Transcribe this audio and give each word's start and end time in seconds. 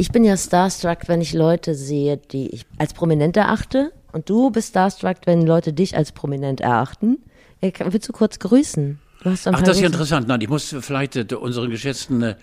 Ich 0.00 0.12
bin 0.12 0.24
ja 0.24 0.34
starstruck, 0.34 1.08
wenn 1.08 1.20
ich 1.20 1.34
Leute 1.34 1.74
sehe, 1.74 2.16
die 2.16 2.48
ich 2.54 2.64
als 2.78 2.94
prominent 2.94 3.36
erachte. 3.36 3.92
Und 4.12 4.30
du 4.30 4.50
bist 4.50 4.70
starstruck, 4.70 5.16
wenn 5.26 5.42
Leute 5.42 5.74
dich 5.74 5.94
als 5.94 6.12
prominent 6.12 6.62
erachten. 6.62 7.18
Äh, 7.60 7.70
willst 7.84 8.08
du 8.08 8.14
kurz 8.14 8.38
grüßen? 8.38 8.98
Ach, 9.22 9.62
das 9.62 9.76
ist 9.76 9.80
ja 9.80 9.86
interessant. 9.86 10.26
Nein, 10.26 10.40
ich 10.40 10.48
muss 10.48 10.74
vielleicht 10.80 11.16
äh, 11.16 11.34
unseren 11.34 11.68
geschätzten 11.68 12.22
äh, 12.22 12.34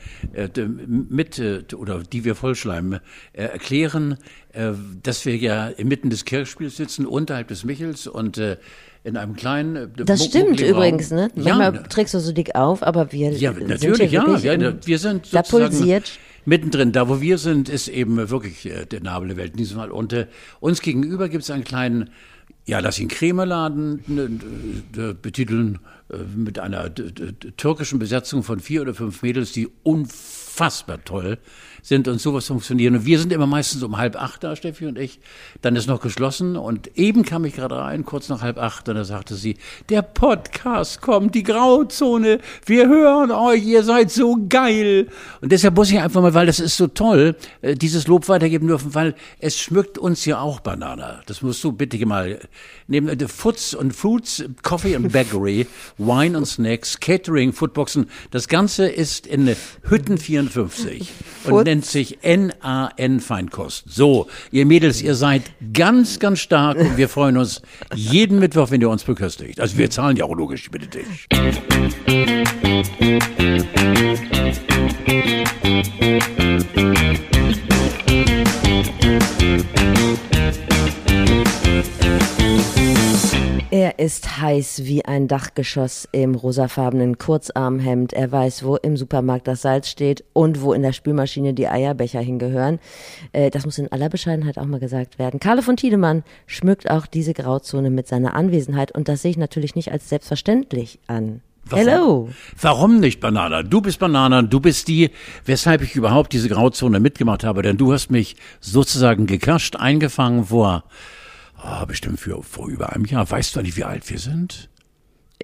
mit 0.87 1.39
äh, 1.39 1.63
oder 1.75 2.03
die 2.03 2.25
wir 2.25 2.35
vollschleimen 2.35 2.99
äh, 3.33 3.45
erklären, 3.45 4.19
äh, 4.53 4.73
dass 5.01 5.25
wir 5.25 5.35
ja 5.35 5.65
inmitten 5.67 6.11
des 6.11 6.25
Kirchspiels 6.25 6.77
sitzen, 6.77 7.07
unterhalb 7.07 7.47
des 7.47 7.63
Michels 7.63 8.05
und 8.05 8.37
äh, 8.37 8.57
in 9.03 9.17
einem 9.17 9.35
kleinen. 9.35 9.91
Das 9.95 10.23
stimmt 10.23 10.61
übrigens, 10.61 11.09
ne? 11.09 11.31
Manchmal 11.33 11.73
ja, 11.73 11.81
trägst 11.81 12.13
du 12.13 12.19
so 12.19 12.31
dick 12.31 12.53
auf, 12.53 12.83
aber 12.83 13.11
wir 13.11 13.31
ja, 13.31 13.51
natürlich, 13.51 14.11
ja, 14.11 14.37
ja, 14.37 14.73
wir 14.85 14.99
sind 14.99 15.33
da 15.33 15.41
pulsiert. 15.41 16.19
Mittendrin. 16.47 16.91
Da, 16.91 17.09
wo 17.09 17.21
wir 17.21 17.37
sind, 17.37 17.69
ist 17.69 17.89
eben 17.89 18.29
wirklich 18.29 18.65
äh, 18.65 18.85
der 18.85 19.01
Nabel 19.01 19.29
der 19.29 19.37
Welt 19.37 19.51
in 19.51 19.57
diesem 19.57 19.77
Fall. 19.77 19.91
Und 19.91 20.13
äh, 20.13 20.27
uns 20.59 20.81
gegenüber 20.81 21.29
gibt 21.29 21.43
es 21.43 21.51
einen 21.51 21.63
kleinen 21.63 22.09
ja, 22.65 22.79
lass 22.79 22.99
ihn 22.99 23.07
Krämerladen 23.07 24.03
ne, 24.07 25.13
betiteln 25.13 25.79
äh, 26.09 26.17
mit 26.17 26.59
einer 26.59 26.93
türkischen 26.93 27.97
Besetzung 27.97 28.43
von 28.43 28.59
vier 28.59 28.81
oder 28.81 28.93
fünf 28.93 29.21
Mädels, 29.21 29.53
die 29.53 29.69
unfassbar 29.83 31.03
toll 31.05 31.37
sind 31.87 32.09
und 32.09 32.19
sowas 32.19 32.47
funktionieren. 32.47 32.95
Und 32.95 33.05
wir 33.05 33.17
sind 33.17 33.31
immer 33.31 33.47
meistens 33.47 33.81
um 33.81 33.97
halb 33.97 34.21
acht 34.21 34.43
da, 34.43 34.55
Steffi 34.57 34.87
und 34.87 34.99
ich. 34.99 35.19
Dann 35.61 35.77
ist 35.77 35.87
noch 35.87 36.01
geschlossen 36.01 36.57
und 36.57 36.97
eben 36.97 37.23
kam 37.23 37.45
ich 37.45 37.55
gerade 37.55 37.77
rein, 37.77 38.03
kurz 38.03 38.27
nach 38.27 38.41
halb 38.41 38.57
acht, 38.57 38.89
und 38.89 38.95
da 38.95 39.05
sagte 39.05 39.35
sie, 39.35 39.55
der 39.87 40.01
Podcast 40.01 41.01
kommt, 41.01 41.33
die 41.33 41.43
Grauzone, 41.43 42.39
wir 42.65 42.89
hören 42.89 43.31
euch, 43.31 43.63
ihr 43.63 43.83
seid 43.83 44.11
so 44.11 44.37
geil. 44.49 45.07
Und 45.39 45.53
deshalb 45.53 45.75
muss 45.75 45.89
ich 45.89 45.99
einfach 45.99 46.21
mal, 46.21 46.33
weil 46.33 46.45
das 46.45 46.59
ist 46.59 46.75
so 46.75 46.87
toll, 46.87 47.37
äh, 47.61 47.75
dieses 47.75 48.07
Lob 48.07 48.27
weitergeben 48.27 48.67
dürfen, 48.67 48.93
weil 48.93 49.15
es 49.39 49.57
schmückt 49.57 49.97
uns 49.97 50.25
ja 50.25 50.41
auch 50.41 50.59
Banana. 50.59 51.21
Das 51.25 51.41
musst 51.41 51.63
du 51.63 51.71
bitte 51.71 52.05
mal 52.05 52.39
nehmen. 52.87 53.07
Äh, 53.07 53.27
Foods 53.29 53.73
und 53.73 53.93
Fruits, 53.93 54.43
Coffee 54.61 54.95
and 54.95 55.13
Bakery, 55.13 55.67
Wine 55.97 56.37
und 56.37 56.45
Snacks, 56.45 56.99
Catering, 56.99 57.53
Foodboxen. 57.53 58.09
Das 58.31 58.49
Ganze 58.49 58.87
ist 58.89 59.25
in 59.25 59.55
Hütten 59.83 60.17
54 60.17 61.09
und 61.45 61.76
nennt 61.77 61.85
sich 61.85 62.17
NAN 62.23 63.19
Feinkost. 63.19 63.83
So, 63.87 64.27
ihr 64.49 64.65
Mädels, 64.65 64.99
ihr 65.03 65.13
seid 65.13 65.43
ganz, 65.73 66.17
ganz 66.17 66.39
stark 66.39 66.79
und 66.79 66.97
wir 66.97 67.07
freuen 67.07 67.37
uns 67.37 67.61
jeden 67.93 68.39
Mittwoch, 68.39 68.71
wenn 68.71 68.81
ihr 68.81 68.89
uns 68.89 69.03
beköstigt. 69.03 69.59
Also 69.59 69.77
wir 69.77 69.91
zahlen 69.91 70.17
ja 70.17 70.25
auch 70.25 70.35
logisch, 70.35 70.71
bitte 70.71 70.87
dich. 70.87 71.27
Er 83.97 84.05
ist 84.05 84.39
heiß 84.39 84.83
wie 84.83 85.05
ein 85.05 85.27
Dachgeschoss 85.27 86.07
im 86.11 86.35
rosafarbenen 86.35 87.17
Kurzarmhemd. 87.17 88.13
Er 88.13 88.31
weiß, 88.31 88.63
wo 88.63 88.75
im 88.75 88.95
Supermarkt 88.95 89.47
das 89.47 89.63
Salz 89.63 89.89
steht 89.89 90.23
und 90.33 90.61
wo 90.61 90.73
in 90.73 90.83
der 90.83 90.93
Spülmaschine 90.93 91.55
die 91.55 91.67
Eierbecher 91.67 92.19
hingehören. 92.19 92.77
Äh, 93.33 93.49
das 93.49 93.65
muss 93.65 93.79
in 93.79 93.91
aller 93.91 94.09
Bescheidenheit 94.09 94.59
auch 94.59 94.67
mal 94.67 94.79
gesagt 94.79 95.17
werden. 95.17 95.39
Karle 95.39 95.63
von 95.63 95.77
Tiedemann 95.77 96.23
schmückt 96.45 96.91
auch 96.91 97.07
diese 97.07 97.33
Grauzone 97.33 97.89
mit 97.89 98.07
seiner 98.07 98.35
Anwesenheit 98.35 98.91
und 98.91 99.07
das 99.07 99.23
sehe 99.23 99.31
ich 99.31 99.37
natürlich 99.37 99.73
nicht 99.73 99.91
als 99.91 100.09
selbstverständlich 100.09 100.99
an. 101.07 101.41
Warum? 101.65 101.85
Hello. 101.87 102.29
Warum 102.61 102.99
nicht 102.99 103.19
Banana? 103.19 103.63
Du 103.63 103.81
bist 103.81 103.97
Banana, 103.97 104.43
du 104.43 104.59
bist 104.59 104.87
die, 104.89 105.09
weshalb 105.43 105.81
ich 105.81 105.95
überhaupt 105.95 106.33
diese 106.33 106.49
Grauzone 106.49 106.99
mitgemacht 106.99 107.43
habe, 107.43 107.63
denn 107.63 107.77
du 107.77 107.91
hast 107.93 108.11
mich 108.11 108.35
sozusagen 108.61 109.25
gekascht, 109.25 109.75
eingefangen 109.75 110.45
vor 110.45 110.83
oh, 111.63 111.85
bestimmt 111.85 112.19
für, 112.19 112.41
vor 112.43 112.67
über 112.67 112.93
einem 112.93 113.05
Jahr. 113.05 113.29
Weißt 113.29 113.55
du 113.55 113.61
nicht, 113.61 113.77
wie 113.77 113.83
alt 113.83 114.09
wir 114.09 114.19
sind? 114.19 114.69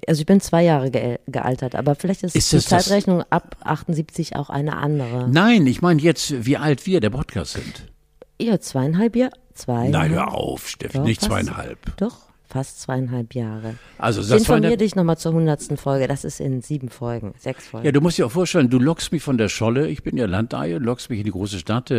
Also 0.08 0.20
ich 0.20 0.26
bin 0.26 0.40
zwei 0.40 0.64
Jahre 0.64 0.90
ge 0.90 1.18
gealtert, 1.28 1.74
aber 1.74 1.94
vielleicht 1.94 2.24
ist, 2.24 2.34
ist 2.34 2.52
die 2.52 2.58
Zeitrechnung 2.58 3.18
das? 3.18 3.32
ab 3.32 3.56
78 3.62 4.36
auch 4.36 4.50
eine 4.50 4.76
andere. 4.76 5.28
Nein, 5.28 5.66
ich 5.66 5.82
meine 5.82 6.02
jetzt, 6.02 6.44
wie 6.44 6.56
alt 6.56 6.86
wir 6.86 7.00
der 7.00 7.10
Podcast 7.10 7.52
sind. 7.52 7.92
Ja, 8.40 8.58
zweieinhalb 8.58 9.14
Jahre. 9.16 9.32
Zwei. 9.54 9.88
Nein, 9.88 10.10
hör 10.10 10.34
auf, 10.34 10.68
Steffi, 10.68 10.98
nicht 10.98 11.20
fast, 11.20 11.30
zweieinhalb. 11.30 11.96
Doch, 11.96 12.16
fast 12.48 12.80
zweieinhalb 12.80 13.34
Jahre. 13.36 13.76
Also 13.98 14.20
das 14.20 14.30
ich 14.30 14.36
informiere 14.38 14.76
dich 14.76 14.96
nochmal 14.96 15.16
zur 15.16 15.32
hundertsten 15.32 15.76
Folge. 15.76 16.08
Das 16.08 16.24
ist 16.24 16.40
in 16.40 16.60
sieben 16.60 16.88
Folgen, 16.88 17.34
sechs 17.38 17.68
Folgen. 17.68 17.86
Ja, 17.86 17.92
du 17.92 18.00
musst 18.00 18.18
dir 18.18 18.26
auch 18.26 18.32
vorstellen, 18.32 18.68
du 18.68 18.80
lockst 18.80 19.12
mich 19.12 19.22
von 19.22 19.38
der 19.38 19.48
Scholle. 19.48 19.88
Ich 19.88 20.02
bin 20.02 20.16
ja 20.16 20.26
Landeier, 20.26 20.80
lockst 20.80 21.08
mich 21.08 21.20
in 21.20 21.24
die 21.24 21.30
große 21.30 21.60
Stadt. 21.60 21.92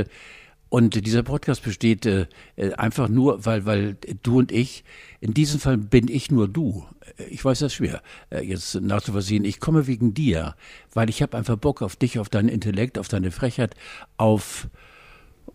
Und 0.76 1.06
dieser 1.08 1.24
Podcast 1.24 1.64
besteht 1.64 2.06
äh, 2.06 2.28
einfach 2.76 3.08
nur, 3.08 3.46
weil, 3.46 3.66
weil 3.66 3.96
du 4.24 4.40
und 4.40 4.52
ich, 4.52 4.84
in 5.22 5.34
diesem 5.34 5.62
Fall 5.62 5.78
bin 5.78 6.10
ich 6.10 6.32
nur 6.32 6.50
du. 6.50 6.84
Ich 7.30 7.46
weiß 7.46 7.60
das 7.60 7.74
schwer, 7.74 8.02
äh, 8.30 8.44
jetzt 8.44 8.76
nachzuvollziehen. 8.76 9.46
Ich 9.46 9.62
komme 9.62 9.88
wegen 9.88 10.14
dir, 10.14 10.54
weil 10.94 11.10
ich 11.10 11.22
habe 11.22 11.38
einfach 11.38 11.56
Bock 11.56 11.82
auf 11.82 11.96
dich, 11.96 12.20
auf 12.20 12.28
deinen 12.28 12.50
Intellekt, 12.50 13.00
auf 13.00 13.08
deine 13.08 13.32
Frechheit, 13.32 13.74
auf 14.18 14.68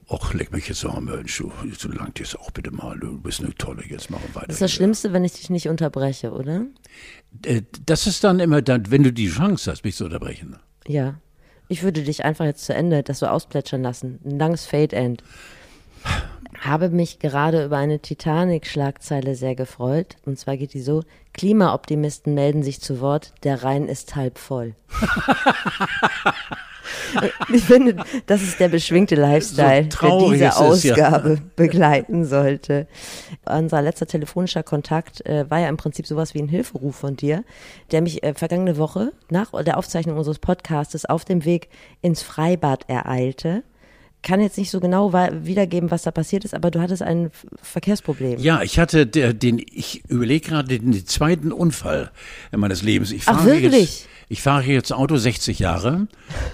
Och, 0.08 0.32
leck 0.32 0.52
mich 0.52 0.68
jetzt 0.68 0.84
noch 0.84 0.98
Mensch, 0.98 1.36
du, 1.36 1.52
so 1.76 1.90
langt 1.90 2.18
jetzt 2.18 2.38
auch 2.38 2.50
bitte 2.50 2.70
mal, 2.70 2.98
du 2.98 3.20
bist 3.20 3.40
eine 3.40 3.54
tolle, 3.56 3.84
jetzt 3.86 4.08
machen 4.08 4.24
wir 4.28 4.36
weiter. 4.36 4.46
Das 4.46 4.56
ist 4.56 4.62
das 4.62 4.72
Schlimmste, 4.72 5.12
wenn 5.12 5.24
ich 5.26 5.34
dich 5.34 5.50
nicht 5.50 5.68
unterbreche, 5.68 6.32
oder? 6.32 6.64
Äh, 7.44 7.60
das 7.84 8.06
ist 8.06 8.24
dann 8.24 8.40
immer 8.40 8.62
dann, 8.62 8.90
wenn 8.90 9.02
du 9.02 9.12
die 9.12 9.28
Chance 9.28 9.70
hast, 9.70 9.84
mich 9.84 9.96
zu 9.96 10.06
unterbrechen. 10.06 10.56
Ja. 10.86 11.20
Ich 11.70 11.84
würde 11.84 12.02
dich 12.02 12.24
einfach 12.24 12.46
jetzt 12.46 12.64
zu 12.64 12.74
Ende 12.74 13.04
das 13.04 13.20
so 13.20 13.28
ausplätschern 13.28 13.80
lassen. 13.80 14.18
Ein 14.24 14.40
langes 14.40 14.66
Fade-End. 14.66 15.22
Habe 16.58 16.88
mich 16.88 17.20
gerade 17.20 17.64
über 17.64 17.76
eine 17.76 18.00
Titanic-Schlagzeile 18.00 19.36
sehr 19.36 19.54
gefreut. 19.54 20.16
Und 20.26 20.36
zwar 20.36 20.56
geht 20.56 20.74
die 20.74 20.80
so: 20.80 21.04
Klimaoptimisten 21.32 22.34
melden 22.34 22.64
sich 22.64 22.80
zu 22.80 23.00
Wort, 23.00 23.34
der 23.44 23.62
Rhein 23.62 23.86
ist 23.86 24.16
halb 24.16 24.38
voll. 24.38 24.74
Ich 27.52 27.64
finde, 27.64 28.04
das 28.26 28.42
ist 28.42 28.60
der 28.60 28.68
beschwingte 28.68 29.14
Lifestyle, 29.14 29.88
so 29.90 30.28
der 30.28 30.30
diese 30.30 30.56
Ausgabe 30.56 31.34
ja. 31.34 31.40
begleiten 31.56 32.24
sollte. 32.24 32.86
Unser 33.44 33.82
letzter 33.82 34.06
telefonischer 34.06 34.62
Kontakt 34.62 35.24
äh, 35.26 35.50
war 35.50 35.58
ja 35.58 35.68
im 35.68 35.76
Prinzip 35.76 36.06
sowas 36.06 36.34
wie 36.34 36.40
ein 36.40 36.48
Hilferuf 36.48 36.96
von 36.96 37.16
dir, 37.16 37.44
der 37.90 38.02
mich 38.02 38.22
äh, 38.22 38.34
vergangene 38.34 38.76
Woche 38.78 39.12
nach 39.30 39.50
der 39.62 39.78
Aufzeichnung 39.78 40.16
unseres 40.16 40.38
Podcastes 40.38 41.04
auf 41.04 41.24
dem 41.24 41.44
Weg 41.44 41.68
ins 42.02 42.22
Freibad 42.22 42.88
ereilte 42.88 43.64
kann 44.22 44.40
jetzt 44.40 44.58
nicht 44.58 44.70
so 44.70 44.80
genau 44.80 45.12
wiedergeben, 45.12 45.90
was 45.90 46.02
da 46.02 46.10
passiert 46.10 46.44
ist, 46.44 46.54
aber 46.54 46.70
du 46.70 46.80
hattest 46.80 47.02
ein 47.02 47.30
Verkehrsproblem. 47.62 48.38
Ja, 48.38 48.62
ich 48.62 48.78
hatte 48.78 49.06
den, 49.06 49.58
ich 49.58 50.02
überlege 50.08 50.48
gerade 50.48 50.78
den, 50.78 51.06
zweiten 51.06 51.52
Unfall 51.52 52.10
meines 52.54 52.82
Lebens. 52.82 53.12
Ich 53.12 53.22
Ach 53.26 53.44
wirklich? 53.44 54.00
Jetzt, 54.00 54.08
ich 54.30 54.42
fahre 54.42 54.62
jetzt 54.62 54.92
Auto 54.92 55.16
60 55.16 55.58
Jahre 55.58 56.06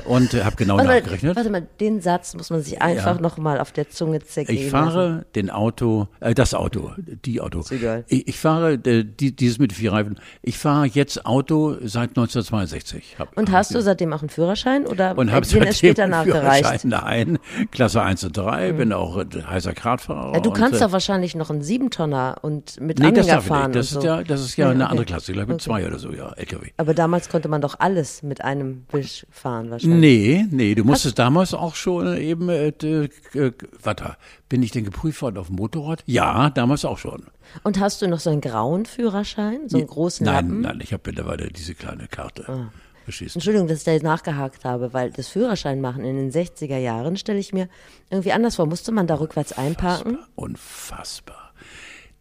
und 0.06 0.32
äh, 0.32 0.44
habe 0.44 0.56
genau 0.56 0.78
warte 0.78 0.88
nachgerechnet. 0.88 1.34
Mal, 1.34 1.36
warte 1.36 1.50
mal, 1.50 1.66
den 1.78 2.00
Satz 2.00 2.32
muss 2.32 2.48
man 2.48 2.62
sich 2.62 2.80
einfach 2.80 3.16
ja. 3.16 3.20
noch 3.20 3.36
mal 3.36 3.60
auf 3.60 3.70
der 3.70 3.90
Zunge 3.90 4.20
zergehen 4.20 4.56
Ich 4.56 4.70
fahre 4.70 5.08
lassen. 5.08 5.24
den 5.34 5.50
Auto, 5.50 6.08
äh, 6.20 6.32
das 6.32 6.54
Auto, 6.54 6.92
die 6.96 7.42
Auto. 7.42 7.60
Ist 7.60 7.72
egal. 7.72 8.04
Ich, 8.08 8.28
ich 8.28 8.38
fahre 8.38 8.72
äh, 8.72 9.04
die, 9.04 9.36
dieses 9.36 9.58
mit 9.58 9.74
vier 9.74 9.92
Reifen. 9.92 10.18
Ich 10.40 10.56
fahre 10.56 10.86
jetzt 10.86 11.26
Auto 11.26 11.76
seit 11.82 12.16
1962. 12.16 13.16
Hab, 13.18 13.36
und 13.36 13.52
hast 13.52 13.74
du 13.74 13.82
seitdem 13.82 14.14
auch 14.14 14.22
einen 14.22 14.30
Führerschein 14.30 14.86
oder 14.86 15.18
und 15.18 15.30
habe 15.30 15.46
den 15.46 15.70
später 15.74 16.06
nachgereicht? 16.06 16.86
Nein, 16.86 17.38
Klasse 17.72 18.00
1 18.00 18.24
und 18.24 18.38
3, 18.38 18.72
mhm. 18.72 18.76
bin 18.78 18.92
auch 18.94 19.22
heißer 19.22 19.74
Kratfahrer. 19.74 20.32
Ja, 20.32 20.40
du 20.40 20.50
kannst 20.50 20.80
doch 20.80 20.92
wahrscheinlich 20.92 21.34
noch 21.34 21.50
einen 21.50 21.60
Siebentonner 21.60 22.38
und 22.40 22.80
mit 22.80 23.00
nee, 23.00 23.08
Anhänger 23.08 23.42
fahren. 23.42 23.72
Das, 23.72 23.90
so. 23.90 23.98
ist 23.98 24.04
ja, 24.06 24.22
das 24.22 24.40
ist 24.40 24.56
ja 24.56 24.68
nee, 24.68 24.76
eine 24.76 24.84
okay. 24.84 24.90
andere 24.92 25.04
Klasse, 25.04 25.32
ich 25.32 25.36
glaube 25.36 25.52
okay. 25.52 25.62
zwei 25.62 25.86
oder 25.86 25.98
so, 25.98 26.10
ja, 26.10 26.32
LKW. 26.32 26.70
Aber 26.78 26.94
damals 26.94 27.28
konnte 27.28 27.48
man 27.48 27.65
doch 27.66 27.80
alles 27.80 28.22
mit 28.22 28.42
einem 28.42 28.86
Wisch 28.90 29.26
fahren 29.30 29.70
wahrscheinlich. 29.70 30.00
Nee, 30.00 30.46
nee, 30.50 30.74
du 30.74 30.84
musstest 30.84 31.18
Hast 31.18 31.18
damals 31.18 31.54
auch 31.54 31.74
schon 31.74 32.16
eben, 32.16 32.48
äh, 32.48 32.68
äh, 32.68 33.08
warte, 33.82 34.16
bin 34.48 34.62
ich 34.62 34.70
denn 34.70 34.84
geprüft 34.84 35.20
worden 35.22 35.38
auf 35.38 35.48
dem 35.48 35.56
Motorrad? 35.56 36.02
Ja, 36.06 36.50
damals 36.50 36.84
auch 36.84 36.98
schon. 36.98 37.26
Und 37.64 37.80
hast 37.80 38.02
du 38.02 38.08
noch 38.08 38.20
so 38.20 38.30
einen 38.30 38.40
grauen 38.40 38.86
Führerschein, 38.86 39.68
so 39.68 39.78
einen 39.78 39.86
großen 39.86 40.24
nein, 40.24 40.34
Lappen? 40.34 40.60
Nein, 40.60 40.80
ich 40.82 40.92
habe 40.92 41.02
mittlerweile 41.06 41.48
diese 41.48 41.74
kleine 41.74 42.06
Karte. 42.06 42.44
Ah. 42.48 42.70
Entschuldigung, 43.06 43.68
dass 43.68 43.78
ich 43.78 43.84
da 43.84 43.92
jetzt 43.92 44.02
nachgehakt 44.02 44.64
habe, 44.64 44.92
weil 44.92 45.10
das 45.12 45.28
Führerschein 45.28 45.80
machen 45.80 46.04
in 46.04 46.16
den 46.16 46.32
60er 46.32 46.78
Jahren 46.78 47.16
stelle 47.16 47.38
ich 47.38 47.52
mir 47.52 47.68
irgendwie 48.10 48.32
anders 48.32 48.56
vor. 48.56 48.66
Musste 48.66 48.90
man 48.90 49.06
da 49.06 49.14
rückwärts 49.20 49.52
einparken? 49.52 50.18
Unfassbar. 50.34 51.45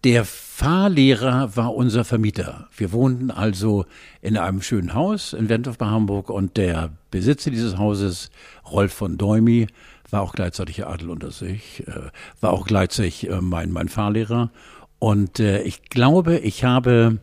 Der 0.06 0.24
Fahrlehrer 0.24 1.56
war 1.56 1.74
unser 1.74 2.06
Vermieter. 2.06 2.68
Wir 2.78 2.92
wohnten 2.92 3.32
also 3.32 3.86
in 4.22 4.38
einem 4.38 4.62
schönen 4.62 4.94
Haus 4.94 5.34
in 5.34 5.50
Wendorf 5.50 5.80
bei 5.80 5.88
Hamburg 5.88 6.30
und 6.30 6.58
der 6.58 6.92
Besitzer 7.10 7.50
dieses 7.50 7.80
Hauses, 7.80 8.30
Rolf 8.70 8.94
von 8.94 9.18
Deumi, 9.18 9.66
war 10.12 10.22
auch 10.22 10.34
gleichzeitig 10.34 10.86
Adel 10.86 11.10
unter 11.10 11.32
sich, 11.32 11.88
äh, 11.88 12.12
war 12.40 12.54
auch 12.54 12.68
gleichzeitig 12.68 13.28
äh, 13.28 13.42
mein, 13.42 13.72
mein 13.72 13.90
Fahrlehrer. 13.90 14.52
Und 15.00 15.40
äh, 15.40 15.64
ich 15.64 15.82
glaube, 15.90 16.38
ich 16.38 16.64
habe 16.64 17.18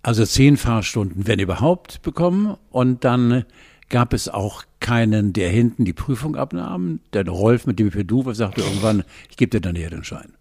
also 0.00 0.24
zehn 0.24 0.56
Fahrstunden, 0.56 1.26
wenn 1.26 1.40
überhaupt, 1.40 2.00
bekommen 2.00 2.56
und 2.70 3.04
dann 3.04 3.44
gab 3.90 4.14
es 4.14 4.30
auch 4.30 4.64
keinen, 4.80 5.34
der 5.34 5.50
hinten 5.50 5.84
die 5.84 5.92
Prüfung 5.92 6.36
abnahm. 6.36 7.00
Der 7.12 7.28
Rolf, 7.28 7.66
mit 7.66 7.78
dem 7.78 7.88
ich 7.88 7.92
per 7.92 8.04
Du 8.04 8.32
sagte 8.32 8.62
irgendwann, 8.62 9.04
ich 9.28 9.36
gebe 9.36 9.50
dir 9.50 9.60
dann 9.60 9.76
hier 9.76 9.90
den 9.90 10.04
Schein. 10.04 10.37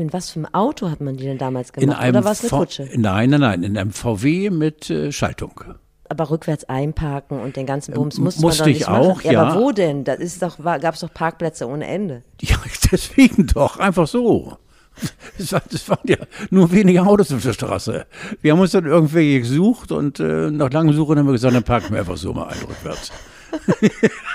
In 0.00 0.12
was 0.12 0.30
für 0.30 0.40
einem 0.40 0.54
Auto 0.54 0.90
hat 0.90 1.00
man 1.00 1.16
die 1.16 1.24
denn 1.24 1.38
damals 1.38 1.72
gemacht? 1.72 1.90
In 1.90 1.92
einem 1.92 2.16
Oder 2.16 2.24
war 2.24 2.32
es 2.32 2.40
eine 2.40 2.48
v 2.50 2.58
Kutsche? 2.58 2.88
Nein, 2.94 3.30
nein, 3.30 3.40
nein, 3.40 3.62
in 3.62 3.76
einem 3.76 3.90
VW 3.90 4.50
mit 4.50 4.90
äh, 4.90 5.12
Schaltung. 5.12 5.64
Aber 6.08 6.30
rückwärts 6.30 6.64
einparken 6.64 7.38
und 7.40 7.56
den 7.56 7.66
ganzen 7.66 7.94
Bums 7.94 8.16
Ähm, 8.16 8.24
musste, 8.24 8.40
musste 8.40 8.62
man 8.62 8.70
doch 8.70 8.72
ich 8.72 8.78
nicht 8.78 8.88
auch, 8.88 9.16
machen. 9.16 9.26
Ja, 9.26 9.32
ja. 9.32 9.42
aber 9.42 9.60
wo 9.60 9.72
denn? 9.72 10.04
Da 10.04 10.14
ist 10.14 10.42
doch, 10.42 10.58
gab 10.58 10.94
es 10.94 11.00
doch 11.00 11.12
Parkplätze 11.12 11.66
ohne 11.68 11.86
Ende. 11.86 12.22
Ja, 12.40 12.56
deswegen 12.90 13.46
doch, 13.46 13.78
einfach 13.78 14.06
so. 14.06 14.56
Es 15.38 15.52
waren 15.88 16.00
ja 16.06 16.16
nur 16.50 16.72
wenige 16.72 17.02
Autos 17.02 17.32
auf 17.32 17.42
der 17.42 17.52
Straße. 17.52 18.06
Wir 18.40 18.52
haben 18.52 18.60
uns 18.60 18.72
dann 18.72 18.86
irgendwelche 18.86 19.40
gesucht 19.40 19.92
und 19.92 20.18
äh, 20.18 20.50
nach 20.50 20.72
langem 20.72 20.94
Suchen 20.94 21.18
haben 21.18 21.26
wir 21.26 21.32
gesagt, 21.32 21.54
dann 21.54 21.62
parken 21.62 21.92
wir 21.92 22.00
einfach 22.00 22.16
so 22.16 22.32
mal 22.32 22.48
ein 22.48 22.58
rückwärts. 22.58 23.12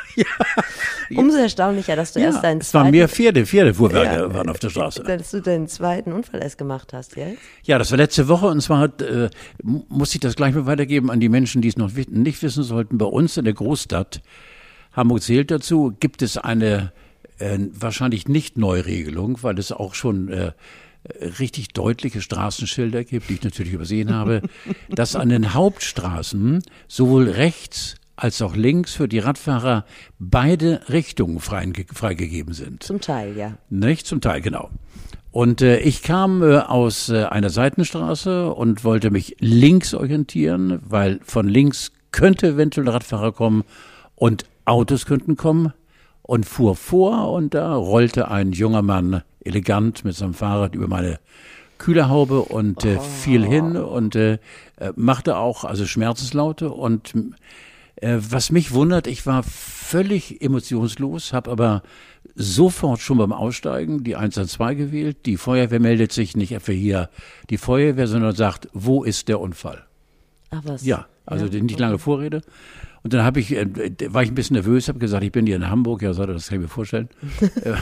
Umso 1.15 1.37
erstaunlicher, 1.37 1.95
dass 1.95 2.13
du 2.13 2.19
Ja, 2.19 2.27
erst 2.27 2.43
deinen 2.43 2.61
es 2.61 2.73
waren 2.73 2.83
zweiten, 2.85 2.95
mehr 2.97 3.09
Pferde, 3.09 3.45
Pferdefuhrwerke 3.45 4.15
Ja. 4.15 4.33
waren 4.33 4.49
auf 4.49 4.59
der 4.59 4.69
Straße. 4.69 5.03
dass 5.07 5.31
du 5.31 5.41
deinen 5.41 5.67
zweiten 5.67 6.11
Unfall 6.13 6.41
erst 6.41 6.57
gemacht 6.57 6.93
hast, 6.93 7.15
jetzt? 7.15 7.37
Ja, 7.63 7.77
das 7.77 7.91
war 7.91 7.97
letzte 7.97 8.27
Woche 8.27 8.47
und 8.47 8.61
zwar 8.61 8.79
hat, 8.79 9.01
äh, 9.01 9.29
mu- 9.61 9.83
muss 9.89 10.13
ich 10.13 10.19
das 10.21 10.35
gleich 10.35 10.53
mal 10.55 10.65
weitergeben 10.65 11.11
an 11.11 11.19
die 11.19 11.29
Menschen, 11.29 11.61
die 11.61 11.67
es 11.67 11.77
noch 11.77 11.91
nicht 11.93 12.41
wissen 12.41 12.63
sollten. 12.63 12.97
Bei 12.97 13.05
uns 13.05 13.37
in 13.37 13.45
der 13.45 13.53
Großstadt, 13.53 14.21
Hamburg 14.93 15.21
zählt 15.21 15.51
dazu, 15.51 15.93
gibt 15.99 16.21
es 16.21 16.37
eine 16.37 16.91
äh, 17.39 17.57
wahrscheinlich 17.71 18.27
nicht 18.27 18.57
Neuregelung, 18.57 19.39
weil 19.41 19.57
es 19.59 19.71
auch 19.71 19.93
schon 19.95 20.29
äh, 20.29 20.51
richtig 21.39 21.69
deutliche 21.69 22.21
Straßenschilder 22.21 23.03
gibt, 23.03 23.29
die 23.29 23.33
ich 23.35 23.43
natürlich 23.43 23.73
übersehen 23.73 24.13
habe, 24.13 24.41
dass 24.89 25.15
an 25.15 25.29
den 25.29 25.53
Hauptstraßen 25.53 26.63
sowohl 26.87 27.29
rechts 27.29 27.95
als 28.15 28.41
auch 28.41 28.55
links 28.55 28.93
für 28.93 29.07
die 29.07 29.19
Radfahrer 29.19 29.85
beide 30.19 30.81
Richtungen 30.89 31.39
freige- 31.39 31.85
freigegeben 31.93 32.53
sind. 32.53 32.83
Zum 32.83 33.01
Teil, 33.01 33.35
ja. 33.35 33.57
Nicht 33.69 34.05
zum 34.05 34.21
Teil, 34.21 34.41
genau. 34.41 34.69
Und 35.31 35.61
äh, 35.63 35.79
ich 35.79 36.03
kam 36.03 36.43
äh, 36.43 36.59
aus 36.59 37.09
äh, 37.09 37.23
einer 37.23 37.49
Seitenstraße 37.49 38.53
und 38.53 38.83
wollte 38.83 39.09
mich 39.09 39.35
links 39.39 39.95
orientieren, 39.95 40.79
weil 40.87 41.19
von 41.23 41.47
links 41.47 41.91
könnte 42.11 42.49
eventuell 42.49 42.87
Radfahrer 42.87 43.31
kommen 43.31 43.63
und 44.15 44.45
Autos 44.65 45.07
könnten 45.07 45.35
kommen 45.35 45.73
und 46.21 46.45
fuhr 46.45 46.75
vor 46.75 47.31
und 47.31 47.55
da 47.55 47.73
rollte 47.75 48.29
ein 48.29 48.51
junger 48.51 48.83
Mann 48.83 49.23
elegant 49.43 50.05
mit 50.05 50.15
seinem 50.15 50.35
Fahrrad 50.35 50.75
über 50.75 50.87
meine 50.87 51.19
Kühlerhaube 51.79 52.43
und 52.43 52.85
äh, 52.85 52.99
fiel 52.99 53.43
hin 53.43 53.75
und 53.75 54.15
äh, 54.15 54.33
äh, 54.77 54.93
machte 54.95 55.35
auch 55.37 55.63
also 55.63 55.85
Schmerzenslaute 55.85 56.69
und 56.69 57.13
äh, 58.03 58.19
was 58.19 58.51
mich 58.51 58.71
wundert, 58.73 59.07
ich 59.07 59.25
war 59.25 59.43
völlig 59.43 60.41
emotionslos, 60.41 61.33
habe 61.33 61.51
aber 61.51 61.83
sofort 62.35 62.99
schon 62.99 63.17
beim 63.17 63.31
Aussteigen 63.31 64.03
die 64.03 64.15
112 64.15 64.77
gewählt. 64.77 65.25
Die 65.25 65.37
Feuerwehr 65.37 65.79
meldet 65.79 66.11
sich 66.11 66.35
nicht 66.35 66.51
etwa 66.51 66.71
hier 66.71 67.09
die 67.49 67.57
Feuerwehr, 67.57 68.07
sondern 68.07 68.35
sagt, 68.35 68.67
wo 68.73 69.03
ist 69.03 69.27
der 69.27 69.39
Unfall? 69.39 69.85
Ach 70.51 70.61
was. 70.63 70.85
Ja, 70.85 71.07
also 71.25 71.45
nicht 71.45 71.79
lange 71.79 71.99
Vorrede. 71.99 72.41
Und 73.03 73.13
dann 73.13 73.23
habe 73.23 73.39
ich, 73.39 73.55
äh, 73.55 73.67
war 74.13 74.23
ich 74.23 74.31
ein 74.31 74.35
bisschen 74.35 74.55
nervös, 74.55 74.87
habe 74.87 74.99
gesagt, 74.99 75.23
ich 75.23 75.31
bin 75.31 75.45
hier 75.45 75.55
in 75.55 75.69
Hamburg. 75.69 76.01
Ja, 76.01 76.13
sagte, 76.13 76.33
das 76.33 76.47
kann 76.47 76.57
ich 76.57 76.63
mir 76.63 76.69
vorstellen. 76.69 77.09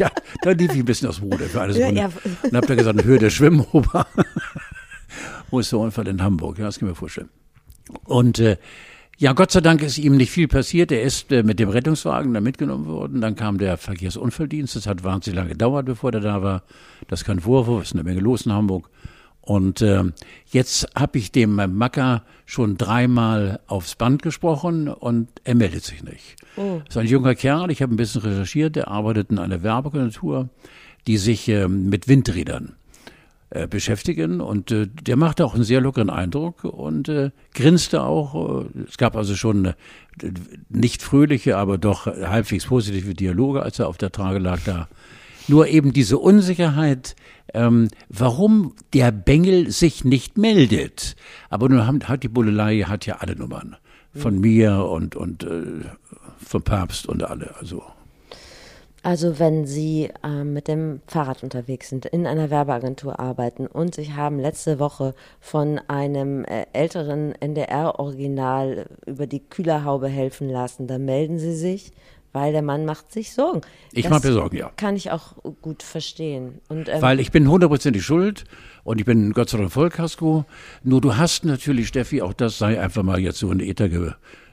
Ja, 0.00 0.10
da 0.42 0.52
lief 0.52 0.72
ich 0.72 0.78
ein 0.78 0.84
bisschen 0.86 1.08
aus 1.08 1.16
dem 1.16 1.30
Ruder 1.30 1.44
für 1.44 1.60
eine 1.60 1.78
Ja, 1.78 1.90
ja. 1.90 2.10
Und 2.42 2.56
habe 2.56 2.66
da 2.66 2.74
gesagt, 2.74 3.04
Höhe 3.04 3.18
der 3.18 3.28
Schwimmober. 3.28 4.06
Wo 5.50 5.60
ist 5.60 5.70
der 5.72 5.78
Unfall 5.78 6.08
in 6.08 6.22
Hamburg? 6.22 6.58
Ja, 6.58 6.64
das 6.64 6.78
kann 6.78 6.88
ich 6.88 6.92
mir 6.92 6.96
vorstellen. 6.96 7.28
Und 8.04 8.38
äh, 8.38 8.56
ja, 9.20 9.34
Gott 9.34 9.50
sei 9.50 9.60
Dank 9.60 9.82
ist 9.82 9.98
ihm 9.98 10.16
nicht 10.16 10.30
viel 10.30 10.48
passiert. 10.48 10.90
Er 10.90 11.02
ist 11.02 11.30
äh, 11.30 11.42
mit 11.42 11.58
dem 11.58 11.68
Rettungswagen 11.68 12.32
da 12.32 12.40
mitgenommen 12.40 12.86
worden. 12.86 13.20
Dann 13.20 13.36
kam 13.36 13.58
der 13.58 13.76
Verkehrsunfalldienst. 13.76 14.76
Das 14.76 14.86
hat 14.86 15.04
wahnsinnig 15.04 15.36
lange 15.36 15.50
gedauert, 15.50 15.84
bevor 15.84 16.10
der 16.10 16.22
da 16.22 16.42
war. 16.42 16.62
Das 17.06 17.20
ist 17.20 17.26
kein 17.26 17.40
Vorwurf, 17.40 17.82
es 17.82 17.88
ist 17.88 17.94
eine 17.96 18.02
Menge 18.02 18.20
los 18.20 18.46
in 18.46 18.52
Hamburg. 18.54 18.88
Und 19.42 19.82
äh, 19.82 20.04
jetzt 20.46 20.88
habe 20.94 21.18
ich 21.18 21.32
dem 21.32 21.56
Macker 21.56 22.24
schon 22.46 22.78
dreimal 22.78 23.60
aufs 23.66 23.94
Band 23.94 24.22
gesprochen 24.22 24.88
und 24.88 25.28
er 25.44 25.54
meldet 25.54 25.84
sich 25.84 26.02
nicht. 26.02 26.36
Oh. 26.56 26.80
Das 26.86 26.96
ist 26.96 27.00
ein 27.02 27.06
junger 27.06 27.34
Kerl, 27.34 27.70
ich 27.70 27.82
habe 27.82 27.92
ein 27.92 27.98
bisschen 27.98 28.22
recherchiert, 28.22 28.74
der 28.76 28.88
arbeitet 28.88 29.30
in 29.30 29.38
einer 29.38 29.62
Werbeagentur, 29.62 30.48
die 31.06 31.18
sich 31.18 31.46
äh, 31.48 31.68
mit 31.68 32.08
Windrädern 32.08 32.76
äh, 33.50 33.66
beschäftigen 33.66 34.40
und 34.40 34.70
äh, 34.70 34.86
der 34.86 35.16
machte 35.16 35.44
auch 35.44 35.54
einen 35.54 35.64
sehr 35.64 35.80
lockeren 35.80 36.08
Eindruck 36.08 36.62
und 36.62 37.08
äh, 37.08 37.30
grinste 37.52 38.02
auch. 38.04 38.62
Äh, 38.64 38.84
es 38.88 38.96
gab 38.96 39.16
also 39.16 39.34
schon 39.34 39.64
äh, 39.64 39.74
nicht 40.68 41.02
fröhliche, 41.02 41.56
aber 41.56 41.76
doch 41.76 42.06
halbwegs 42.06 42.66
positive 42.66 43.14
Dialoge, 43.14 43.62
als 43.62 43.80
er 43.80 43.88
auf 43.88 43.98
der 43.98 44.12
Trage 44.12 44.38
lag 44.38 44.60
da. 44.64 44.88
Nur 45.48 45.66
eben 45.66 45.92
diese 45.92 46.18
Unsicherheit, 46.18 47.16
ähm, 47.52 47.88
warum 48.08 48.74
der 48.92 49.10
Bengel 49.10 49.72
sich 49.72 50.04
nicht 50.04 50.38
meldet. 50.38 51.16
Aber 51.48 51.68
nun 51.68 51.86
haben, 51.88 52.00
hat 52.04 52.22
die 52.22 52.28
Bullelei 52.28 52.82
hat 52.82 53.04
ja 53.04 53.16
alle 53.16 53.34
Nummern. 53.34 53.76
Von 54.14 54.40
mir 54.40 54.84
und, 54.84 55.16
und 55.16 55.42
äh, 55.42 55.62
vom 56.38 56.62
Papst 56.62 57.08
und 57.08 57.24
alle. 57.24 57.56
Also 57.58 57.82
Also 59.02 59.38
wenn 59.38 59.66
Sie 59.66 60.10
ähm, 60.22 60.52
mit 60.52 60.68
dem 60.68 61.00
Fahrrad 61.06 61.42
unterwegs 61.42 61.88
sind, 61.88 62.04
in 62.06 62.26
einer 62.26 62.50
Werbeagentur 62.50 63.18
arbeiten 63.18 63.66
und 63.66 63.94
sich 63.94 64.14
haben 64.14 64.38
letzte 64.38 64.78
Woche 64.78 65.14
von 65.40 65.80
einem 65.88 66.44
äh, 66.44 66.66
älteren 66.74 67.34
NDR-Original 67.40 68.86
über 69.06 69.26
die 69.26 69.40
Kühlerhaube 69.40 70.08
helfen 70.08 70.50
lassen, 70.50 70.86
dann 70.86 71.06
melden 71.06 71.38
Sie 71.38 71.54
sich, 71.54 71.92
weil 72.32 72.52
der 72.52 72.62
Mann 72.62 72.84
macht 72.84 73.10
sich 73.10 73.32
Sorgen. 73.32 73.62
Ich 73.92 74.02
Das 74.02 74.10
mach 74.10 74.22
mir 74.22 74.32
Sorgen, 74.32 74.56
ja. 74.56 74.70
Kann 74.76 74.96
ich 74.96 75.10
auch 75.10 75.34
gut 75.62 75.82
verstehen. 75.82 76.60
Und, 76.68 76.90
ähm, 76.90 77.00
Weil 77.00 77.20
ich 77.20 77.32
bin 77.32 77.48
hundertprozentig 77.48 78.04
schuld 78.04 78.44
und 78.84 79.00
ich 79.00 79.06
bin 79.06 79.32
Gott 79.32 79.48
sei 79.48 79.58
Dank 79.58 79.72
Vollkasko. 79.72 80.44
Nur 80.84 81.00
du 81.00 81.16
hast 81.16 81.46
natürlich, 81.46 81.88
Steffi, 81.88 82.20
auch 82.20 82.34
das 82.34 82.58
sei 82.58 82.78
einfach 82.78 83.02
mal 83.02 83.18
jetzt 83.18 83.38
so 83.38 83.50
in 83.50 83.60
Ether 83.60 83.88
ge, 83.88 84.12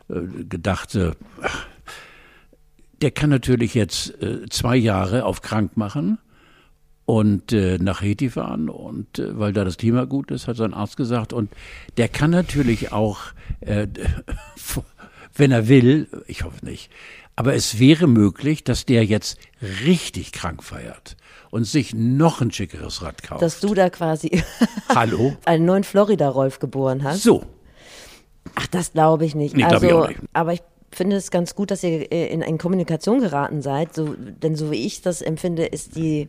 äh, 0.10 0.44
gedacht. 0.46 0.96
Äh, 0.96 1.12
ach, 1.42 1.68
der 3.02 3.12
kann 3.12 3.30
natürlich 3.30 3.74
jetzt 3.74 4.22
äh, 4.22 4.48
zwei 4.50 4.76
Jahre 4.76 5.26
auf 5.26 5.42
krank 5.42 5.78
machen 5.78 6.18
und 7.06 7.54
äh, 7.54 7.78
nach 7.80 8.02
Haiti 8.02 8.30
fahren 8.30 8.70
und 8.70 9.20
äh, 9.20 9.38
weil 9.40 9.54
da 9.54 9.64
das 9.64 9.78
Klima 9.78 10.06
gut 10.06 10.32
ist, 10.32 10.48
hat 10.48 10.58
sein 10.58 10.74
Arzt 10.74 10.98
gesagt. 10.98 11.32
Und 11.34 11.52
der 11.98 12.10
kann 12.10 12.32
natürlich 12.32 12.92
auch, 12.92 13.20
äh, 13.62 13.88
wenn 15.36 15.52
er 15.52 15.68
will, 15.68 16.08
ich 16.28 16.44
hoffe 16.44 16.66
nicht, 16.66 16.92
aber 17.36 17.54
es 17.54 17.80
wäre 17.80 18.08
möglich, 18.08 18.64
dass 18.64 18.86
der 18.86 19.06
jetzt 19.06 19.40
richtig 19.86 20.32
krank 20.32 20.64
feiert 20.64 21.16
und 21.52 21.66
sich 21.66 21.94
noch 21.94 22.42
ein 22.42 22.52
schickeres 22.52 23.04
Rad 23.04 23.22
kauft. 23.24 23.42
dass 23.42 23.60
du 23.60 23.74
da 23.74 23.90
quasi 23.90 24.44
Hallo? 24.90 25.38
einen 25.46 25.66
neuen 25.66 25.84
Florida-Rolf 25.84 26.60
geboren 26.60 27.04
hast. 27.04 27.24
So, 27.24 27.44
Ach, 28.56 28.68
das 28.68 28.94
glaube 28.94 29.26
ich 29.26 29.36
nicht. 29.36 29.56
Nee, 29.56 29.64
also, 29.64 29.86
ich 29.86 29.94
auch 29.94 30.08
nicht. 30.08 30.20
aber 30.34 30.54
ich 30.54 30.62
finde 30.92 31.16
es 31.18 31.32
ganz 31.32 31.56
gut, 31.56 31.72
dass 31.72 31.84
ihr 31.84 32.12
äh, 32.12 32.28
in, 32.28 32.42
in 32.42 32.58
Kommunikation 32.58 33.20
geraten 33.20 33.62
seid. 33.62 33.94
So, 33.94 34.16
denn 34.18 34.56
so 34.56 34.72
wie 34.72 34.86
ich 34.86 35.02
das 35.02 35.22
empfinde, 35.22 35.66
ist 35.66 35.96
die, 35.96 36.28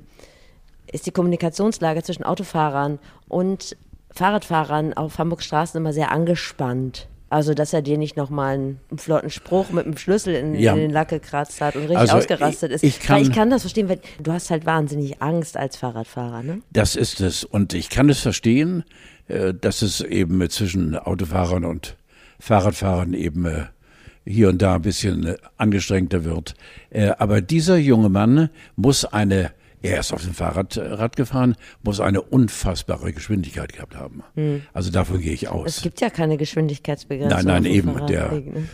ist 0.93 1.07
die 1.07 1.11
Kommunikationslage 1.13 2.03
zwischen 2.03 2.25
Autofahrern 2.25 2.99
und 3.29 3.77
Fahrradfahrern 4.13 4.95
auf 4.95 5.19
Hamburgs 5.19 5.45
Straßen 5.45 5.79
immer 5.79 5.93
sehr 5.93 6.11
angespannt. 6.11 7.09
Also, 7.31 7.53
dass 7.53 7.75
er 7.75 7.83
dir 7.83 7.99
nicht 7.99 8.17
nochmal 8.17 8.55
einen, 8.55 8.81
einen 8.91 8.99
flotten 8.99 9.29
Spruch 9.29 9.69
mit 9.71 9.85
dem 9.85 9.99
Schlüssel 9.99 10.35
in, 10.35 10.55
Ja. 10.55 10.73
in 10.73 10.79
den 10.79 10.91
Lack 10.91 11.11
gekratzt 11.11 11.61
hat 11.61 11.77
und 11.77 11.83
richtig 11.83 11.99
Also, 11.99 12.17
ausgerastet 12.17 12.73
ist. 12.73 12.83
ich- 12.83 13.01
kann- 13.01 13.21
ich 13.21 13.31
kann 13.33 13.51
das 13.51 13.61
verstehen, 13.63 13.87
weil 13.91 14.01
du 14.19 14.33
hast 14.33 14.51
halt 14.51 14.65
wahnsinnig 14.65 15.21
Angst 15.21 15.59
als 15.59 15.77
Fahrradfahrer, 15.77 16.43
ne? 16.43 16.63
das 16.73 16.97
ist 16.97 17.21
es. 17.21 17.45
Und 17.45 17.75
ich 17.75 17.91
kann 17.91 18.09
es 18.09 18.21
verstehen, 18.21 18.83
äh, 19.29 19.53
dass 19.53 19.83
es 19.83 20.01
eben 20.01 20.49
zwischen 20.49 20.97
Autofahrern 20.97 21.67
und 21.67 21.99
Fahrradfahrern 22.41 23.13
eben 23.13 23.45
äh, 23.45 23.67
hier 24.29 24.49
und 24.51 24.61
da 24.61 24.75
ein 24.77 24.83
bisschen 24.83 25.27
äh, 25.27 25.37
angestrengter 25.57 26.25
wird. 26.25 26.55
Äh, 26.91 27.09
Aber 27.19 27.41
dieser 27.41 27.77
junge 27.79 28.09
Mann 28.09 28.51
muss 28.77 29.05
eine, 29.05 29.53
er 29.83 30.01
ist 30.01 30.13
auf 30.13 30.23
dem 30.23 30.35
Fahrrad 30.35 30.77
äh, 30.77 30.83
Rad 30.83 31.17
gefahren, 31.17 31.55
muss 31.83 32.01
eine 32.01 32.21
unfassbare 32.21 33.13
Geschwindigkeit 33.13 33.73
gehabt 33.73 33.97
haben. 33.97 34.23
Also 34.73 34.91
davon 34.91 35.21
gehe 35.21 35.33
ich 35.33 35.45
Es 35.45 35.49
aus. 35.49 35.83
gibt 35.83 36.01
ja 36.01 36.11
keine 36.11 36.37
Geschwindigkeitsbegrenzung. 36.37 37.37
Nein, 37.45 37.63
nein, 37.63 37.65
eben, 37.65 38.07
der- 38.07 38.33
ne? 38.33 38.69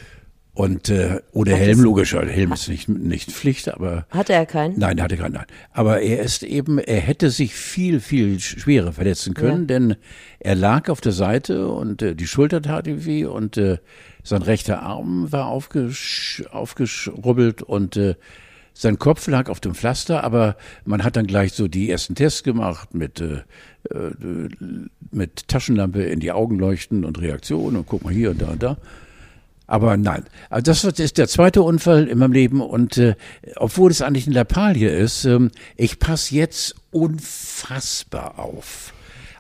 Und 0.56 0.88
äh, 0.88 1.20
oder 1.32 1.50
Hat 1.54 1.58
Helm, 1.62 1.78
es- 1.80 1.84
logisch, 1.84 2.12
Helm 2.14 2.52
ist 2.52 2.68
nicht, 2.68 2.88
nicht 2.88 3.32
Pflicht, 3.32 3.68
aber 3.74 4.06
Hatte 4.10 4.34
er 4.34 4.46
keinen? 4.46 4.78
Nein, 4.78 5.02
hatte 5.02 5.16
keinen. 5.16 5.32
Nein. 5.32 5.46
Aber 5.72 6.00
er 6.00 6.20
ist 6.22 6.44
eben, 6.44 6.78
er 6.78 7.00
hätte 7.00 7.30
sich 7.30 7.56
viel, 7.56 7.98
viel 7.98 8.38
schwerer 8.38 8.92
verletzen 8.92 9.34
können, 9.34 9.62
Ja. 9.62 9.66
denn 9.66 9.96
er 10.38 10.54
lag 10.54 10.90
auf 10.90 11.00
der 11.00 11.10
Seite 11.10 11.66
und 11.66 12.02
äh, 12.02 12.14
die 12.14 12.28
Schulter 12.28 12.62
tat 12.62 12.86
ihm 12.86 13.04
weh 13.04 13.24
und 13.24 13.56
äh, 13.56 13.78
sein 14.24 14.42
rechter 14.42 14.82
Arm 14.82 15.30
war 15.30 15.46
aufgesch 15.46 16.42
aufgeschrubbelt 16.50 17.62
und 17.62 17.96
äh, 17.96 18.16
sein 18.72 18.98
Kopf 18.98 19.28
lag 19.28 19.48
auf 19.48 19.60
dem 19.60 19.74
Pflaster, 19.74 20.24
aber 20.24 20.56
man 20.84 21.04
hat 21.04 21.14
dann 21.14 21.28
gleich 21.28 21.52
so 21.52 21.68
die 21.68 21.90
ersten 21.90 22.16
Tests 22.16 22.42
gemacht 22.42 22.92
mit, 22.92 23.20
äh, 23.20 23.42
äh, 23.90 24.48
mit 25.12 25.46
Taschenlampe 25.46 26.02
in 26.02 26.18
die 26.18 26.32
Augen 26.32 26.58
leuchten 26.58 27.04
und 27.04 27.20
Reaktion 27.20 27.76
und 27.76 27.86
guck 27.86 28.02
mal 28.02 28.12
hier 28.12 28.30
und 28.30 28.42
da 28.42 28.48
und 28.48 28.62
da. 28.62 28.76
Aber 29.66 29.96
nein, 29.96 30.24
also 30.50 30.62
das 30.62 30.84
ist 30.98 31.18
der 31.18 31.28
zweite 31.28 31.62
Unfall 31.62 32.08
in 32.08 32.18
meinem 32.18 32.32
Leben 32.32 32.60
und 32.60 32.96
äh, 32.98 33.14
obwohl 33.56 33.90
es 33.90 34.02
eigentlich 34.02 34.26
eine 34.26 34.34
Lappalie 34.34 34.90
ist, 34.90 35.24
ähm, 35.24 35.50
ich 35.76 35.98
passe 35.98 36.34
jetzt 36.34 36.74
unfassbar 36.90 38.38
auf. 38.38 38.93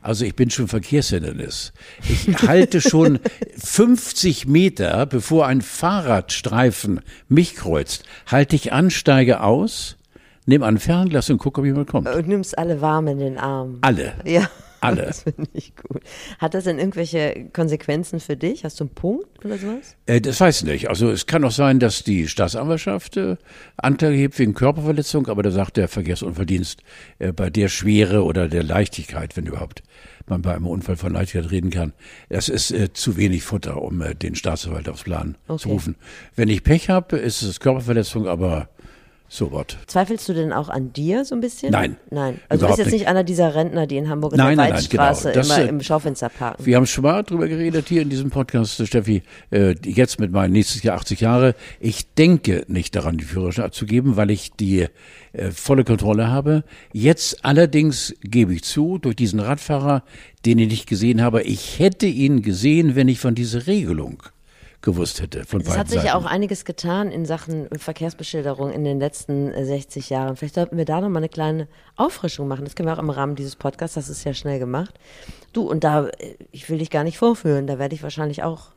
Also 0.04 0.26
ich 0.26 0.36
bin 0.36 0.50
schon 0.50 0.68
Verkehrshindernis. 0.68 1.72
Ich 2.06 2.46
halte 2.46 2.82
schon 2.82 3.20
50 3.56 4.46
Meter, 4.46 5.06
bevor 5.06 5.46
ein 5.46 5.62
Fahrradstreifen 5.62 7.00
mich 7.28 7.56
kreuzt, 7.56 8.04
halte 8.26 8.54
ich 8.54 8.74
an, 8.74 8.90
steige 8.90 9.40
aus, 9.40 9.96
nehme 10.44 10.66
ein 10.66 10.76
Fernglas 10.76 11.30
und 11.30 11.38
gucke, 11.38 11.62
ob 11.62 11.66
jemand 11.66 11.88
kommt. 11.88 12.06
Und 12.06 12.28
nimmst 12.28 12.58
alle 12.58 12.82
warm 12.82 13.08
in 13.08 13.18
den 13.18 13.38
Arm. 13.38 13.78
Alle. 13.80 14.12
Ja. 14.26 14.50
Alle. 14.84 15.06
Das 15.06 15.22
finde 15.22 15.48
ich 15.52 15.74
gut. 15.76 16.02
Hat 16.38 16.54
das 16.54 16.64
denn 16.64 16.78
irgendwelche 16.78 17.46
Konsequenzen 17.52 18.20
für 18.20 18.36
dich? 18.36 18.64
Hast 18.64 18.80
du 18.80 18.84
einen 18.84 18.94
Punkt 18.94 19.44
oder 19.44 19.58
sowas? 19.58 19.96
Äh, 20.06 20.20
das 20.20 20.40
weiß 20.40 20.62
ich 20.62 20.64
nicht. 20.64 20.88
Also 20.88 21.10
es 21.10 21.26
kann 21.26 21.44
auch 21.44 21.50
sein, 21.50 21.78
dass 21.80 22.04
die 22.04 22.28
Staatsanwaltschaft 22.28 23.16
äh, 23.16 23.36
Anklage 23.76 24.16
hebt 24.16 24.38
wegen 24.38 24.54
Körperverletzung, 24.54 25.28
aber 25.28 25.42
da 25.42 25.50
sagt 25.50 25.76
der 25.76 25.88
Verkehrsunfalldienst 25.88 26.82
äh, 27.18 27.32
bei 27.32 27.50
der 27.50 27.68
Schwere 27.68 28.24
oder 28.24 28.48
der 28.48 28.62
Leichtigkeit, 28.62 29.36
wenn 29.36 29.46
überhaupt 29.46 29.82
man 30.26 30.42
bei 30.42 30.54
einem 30.54 30.66
Unfall 30.66 30.96
von 30.96 31.12
Leichtigkeit 31.12 31.50
reden 31.50 31.70
kann, 31.70 31.92
das 32.28 32.48
ist 32.48 32.70
äh, 32.70 32.92
zu 32.92 33.16
wenig 33.16 33.42
Futter, 33.42 33.82
um 33.82 34.00
äh, 34.00 34.14
den 34.14 34.34
Staatsanwalt 34.34 34.88
aufs 34.88 35.04
Plan 35.04 35.36
okay. 35.48 35.62
zu 35.62 35.68
rufen. 35.68 35.96
Wenn 36.34 36.48
ich 36.48 36.62
Pech 36.62 36.88
habe, 36.88 37.16
ist 37.16 37.42
es 37.42 37.60
Körperverletzung, 37.60 38.26
aber 38.26 38.68
so 39.28 39.50
was. 39.52 39.66
Zweifelst 39.86 40.28
du 40.28 40.32
denn 40.32 40.52
auch 40.52 40.68
an 40.68 40.92
dir 40.92 41.24
so 41.24 41.34
ein 41.34 41.40
bisschen? 41.40 41.72
Nein. 41.72 41.96
Nein. 42.10 42.40
Also 42.48 42.66
du 42.66 42.68
bist 42.68 42.78
jetzt 42.78 42.92
nicht, 42.92 43.08
einer 43.08 43.24
dieser 43.24 43.54
Rentner, 43.54 43.86
die 43.86 43.96
in 43.96 44.08
Hamburg 44.08 44.32
in 44.32 44.38
nein, 44.38 44.56
der 44.56 44.66
nein, 44.66 44.74
Waldstraße 44.74 45.28
nein, 45.28 45.42
genau. 45.42 45.54
immer 45.54 45.68
im 45.68 45.80
Schaufenster 45.80 46.28
parken. 46.28 46.64
Wir 46.64 46.76
haben 46.76 46.86
schon 46.86 47.02
mal 47.02 47.22
drüber 47.22 47.48
geredet 47.48 47.88
hier 47.88 48.02
in 48.02 48.10
diesem 48.10 48.30
Podcast, 48.30 48.86
Steffi, 48.86 49.22
äh, 49.50 49.74
jetzt 49.84 50.20
mit 50.20 50.30
meinen 50.30 50.52
nächstes 50.52 50.82
Jahr 50.82 50.96
80 50.96 51.20
Jahre. 51.20 51.54
Ich 51.80 52.14
denke 52.14 52.64
nicht 52.68 52.94
daran, 52.94 53.16
die 53.16 53.24
Führerschein 53.24 53.64
abzugeben, 53.64 54.16
weil 54.16 54.30
ich 54.30 54.52
die 54.52 54.86
äh, 55.32 55.50
volle 55.50 55.84
Kontrolle 55.84 56.28
habe. 56.28 56.62
Jetzt 56.92 57.44
allerdings 57.44 58.14
gebe 58.22 58.54
ich 58.54 58.62
zu, 58.62 58.98
durch 58.98 59.16
diesen 59.16 59.40
Radfahrer, 59.40 60.04
den 60.46 60.58
ich 60.58 60.68
nicht 60.68 60.86
gesehen 60.86 61.22
habe, 61.22 61.42
ich 61.42 61.78
hätte 61.78 62.06
ihn 62.06 62.42
gesehen, 62.42 62.94
wenn 62.94 63.08
ich 63.08 63.18
von 63.18 63.34
dieser 63.34 63.66
Regelung 63.66 64.22
gewusst 64.84 65.20
hätte. 65.20 65.44
Von 65.44 65.62
es 65.62 65.76
hat 65.76 65.88
sich 65.88 66.04
ja 66.04 66.14
auch 66.14 66.26
einiges 66.26 66.64
getan 66.64 67.10
in 67.10 67.26
Sachen 67.26 67.68
Verkehrsbeschilderung 67.76 68.70
in 68.70 68.84
den 68.84 69.00
letzten 69.00 69.52
60 69.52 70.10
äh, 70.10 70.14
Jahren. 70.14 70.36
Vielleicht 70.36 70.54
sollten 70.54 70.76
wir 70.76 70.84
da 70.84 71.00
nochmal 71.00 71.20
eine 71.20 71.28
kleine 71.28 71.66
Auffrischung 71.96 72.46
machen. 72.46 72.64
Das 72.64 72.76
können 72.76 72.88
wir 72.88 72.94
auch 72.94 73.02
im 73.02 73.10
Rahmen 73.10 73.34
dieses 73.34 73.56
Podcasts, 73.56 73.94
das 73.94 74.08
ist 74.08 74.22
ja 74.24 74.34
schnell 74.34 74.58
gemacht. 74.58 74.94
Du, 75.52 75.68
und 75.68 75.82
da, 75.82 76.06
äh, 76.06 76.36
ich 76.52 76.68
will 76.70 76.78
dich 76.78 76.90
gar 76.90 77.02
nicht 77.02 77.18
vorführen, 77.18 77.66
da 77.66 77.78
werde 77.78 77.94
ich 77.94 78.02
wahrscheinlich 78.02 78.42
auch. 78.42 78.70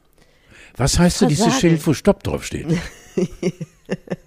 Was 0.75 0.97
heißt 0.97 1.21
denn 1.21 1.29
dieses 1.29 1.59
Schild, 1.59 1.85
wo 1.85 1.93
Stopp 1.93 2.23
draufsteht? 2.23 2.67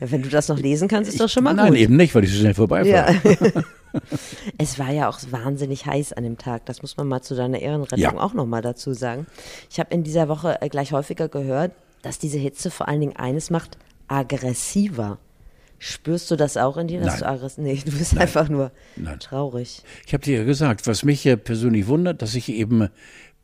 Wenn 0.00 0.22
du 0.22 0.28
das 0.28 0.48
noch 0.48 0.58
lesen 0.58 0.88
kannst, 0.88 1.10
ist 1.10 1.20
doch 1.20 1.28
schon 1.28 1.44
mal 1.44 1.54
Nein, 1.54 1.66
gut. 1.66 1.74
Nein, 1.74 1.82
eben 1.82 1.96
nicht, 1.96 2.14
weil 2.14 2.24
ich 2.24 2.32
so 2.32 2.40
schnell 2.40 2.54
vorbeifahre. 2.54 3.14
Ja. 3.24 3.62
es 4.58 4.78
war 4.78 4.90
ja 4.90 5.08
auch 5.08 5.18
wahnsinnig 5.30 5.86
heiß 5.86 6.12
an 6.12 6.24
dem 6.24 6.38
Tag. 6.38 6.66
Das 6.66 6.82
muss 6.82 6.96
man 6.96 7.08
mal 7.08 7.22
zu 7.22 7.34
deiner 7.34 7.58
Ehrenrettung 7.58 7.98
ja. 7.98 8.18
auch 8.18 8.34
nochmal 8.34 8.62
dazu 8.62 8.92
sagen. 8.92 9.26
Ich 9.70 9.78
habe 9.78 9.92
in 9.94 10.02
dieser 10.02 10.28
Woche 10.28 10.60
äh, 10.60 10.68
gleich 10.68 10.92
häufiger 10.92 11.28
gehört, 11.28 11.72
dass 12.02 12.18
diese 12.18 12.38
Hitze 12.38 12.70
vor 12.70 12.88
allen 12.88 13.00
Dingen 13.00 13.16
eines 13.16 13.50
macht, 13.50 13.78
aggressiver. 14.08 15.18
Spürst 15.78 16.30
du 16.30 16.36
das 16.36 16.56
auch 16.56 16.78
in 16.78 16.88
dir, 16.88 17.00
dass 17.00 17.20
Nein. 17.20 17.22
du 17.22 17.28
aggressiv 17.28 17.58
Nee, 17.58 17.82
du 17.84 17.92
bist 17.92 18.14
Nein. 18.14 18.22
einfach 18.22 18.48
nur 18.48 18.72
Nein. 18.96 19.20
traurig. 19.20 19.82
Ich 20.06 20.14
habe 20.14 20.24
dir 20.24 20.38
ja 20.38 20.44
gesagt, 20.44 20.86
was 20.86 21.04
mich 21.04 21.22
ja 21.24 21.36
persönlich 21.36 21.86
wundert, 21.86 22.22
dass 22.22 22.34
ich 22.34 22.48
eben 22.48 22.88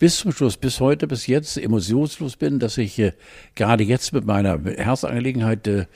bis 0.03 0.17
zum 0.17 0.33
Schluss, 0.33 0.57
bis 0.57 0.81
heute, 0.81 1.07
bis 1.07 1.29
jetzt 1.29 1.57
emotionslos 1.57 2.35
bin, 2.35 2.59
dass 2.59 2.77
ich 2.77 2.99
äh, 2.99 3.13
gerade 3.55 3.85
jetzt 3.85 4.13
mit 4.13 4.25
meiner 4.25 4.61
Herzangelegenheit 4.61 5.69
äh, 5.69 5.87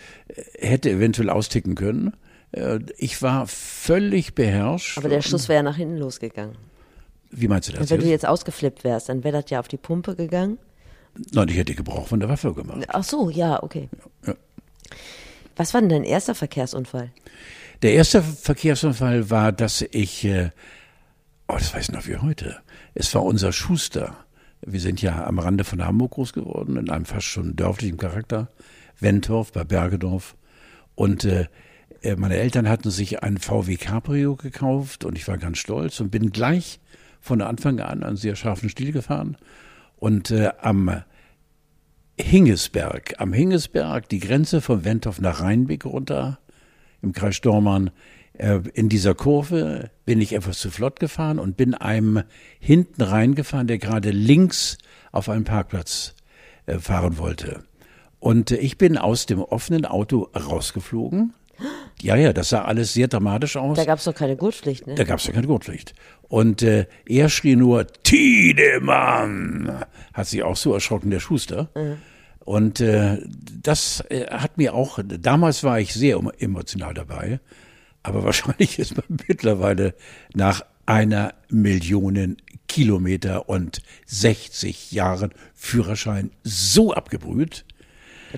hätte 0.61 0.91
eventuell 0.91 1.29
austicken 1.29 1.75
können. 1.75 2.13
Äh, 2.53 2.79
ich 2.99 3.21
war 3.21 3.49
völlig 3.49 4.37
beherrscht. 4.37 4.97
Aber 4.97 5.09
der 5.09 5.23
Schuss 5.23 5.49
wäre 5.49 5.57
ja 5.57 5.63
nach 5.65 5.75
hinten 5.75 5.97
losgegangen. 5.97 6.55
Wie 7.33 7.49
meinst 7.49 7.67
du 7.67 7.73
das? 7.73 7.81
Und 7.81 7.91
wenn 7.91 7.97
jetzt? 7.97 8.07
du 8.07 8.11
jetzt 8.13 8.27
ausgeflippt 8.29 8.85
wärst, 8.85 9.09
dann 9.09 9.25
wäre 9.25 9.43
das 9.43 9.51
ja 9.51 9.59
auf 9.59 9.67
die 9.67 9.77
Pumpe 9.77 10.15
gegangen. 10.15 10.59
Nein, 11.33 11.49
ich 11.49 11.57
hätte 11.57 11.75
Gebrauch 11.75 12.07
von 12.07 12.21
der 12.21 12.29
Waffe 12.29 12.55
gemacht. 12.55 12.87
Ach 12.87 13.03
so, 13.03 13.29
ja, 13.29 13.61
okay. 13.61 13.89
Ja. 14.25 14.37
Was 15.57 15.75
war 15.75 15.81
denn 15.81 15.91
dein 15.91 16.05
erster 16.05 16.37
Verkehrsunfall? 16.37 17.11
Der 17.83 17.95
erste 17.95 18.23
Verkehrsunfall 18.23 19.31
war, 19.31 19.51
dass 19.51 19.83
ich, 19.83 20.25
äh, 20.25 20.51
oh, 21.49 21.55
das 21.55 21.75
weiß 21.75 21.89
ich 21.89 21.93
noch 21.93 22.07
wie 22.07 22.19
heute. 22.19 22.61
Es 22.99 23.15
war 23.15 23.25
unser 23.25 23.53
Schuster. 23.53 24.17
Wir 24.63 24.81
sind 24.81 25.03
ja 25.03 25.27
am 25.27 25.39
Rande 25.39 25.65
von 25.65 25.85
Hamburg 25.85 26.13
groß 26.13 26.33
geworden, 26.33 26.79
in 26.79 26.89
einem 26.89 27.05
fast 27.05 27.27
schon 27.27 27.55
dörflichen 27.55 27.99
Charakter. 27.99 28.49
Wentorf 28.99 29.53
bei 29.53 29.65
Bergedorf. 29.65 30.35
Und 30.95 31.27
äh, 31.27 31.49
meine 32.17 32.39
Eltern 32.39 32.71
hatten 32.71 32.91
sich 32.91 33.23
einen 33.23 33.37
VW 33.37 33.77
Cabrio 33.77 34.35
gekauft 34.35 35.05
und 35.05 35.19
ich 35.19 35.29
war 35.29 35.37
ganz 35.37 35.59
stolz 35.59 36.01
und 36.01 36.11
bin 36.11 36.31
gleich 36.31 36.81
von 37.21 37.43
Anfang 37.43 37.81
an 37.81 38.03
einen 38.03 38.17
sehr 38.17 38.35
scharfen 38.35 38.71
Stil 38.71 38.93
gefahren. 38.93 39.37
Und 39.97 40.31
äh, 40.31 40.53
am 40.63 41.03
Hingesberg, 42.19 43.17
am 43.19 43.35
Hingesberg, 43.35 44.09
die 44.09 44.21
Grenze 44.21 44.63
von 44.63 44.87
Wentorf 44.87 45.21
nach 45.21 45.43
Rheinbeck 45.43 45.85
runter, 45.85 46.39
im 47.03 47.13
Kreis 47.13 47.37
Stormann, 47.37 47.89
äh, 47.89 47.91
in 48.39 48.89
dieser 48.89 49.15
Kurve 49.15 49.91
bin 50.05 50.21
ich 50.21 50.35
etwas 50.35 50.59
zu 50.59 50.71
flott 50.71 51.01
gefahren 51.01 51.39
und 51.39 51.57
bin 51.57 51.75
einem 51.75 52.23
hinten 52.59 53.03
reingefahren, 53.03 53.67
der 53.67 53.79
gerade 53.79 54.11
links 54.11 54.79
auf 55.13 55.29
einen 55.29 55.45
Parkplatz 55.45 56.15
äh, 56.67 56.79
fahren 56.79 57.19
wollte. 57.19 57.63
Und 58.19 58.51
äh, 58.51 58.57
ich 58.57 58.79
bin 58.79 58.99
aus 58.99 59.27
dem 59.27 59.41
offenen 59.41 59.85
Auto 59.85 60.29
rausgeflogen. 60.35 61.33
Ja, 62.03 62.17
ja, 62.17 62.35
das 62.35 62.51
sah 62.51 62.65
alles 62.65 62.93
sehr 62.93 63.09
dramatisch 63.09 63.57
aus. 63.57 63.77
Da 63.79 63.85
gab 63.85 63.99
es 63.99 64.05
doch 64.05 64.15
keine 64.15 64.37
Gurtpflicht, 64.37 64.87
ne? 64.87 64.95
Da 64.95 65.05
gab 65.05 65.19
es 65.19 65.27
ja 65.27 65.33
keine 65.33 65.47
Gurtpflicht. 65.47 65.95
Und 66.29 66.63
äh, 66.63 66.87
er 67.07 67.29
schrie 67.31 67.57
nur, 67.57 67.87
Tiedemann! 68.03 69.85
Hat 70.13 70.27
sich 70.27 70.43
auch 70.43 70.57
so 70.57 70.75
erschrocken, 70.75 71.11
der 71.11 71.21
Schuster. 71.21 71.71
Mhm. 71.75 71.97
Und 72.45 72.81
äh, 72.81 73.19
das 73.63 74.05
äh, 74.09 74.27
hat 74.27 74.59
mir 74.59 74.75
auch, 74.75 74.99
damals 75.03 75.65
war 75.65 75.81
ich 75.81 75.95
sehr 75.95 76.21
emotional 76.39 76.95
dabei, 76.95 77.41
aber 78.07 78.25
wahrscheinlich 78.25 78.79
ist 78.79 78.97
man 78.97 79.19
mittlerweile 79.29 79.95
nach 80.35 80.63
einer 80.87 81.35
Million 81.51 82.37
Kilometer 82.69 83.49
und 83.49 83.81
60 84.07 84.93
Jahren 84.93 85.33
Führerschein 85.55 86.31
so 86.43 86.93
abgebrüht. 86.93 87.65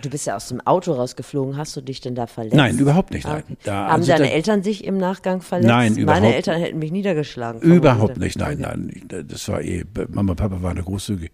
Du 0.01 0.11
bist 0.11 0.27
ja 0.27 0.37
aus 0.37 0.49
dem 0.49 0.61
Auto 0.61 0.93
rausgeflogen. 0.93 1.57
Hast 1.57 1.75
du 1.77 1.81
dich 1.81 2.01
denn 2.01 2.15
da 2.15 2.27
verletzt? 2.27 2.57
Nein, 2.57 2.79
überhaupt 2.79 3.11
nicht. 3.11 3.27
Nein. 3.27 3.43
Ah. 3.49 3.55
Da, 3.65 3.75
Haben 3.75 3.93
also 4.01 4.13
deine 4.13 4.27
da, 4.27 4.31
Eltern 4.31 4.63
sich 4.63 4.85
im 4.85 4.99
Nachgang 4.99 5.41
verletzt? 5.41 5.69
Nein, 5.69 5.97
überhaupt 5.97 6.23
Meine 6.23 6.37
Eltern 6.37 6.61
hätten 6.61 6.79
mich 6.79 6.93
niedergeschlagen. 6.93 7.61
Überhaupt 7.63 8.19
nicht, 8.19 8.39
nein, 8.39 8.59
nein. 8.61 9.25
Das 9.27 9.49
war 9.49 9.63
eh, 9.63 9.85
Mama 10.11 10.33
und 10.33 10.37
Papa 10.37 10.63
waren 10.63 10.77
da 10.77 10.83
großzügig. 10.83 11.33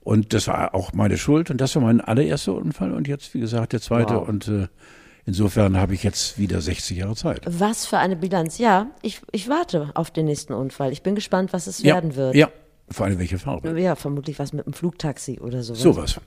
Und 0.00 0.34
das 0.34 0.46
war 0.46 0.74
auch 0.74 0.92
meine 0.92 1.16
Schuld. 1.16 1.50
Und 1.50 1.60
das 1.60 1.74
war 1.74 1.82
mein 1.82 2.00
allererster 2.00 2.54
Unfall. 2.54 2.92
Und 2.92 3.08
jetzt, 3.08 3.34
wie 3.34 3.40
gesagt, 3.40 3.72
der 3.72 3.80
zweite. 3.80 4.14
Wow. 4.14 4.28
Und 4.28 4.46
äh, 4.46 4.68
insofern 5.26 5.76
habe 5.76 5.94
ich 5.94 6.02
jetzt 6.02 6.38
wieder 6.38 6.60
60 6.60 6.96
Jahre 6.98 7.14
Zeit. 7.16 7.42
Was 7.46 7.84
für 7.86 7.98
eine 7.98 8.16
Bilanz. 8.16 8.58
Ja, 8.58 8.86
ich, 9.02 9.20
ich 9.32 9.48
warte 9.48 9.90
auf 9.94 10.10
den 10.10 10.24
nächsten 10.26 10.52
Unfall. 10.54 10.92
Ich 10.92 11.02
bin 11.02 11.14
gespannt, 11.14 11.52
was 11.52 11.66
es 11.66 11.82
Ja, 11.82 11.94
werden 11.94 12.16
wird. 12.16 12.34
ja. 12.34 12.48
Vor 12.88 13.04
allem 13.06 13.18
welche 13.18 13.38
Farbe. 13.38 13.78
Ja, 13.80 13.96
vermutlich 13.96 14.38
was 14.38 14.52
mit 14.52 14.64
einem 14.64 14.72
Flugtaxi 14.72 15.40
oder 15.40 15.62
sowas. 15.64 15.80
Sowas. 15.82 16.20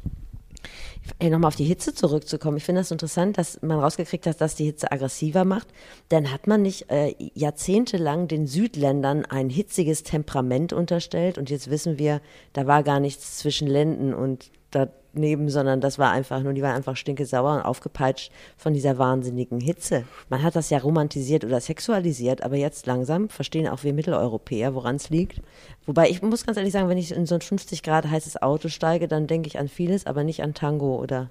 Ey, 1.17 1.29
nochmal 1.29 1.49
auf 1.49 1.55
die 1.55 1.65
Hitze 1.65 1.93
zurückzukommen. 1.93 2.57
Ich 2.57 2.63
finde 2.63 2.81
das 2.81 2.91
interessant, 2.91 3.37
dass 3.37 3.61
man 3.61 3.79
rausgekriegt 3.79 4.27
hat, 4.27 4.39
dass 4.39 4.55
die 4.55 4.65
Hitze 4.65 4.91
aggressiver 4.91 5.45
macht. 5.45 5.67
Dann 6.09 6.31
hat 6.31 6.47
man 6.47 6.61
nicht 6.61 6.89
äh, 6.91 7.15
jahrzehntelang 7.33 8.27
den 8.27 8.45
Südländern 8.47 9.25
ein 9.25 9.49
hitziges 9.49 10.03
Temperament 10.03 10.71
unterstellt 10.71 11.37
und 11.37 11.49
jetzt 11.49 11.69
wissen 11.69 11.97
wir, 11.97 12.21
da 12.53 12.67
war 12.67 12.83
gar 12.83 12.99
nichts 12.99 13.37
zwischen 13.37 13.67
Lenden 13.67 14.13
und 14.13 14.51
daneben, 14.71 15.49
sondern 15.49 15.81
das 15.81 15.97
war 15.97 16.11
einfach 16.11 16.41
nur, 16.41 16.53
die 16.53 16.61
waren 16.61 16.75
einfach 16.75 16.95
stinkesauer 16.95 17.55
und 17.55 17.61
aufgepeitscht 17.61 18.31
von 18.57 18.73
dieser 18.73 18.97
wahnsinnigen 18.97 19.59
Hitze. 19.59 20.05
Man 20.29 20.43
hat 20.43 20.55
das 20.55 20.69
ja 20.69 20.79
romantisiert 20.79 21.43
oder 21.43 21.59
sexualisiert, 21.59 22.43
aber 22.43 22.55
jetzt 22.55 22.85
langsam 22.85 23.29
verstehen 23.29 23.67
auch 23.67 23.83
wir 23.83 23.93
Mitteleuropäer, 23.93 24.75
woran 24.75 24.97
es 24.97 25.09
liegt. 25.09 25.41
Wobei 25.85 26.09
ich 26.09 26.21
muss 26.21 26.45
ganz 26.45 26.57
ehrlich 26.57 26.73
sagen, 26.73 26.89
wenn 26.89 26.97
ich 26.97 27.11
in 27.11 27.25
so 27.25 27.35
ein 27.35 27.41
50 27.41 27.83
Grad 27.83 28.09
heißes 28.09 28.41
Auto 28.41 28.69
steige, 28.69 29.07
dann 29.07 29.27
denke 29.27 29.47
ich 29.47 29.59
an 29.59 29.67
vieles, 29.67 30.05
aber 30.05 30.23
nicht 30.23 30.43
an 30.43 30.53
Tango 30.53 30.95
oder 30.99 31.29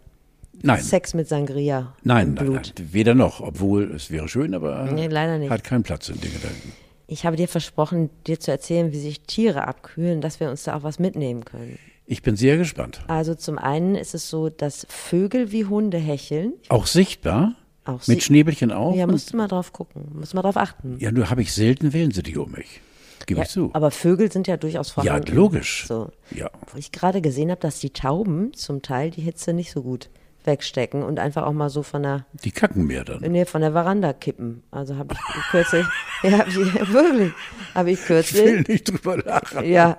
Nein. 0.62 0.80
Sex 0.82 1.14
mit 1.14 1.28
Sangria. 1.28 1.94
Nein, 2.02 2.34
nein, 2.34 2.44
Blut. 2.46 2.72
nein, 2.76 2.88
weder 2.92 3.14
noch. 3.14 3.40
Obwohl 3.40 3.92
es 3.94 4.10
wäre 4.10 4.28
schön, 4.28 4.54
aber 4.54 4.90
Nee, 4.90 5.08
hat 5.48 5.62
keinen 5.62 5.84
Platz 5.84 6.08
in 6.08 6.20
den 6.20 6.32
Gedanken. 6.32 6.72
Ich 7.06 7.24
habe 7.24 7.36
dir 7.36 7.48
versprochen, 7.48 8.10
dir 8.26 8.38
zu 8.40 8.50
erzählen, 8.50 8.92
wie 8.92 8.98
sich 8.98 9.20
Tiere 9.20 9.66
abkühlen, 9.68 10.20
dass 10.20 10.40
wir 10.40 10.50
uns 10.50 10.64
da 10.64 10.76
auch 10.76 10.82
was 10.82 10.98
mitnehmen 10.98 11.44
können. 11.44 11.78
Ich 12.06 12.22
bin 12.22 12.36
sehr 12.36 12.56
gespannt. 12.56 13.02
Also 13.06 13.34
zum 13.34 13.56
einen 13.58 13.94
ist 13.94 14.14
es 14.14 14.28
so, 14.28 14.48
dass 14.48 14.86
Vögel 14.90 15.52
wie 15.52 15.64
Hunde 15.66 15.98
hecheln. 15.98 16.54
Auch 16.68 16.86
sichtbar? 16.86 17.54
Auch 17.84 18.06
Mit 18.06 18.18
sie- 18.18 18.20
Schnäbelchen 18.20 18.72
auch? 18.72 18.94
Ja, 18.96 19.06
musst 19.06 19.32
du 19.32 19.36
mal 19.36 19.48
drauf 19.48 19.72
gucken, 19.72 20.08
musst 20.14 20.34
mal 20.34 20.42
drauf 20.42 20.56
achten. 20.56 20.96
ja, 21.00 21.12
nur 21.12 21.30
habe 21.30 21.40
ich 21.42 21.52
selten 21.52 21.92
Wellensittiche 21.92 22.42
um 22.42 22.50
mich. 22.52 22.80
Gebe 23.28 23.38
ja, 23.38 23.44
ich 23.44 23.50
zu. 23.50 23.70
Aber 23.74 23.92
Vögel 23.92 24.32
sind 24.32 24.48
ja 24.48 24.56
durchaus 24.56 24.90
vorhanden. 24.90 25.28
Ja, 25.28 25.34
logisch. 25.34 25.84
So. 25.86 26.10
Ja. 26.34 26.50
Wo 26.72 26.78
ich 26.78 26.90
gerade 26.90 27.20
gesehen 27.20 27.50
habe, 27.50 27.60
dass 27.60 27.78
die 27.78 27.90
Tauben 27.90 28.52
zum 28.54 28.82
Teil 28.82 29.10
die 29.10 29.20
Hitze 29.22 29.52
nicht 29.52 29.70
so 29.70 29.82
gut 29.82 30.10
wegstecken 30.44 31.02
und 31.02 31.18
einfach 31.18 31.44
auch 31.44 31.52
mal 31.52 31.68
so 31.68 31.82
von 31.82 32.02
der 32.02 32.24
Die 32.42 32.50
kacken 32.50 32.86
mehr 32.86 33.04
dann. 33.04 33.20
nee, 33.20 33.44
von 33.44 33.60
der 33.60 33.72
Veranda 33.72 34.12
kippen. 34.14 34.62
Also 34.70 34.96
habe 34.96 35.14
ich 35.14 35.20
kürzlich, 35.50 35.86
ja, 36.22 36.38
hab 36.38 36.48
ich, 36.48 36.54
wirklich, 36.92 37.32
habe 37.74 37.90
ich 37.90 38.00
Ich 38.00 38.08
will 38.08 38.16
kürzlich, 38.22 38.68
nicht 38.68 38.90
drüber 38.90 39.18
lachen. 39.18 39.64
ja, 39.64 39.98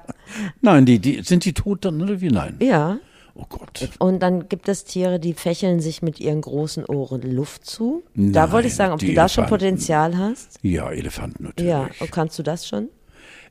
Nein, 0.62 0.86
die, 0.86 1.00
die, 1.00 1.21
sind 1.21 1.45
die 1.45 1.53
tot 1.53 1.86
dann 1.86 2.01
oder 2.01 2.19
wie? 2.19 2.29
Nein. 2.29 2.57
ja. 2.59 2.98
Oh 3.36 3.45
Gott. 3.48 3.89
Und 4.00 4.19
dann 4.19 4.50
gibt 4.50 4.67
es 4.67 4.83
Tiere, 4.83 5.17
die 5.17 5.33
fächeln 5.33 5.79
sich 5.79 6.01
mit 6.01 6.19
ihren 6.19 6.41
großen 6.41 6.83
Ohren 6.83 7.21
Luft 7.21 7.65
zu. 7.65 8.03
da 8.13 8.41
Nein, 8.41 8.51
wollte 8.51 8.67
ich 8.67 8.75
sagen, 8.75 8.91
ob 8.91 9.00
du 9.00 9.13
da 9.13 9.29
schon. 9.29 9.45
Potenzial 9.45 10.17
hast. 10.17 10.59
Ja, 10.62 10.91
Elefanten 10.91 11.43
natürlich. 11.43 11.69
Ja, 11.69 11.89
und 12.01 12.12
kannst 12.12 12.38
du 12.38 12.43
das 12.43 12.67
schon? 12.67 12.89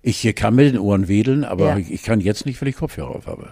Ich 0.02 0.34
kann 0.34 0.54
mit 0.54 0.66
den 0.66 0.78
Ohren 0.78 1.08
wedeln, 1.08 1.44
aber 1.44 1.66
Ja. 1.70 1.78
ich, 1.78 1.90
ich 1.90 2.02
kann 2.02 2.20
jetzt 2.20 2.46
nicht, 2.46 2.60
weil 2.60 2.68
ich 2.68 2.76
Kopfhörer 2.76 3.14
auf 3.16 3.26
habe. 3.26 3.50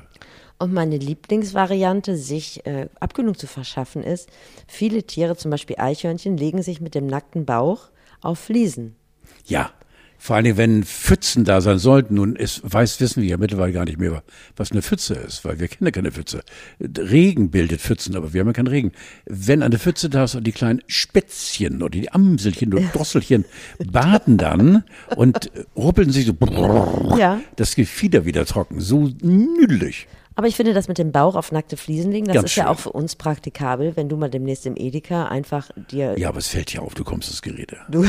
Und 0.59 0.73
meine 0.73 0.97
Lieblingsvariante, 0.97 2.17
sich 2.17 2.65
äh, 2.67 2.89
Abkühlung 2.99 3.37
zu 3.37 3.47
verschaffen, 3.47 4.03
ist, 4.03 4.31
viele 4.67 5.03
Tiere, 5.03 5.37
zum 5.37 5.51
Beispiel 5.51 5.77
Eichhörnchen, 5.79 6.37
legen 6.37 6.63
sich 6.63 6.81
mit 6.81 6.95
dem 6.95 7.07
nackten 7.07 7.45
Bauch 7.45 7.91
auf 8.23 8.39
Fliesen. 8.39 8.97
Ja. 9.45 9.71
Vor 10.19 10.37
allem, 10.37 10.57
wenn 10.57 10.83
Pfützen 10.85 11.45
da 11.45 11.61
sein 11.61 11.79
sollten, 11.79 12.15
nun 12.15 12.37
ist, 12.37 12.61
weiß, 12.65 13.01
wissen 13.01 13.23
wir 13.23 13.29
ja 13.29 13.37
mittlerweile 13.37 13.73
gar 13.73 13.85
nicht 13.85 13.99
mehr, 13.99 14.23
was 14.57 14.73
eine 14.73 14.83
Pfütze 14.83 15.15
ist, 15.15 15.45
weil 15.45 15.61
wir 15.61 15.69
kennen 15.69 15.87
ja 15.87 15.91
keine 15.93 16.11
Pfütze. 16.13 16.43
Regen 16.81 17.51
bildet 17.51 17.81
Pfützen, 17.81 18.17
aber 18.17 18.33
wir 18.33 18.41
haben 18.41 18.49
ja 18.49 18.53
keinen 18.53 18.67
Regen. 18.69 18.93
Wenn 19.27 19.63
eine 19.63 19.79
Pfütze 19.79 20.09
da 20.11 20.25
ist 20.25 20.35
und 20.35 20.45
die 20.47 20.53
kleinen 20.53 20.83
Spätzchen 20.87 21.83
oder 21.83 21.91
die 21.91 22.11
Amselchen 22.13 22.73
oder 22.75 22.83
Drosselchen 22.93 23.45
baden 23.91 24.37
dann 24.39 24.85
und 25.17 25.51
ruppeln 25.77 26.11
sich 26.11 26.27
so, 26.27 26.35
Ja. 27.19 27.41
das 27.57 27.75
Gefieder 27.77 28.25
wieder 28.25 28.45
trocken, 28.47 28.81
so 28.81 29.11
nüdelig. 29.23 30.07
Aber 30.39 30.49
ich 30.49 30.57
finde 30.57 30.75
das 30.75 30.87
mit 30.87 30.99
dem 30.99 31.13
Bauch 31.13 31.35
auf 31.35 31.51
nackte 31.51 31.79
Fliesen 31.79 32.13
legen, 32.13 32.27
das 32.27 32.35
Ganz 32.35 32.51
ist 32.51 32.57
ja 32.57 32.65
schön. 32.65 32.73
auch 32.73 32.79
für 32.79 32.93
uns 32.93 33.17
praktikabel, 33.17 33.97
wenn 33.97 34.11
du 34.11 34.19
mal 34.19 34.29
demnächst 34.29 34.67
im 34.67 34.77
Edeka 34.77 35.29
einfach 35.29 35.71
dir 35.91 36.15
Ja, 36.19 36.29
aber 36.29 36.39
es 36.41 36.49
fällt 36.49 36.75
ja 36.75 36.83
auf, 36.83 36.93
du 36.95 37.05
kommst 37.05 37.31
ins 37.31 37.41
Gerede. 37.41 37.79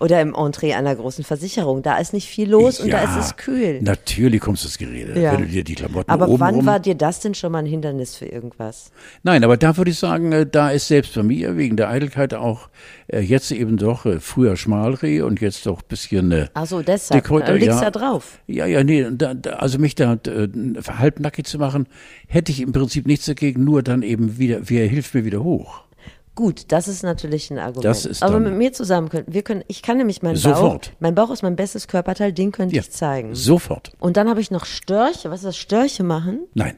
oder 0.00 0.20
im 0.20 0.34
Entree 0.34 0.74
einer 0.74 0.94
großen 0.94 1.24
Versicherung, 1.24 1.82
da 1.82 1.98
ist 1.98 2.12
nicht 2.12 2.28
viel 2.28 2.50
los 2.50 2.80
und 2.80 2.92
da 2.92 3.02
ist 3.02 3.16
es 3.16 3.36
kühl. 3.36 3.80
Natürlich 3.82 4.40
kommst 4.40 4.64
du 4.64 4.68
ins 4.68 4.78
Gerede, 4.78 5.20
Ja. 5.20 5.32
wenn 5.32 5.42
du 5.42 5.46
dir 5.46 5.64
die 5.64 5.74
Klamotten 5.74 6.10
Aber 6.10 6.28
oben 6.28 6.40
wann 6.40 6.54
rum 6.56 6.66
war 6.66 6.80
dir 6.80 6.94
das 6.94 7.20
denn 7.20 7.34
schon 7.34 7.52
mal 7.52 7.58
ein 7.60 7.66
Hindernis 7.66 8.16
für 8.16 8.26
irgendwas? 8.26 8.90
Nein, 9.22 9.44
aber 9.44 9.56
da 9.56 9.76
würde 9.76 9.90
ich 9.90 9.98
sagen, 9.98 10.32
äh, 10.32 10.46
da 10.46 10.70
ist 10.70 10.88
selbst 10.88 11.14
bei 11.14 11.22
mir 11.22 11.56
wegen 11.56 11.76
der 11.76 11.88
Eitelkeit 11.90 12.34
auch 12.34 12.68
äh, 13.08 13.20
jetzt 13.20 13.50
eben 13.52 13.76
doch 13.76 14.06
äh, 14.06 14.20
früher 14.20 14.56
Schmalreh 14.56 15.22
und 15.22 15.40
jetzt 15.40 15.66
doch 15.66 15.80
ein 15.80 15.88
bisschen 15.88 16.48
Ach 16.54 16.66
so, 16.66 16.82
deshalb. 16.82 17.28
Heute, 17.30 17.52
Du 17.52 17.58
liegst 17.58 17.80
ja. 17.80 17.90
da 17.90 17.98
drauf. 17.98 18.38
Ja, 18.46 18.66
ja, 18.66 18.82
nee, 18.84 19.06
da, 19.10 19.34
da, 19.34 19.50
also 19.54 19.78
mich 19.78 19.94
da 19.94 20.14
äh, 20.26 20.48
halbnackig 20.86 21.46
zu 21.46 21.58
machen, 21.58 21.86
hätte 22.26 22.52
ich 22.52 22.60
im 22.60 22.72
Prinzip 22.72 23.06
nichts 23.06 23.26
dagegen, 23.26 23.64
nur 23.64 23.82
dann 23.82 24.02
eben 24.02 24.38
wieder, 24.38 24.60
wer 24.62 24.86
hilft 24.86 25.14
mir 25.14 25.24
wieder 25.24 25.42
hoch? 25.42 25.82
Gut, 26.34 26.72
das 26.72 26.88
ist 26.88 27.02
natürlich 27.04 27.50
ein 27.50 27.58
Argument. 27.58 27.84
Das 27.84 28.04
ist 28.04 28.22
Aber 28.22 28.40
mit 28.40 28.54
mir 28.54 28.72
zusammen 28.72 29.08
können 29.08 29.26
wir 29.28 29.42
können, 29.42 29.62
ich 29.68 29.82
kann 29.82 29.98
nämlich 29.98 30.22
meinen 30.22 30.36
Sofort. 30.36 30.90
Bauch, 30.90 30.96
mein 30.98 31.14
Bauch 31.14 31.30
ist 31.30 31.42
mein 31.42 31.54
bestes 31.54 31.86
Körperteil, 31.86 32.32
den 32.32 32.50
könnte 32.50 32.74
Ja, 32.74 32.82
ich 32.82 32.90
zeigen. 32.90 33.34
Sofort. 33.34 33.92
Und 34.00 34.16
dann 34.16 34.28
habe 34.28 34.40
ich 34.40 34.50
noch 34.50 34.64
Störche. 34.64 35.30
Was 35.30 35.40
ist 35.40 35.46
das 35.46 35.56
Störche 35.56 36.02
machen? 36.02 36.40
Nein. 36.54 36.76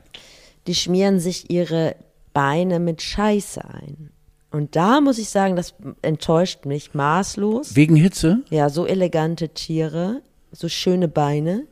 Die 0.67 0.75
schmieren 0.75 1.21
sich 1.21 1.51
ihre 1.51 1.97
Beine 2.35 2.81
mit 2.81 3.01
Scheiße 3.01 3.65
ein. 3.65 4.11
Und 4.51 4.77
da 4.77 5.01
muss 5.01 5.19
ich 5.19 5.31
sagen, 5.31 5.57
das 5.57 5.75
enttäuscht 6.03 6.67
mich 6.67 6.95
maßlos. 6.95 7.77
Wegen 7.77 7.97
Hitze? 7.97 8.43
Ja, 8.51 8.69
so 8.69 8.87
elegante 8.87 9.51
Tiere, 9.51 10.23
so 10.53 10.69
schöne 10.69 11.09
Beine. 11.09 11.65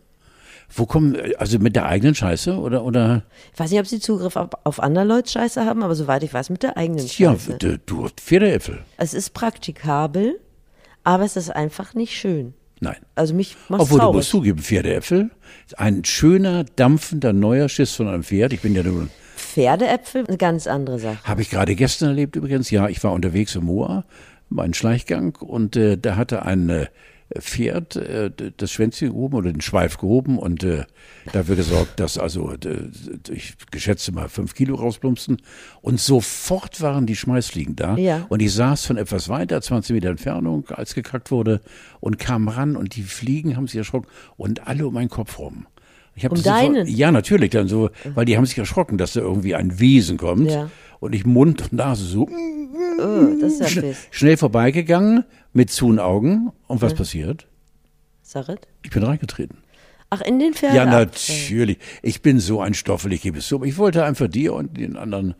Wo 0.76 0.86
kommen, 0.86 1.16
also 1.38 1.58
mit 1.60 1.76
der 1.76 1.86
eigenen 1.86 2.14
Scheiße 2.14 2.56
oder, 2.58 2.84
oder, 2.84 3.22
Ich 3.52 3.60
weiß 3.60 3.70
nicht, 3.70 3.78
ob 3.80 3.86
sie 3.86 4.00
Zugriff 4.00 4.34
auf, 4.36 4.50
auf 4.64 4.80
andere 4.80 5.04
Leute 5.04 5.30
Scheiße 5.30 5.64
haben, 5.64 5.82
aber 5.84 5.94
soweit 5.94 6.22
ich 6.24 6.34
weiß, 6.34 6.50
mit 6.50 6.62
der 6.64 6.76
eigenen 6.76 7.06
ja, 7.06 7.32
Scheiße. 7.32 7.58
d- 7.58 7.78
du, 7.86 8.08
Pferdeäpfel? 8.16 8.80
Es 8.96 9.14
ist 9.14 9.30
praktikabel, 9.34 10.40
aber 11.04 11.24
es 11.24 11.36
ist 11.36 11.50
einfach 11.50 11.94
nicht 11.94 12.16
schön. 12.18 12.54
Nein. 12.80 12.96
Also 13.14 13.34
mich 13.34 13.56
macht 13.68 13.82
Obwohl, 13.82 13.98
du 13.98 14.02
traurig. 14.04 14.16
musst 14.16 14.30
zugeben, 14.30 14.58
Pferdeäpfel, 14.58 15.30
ein 15.76 16.04
schöner, 16.04 16.64
dampfender, 16.64 17.32
neuer 17.32 17.68
Schiss 17.68 17.92
von 17.94 18.08
einem 18.08 18.24
Pferd. 18.24 18.52
Ich 18.52 18.60
bin 18.60 18.74
ja 18.74 18.82
nun 18.82 19.10
Pferdeäpfel, 19.36 20.24
eine 20.26 20.36
ganz 20.38 20.66
andere 20.66 20.98
Sache. 20.98 21.18
Habe 21.24 21.42
ich 21.42 21.50
gerade 21.50 21.76
gestern 21.76 22.08
erlebt 22.08 22.34
übrigens. 22.34 22.70
Ja, 22.70 22.88
ich 22.88 23.02
war 23.04 23.12
unterwegs 23.12 23.54
im 23.54 23.64
Moor, 23.66 24.04
meinen 24.48 24.74
Schleichgang 24.74 25.36
und 25.36 25.76
äh, 25.76 25.96
da 25.96 26.16
hatte 26.16 26.42
ein 26.44 26.88
Pferd 27.38 27.96
äh, 27.96 28.30
das 28.56 28.70
Schwänzchen 28.70 29.08
gehoben 29.08 29.34
oder 29.34 29.50
den 29.52 29.60
Schweif 29.60 29.96
gehoben 29.98 30.38
und 30.38 30.62
äh, 30.62 30.84
dafür 31.32 31.56
gesorgt, 31.56 31.98
dass 31.98 32.18
also 32.18 32.52
äh, 32.52 32.88
ich 33.32 33.54
geschätze 33.70 34.12
mal 34.12 34.28
fünf 34.28 34.54
Kilo 34.54 34.74
rausplumpsten 34.76 35.38
und 35.80 35.98
sofort 36.00 36.80
waren 36.80 37.06
die 37.06 37.16
Schmeißfliegen 37.16 37.76
da 37.76 37.96
Ja. 37.96 38.26
und 38.28 38.40
ich 38.42 38.52
saß 38.52 38.84
von 38.84 38.96
etwas 38.98 39.28
weiter, 39.28 39.60
20 39.60 39.94
Meter 39.94 40.10
Entfernung, 40.10 40.68
als 40.68 40.94
gekackt 40.94 41.30
wurde 41.30 41.60
und 42.00 42.18
kam 42.18 42.48
ran 42.48 42.76
und 42.76 42.94
die 42.96 43.02
Fliegen 43.02 43.56
haben 43.56 43.66
sich 43.66 43.76
erschrocken 43.76 44.08
und 44.36 44.66
alle 44.66 44.86
um 44.86 44.94
meinen 44.94 45.08
Kopf 45.08 45.38
rum. 45.38 45.66
Ich 46.16 46.24
hab 46.24 46.30
Um 46.32 46.42
deinen? 46.42 46.86
Ja, 46.86 47.10
natürlich, 47.10 47.50
dann 47.50 47.66
so, 47.66 47.90
weil 48.14 48.24
die 48.24 48.36
haben 48.36 48.46
sich 48.46 48.56
erschrocken, 48.58 48.98
dass 48.98 49.14
da 49.14 49.20
irgendwie 49.20 49.56
ein 49.56 49.80
Wesen 49.80 50.16
kommt 50.16 50.48
Ja. 50.50 50.70
Und 51.04 51.14
ich 51.14 51.24
Mund 51.24 51.62
und 51.62 51.72
Nase 51.74 52.04
so 52.04 52.28
Oh, 52.96 53.36
das 53.40 53.54
ist 53.54 53.60
ja 53.60 53.68
schn 53.68 53.96
schnell 54.10 54.36
vorbeigegangen 54.36 55.24
mit 55.52 55.70
zuen 55.70 55.98
Augen. 55.98 56.52
Und 56.68 56.80
was 56.82 56.94
passiert? 56.94 57.46
Sarret? 58.22 58.68
Ich 58.84 58.90
bin 58.90 59.02
reingetreten. 59.02 59.58
Ach, 60.10 60.20
in 60.20 60.38
den 60.38 60.52
Ja, 60.52 60.58
Pferdeapfel. 60.58 61.34
natürlich. 61.34 61.78
Ich 62.02 62.22
bin 62.22 62.38
so 62.38 62.60
ein 62.60 62.74
Stoffel, 62.74 63.12
ich 63.12 63.22
gebe 63.22 63.38
es 63.38 63.48
zu. 63.48 63.56
Aber 63.56 63.66
Ich 63.66 63.78
wollte 63.78 64.04
einfach 64.04 64.28
dir 64.28 64.54
und 64.54 64.76
den 64.76 64.96
anderen. 64.96 65.34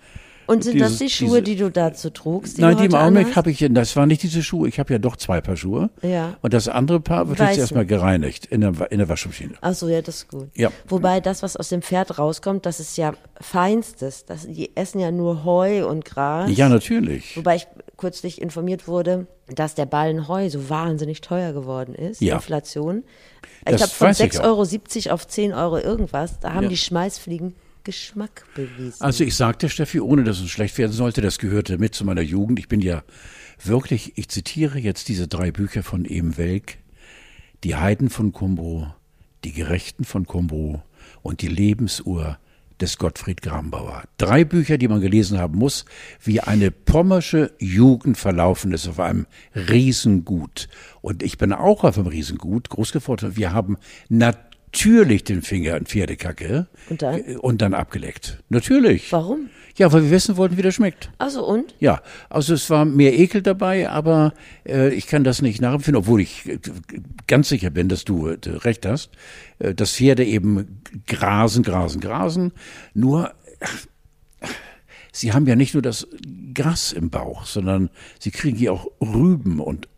Und 0.47 0.65
sind 0.65 0.81
das 0.81 0.99
die 0.99 1.05
dieses- 1.05 1.13
Schuhe, 1.17 1.43
diese- 1.43 1.57
die 1.57 1.63
du 1.63 1.71
dazu 1.71 2.11
trugst? 2.11 2.59
Die 2.59 2.61
Nein, 2.61 2.77
die 2.77 2.85
im 2.87 2.95
Augenblick 2.95 3.35
habe 3.37 3.51
ich, 3.51 3.65
das 3.71 3.97
waren 3.97 4.09
nicht 4.09 4.23
diese 4.23 4.43
Schuhe. 4.43 4.69
Ich 4.69 4.79
habe 4.79 4.93
ja 4.93 4.99
doch 4.99 5.17
zwei 5.17 5.41
Paar 5.41 5.57
Schuhe. 5.57 5.91
Ja. 6.03 6.37
Und 6.43 6.53
das 6.55 6.69
andere 6.69 7.01
Paar 7.01 7.29
wird 7.29 7.39
Weiße. 7.39 7.51
jetzt 7.53 7.59
erstmal 7.61 7.87
gereinigt 7.87 8.47
in 8.47 8.61
der, 8.61 8.91
in 8.93 8.99
der 8.99 9.09
Waschmaschine. 9.09 9.55
Ach 9.61 9.75
so, 9.75 9.89
ja, 9.89 10.03
das 10.03 10.17
ist 10.17 10.29
gut. 10.29 10.49
Ja. 10.55 10.71
Wobei 10.89 11.21
das, 11.21 11.43
was 11.43 11.57
aus 11.57 11.69
dem 11.71 11.83
Pferd 11.83 12.19
rauskommt, 12.19 12.67
das 12.67 12.81
ist 12.81 12.97
ja 12.97 13.15
feinstes. 13.41 14.25
Das, 14.27 14.47
die 14.47 14.77
essen 14.77 15.01
ja 15.01 15.11
nur 15.11 15.45
Heu 15.45 15.87
und 15.89 16.05
Gras. 16.05 16.51
Ja, 16.55 16.69
natürlich. 16.69 17.37
Wobei 17.37 17.57
ich 17.57 17.67
kürzlich 17.97 18.43
informiert 18.43 18.89
wurde, 18.89 19.27
dass 19.55 19.75
der 19.75 19.87
Ballen 19.87 20.27
Heu 20.29 20.49
so 20.51 20.69
wahnsinnig 20.69 21.21
teuer 21.21 21.53
geworden 21.53 21.95
ist. 21.95 22.21
Ja. 22.21 22.35
Inflation. 22.37 23.05
Ich 23.69 23.77
glaube, 23.77 23.93
von 23.93 24.09
weiß 24.09 24.21
ich 24.21 24.41
auch. 24.41 24.59
6,70 24.65 25.07
Euro 25.07 25.15
auf 25.15 25.27
10 25.29 25.53
Euro 25.53 25.79
irgendwas, 25.79 26.41
da 26.41 26.53
haben 26.55 26.65
Ja. 26.65 26.69
die 26.71 26.77
Schmeißfliegen 26.77 27.55
Geschmack 27.85 28.47
bewiesen. 28.55 29.01
Also 29.01 29.25
ich 29.25 29.37
sagte 29.37 29.69
Steffi, 29.69 30.01
ohne 30.01 30.25
dass 30.25 30.41
es 30.41 30.51
schlecht 30.51 30.77
werden 30.79 30.93
sollte, 30.93 31.21
das 31.21 31.39
gehörte 31.39 31.79
mit 31.79 31.95
zu 31.95 32.05
meiner 32.05 32.23
Jugend. 32.23 32.59
Ich 32.59 32.69
bin 32.69 32.81
ja 32.81 33.05
wirklich, 33.63 34.17
ich 34.17 34.29
zitiere 34.29 34.79
jetzt 34.79 35.09
diese 35.09 35.29
drei 35.29 35.51
Bücher 35.53 35.83
von 35.83 36.05
Ehm 36.05 36.37
Welk. 36.37 36.79
Die 37.63 37.77
Heiden 37.77 38.11
von 38.11 38.33
Kumbro, 38.33 38.93
die 39.45 39.53
Gerechten 39.53 40.05
von 40.05 40.27
Kumbro 40.27 40.83
und 41.23 41.41
die 41.41 41.49
Lebensuhr 41.49 42.39
des 42.81 42.99
Gottfried 42.99 43.41
Grambauer. 43.41 44.03
Drei 44.19 44.45
Bücher, 44.45 44.79
die 44.79 44.89
man 44.89 45.01
gelesen 45.01 45.39
haben 45.39 45.59
muss, 45.59 45.85
wie 46.23 46.41
eine 46.41 46.71
pommersche 46.71 47.53
Jugend 47.59 48.19
verlaufen 48.19 48.73
ist 48.73 48.89
auf 48.89 49.01
einem 49.01 49.27
Riesengut. 49.55 50.69
Und 51.01 51.23
ich 51.23 51.39
bin 51.39 51.53
auch 51.53 51.85
auf 51.85 51.97
einem 51.97 52.09
Riesengut 52.09 52.69
groß 52.71 52.93
geworden. 52.93 53.37
Wir 53.37 53.53
haben 53.53 53.79
natürlich 54.09 54.44
den 54.83 55.43
Finger 55.43 55.77
in 55.77 55.87
Pferdekacke 55.87 56.67
Und 56.91 57.03
dann? 57.03 57.21
und 57.39 57.63
dann 57.63 57.75
abgeleckt. 57.75 58.43
Natürlich. 58.49 59.11
Warum? 59.13 59.49
Ja, 59.77 59.93
weil 59.93 60.05
wir 60.05 60.11
wissen 60.11 60.37
wollten, 60.37 60.57
wie 60.57 60.63
das 60.63 60.75
schmeckt. 60.75 61.11
Also 61.19 61.45
und? 61.45 61.75
Ja, 61.81 62.01
also 62.31 62.55
es 62.55 62.71
war 62.71 62.85
mehr 62.85 63.19
Ekel 63.19 63.43
dabei, 63.43 63.89
aber 63.89 64.33
äh, 64.67 64.95
ich 64.95 65.09
kann 65.09 65.25
das 65.25 65.43
nicht 65.43 65.61
nachempfinden, 65.61 65.99
obwohl 66.01 66.21
ich 66.21 66.49
äh, 66.49 66.59
ganz 67.27 67.49
sicher 67.49 67.71
bin, 67.71 67.89
dass 67.89 68.05
du 68.05 68.29
äh, 68.29 68.39
recht 68.47 68.87
hast, 68.87 69.11
äh, 69.59 69.75
dass 69.75 69.93
Pferde 69.93 70.25
eben 70.25 70.81
grasen, 71.09 71.65
grasen, 71.65 72.01
grasen. 72.01 72.53
Nur, 72.95 73.31
äh, 73.59 74.47
sie 75.13 75.33
haben 75.33 75.47
ja 75.47 75.57
nicht 75.57 75.75
nur 75.75 75.83
das 75.83 76.07
Gras 76.55 76.93
im 76.93 77.11
Bauch, 77.11 77.45
sondern 77.45 77.91
sie 78.21 78.31
kriegen 78.31 78.57
hier 78.57 78.73
auch 78.73 78.87
Rüben 79.01 79.59
und 79.59 79.89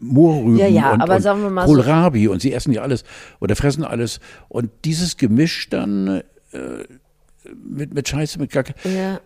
Moorrüben 0.00 0.56
Ja, 0.58 0.66
ja, 0.66 0.92
und, 0.92 1.00
aber 1.00 1.16
und 1.16 1.22
sagen 1.22 1.52
mal 1.52 1.66
so- 1.66 1.72
Kohlrabi 1.74 2.28
und 2.28 2.40
sie 2.42 2.52
essen 2.52 2.72
ja 2.72 2.82
alles 2.82 3.04
oder 3.40 3.56
fressen 3.56 3.84
alles. 3.84 4.20
Und 4.48 4.70
dieses 4.84 5.16
Gemisch 5.16 5.68
dann 5.70 6.22
äh, 6.52 6.84
mit, 7.54 7.94
mit 7.94 8.08
Scheiße, 8.08 8.38
mit 8.38 8.50
Kacke, 8.50 8.74
Ja. 8.84 9.20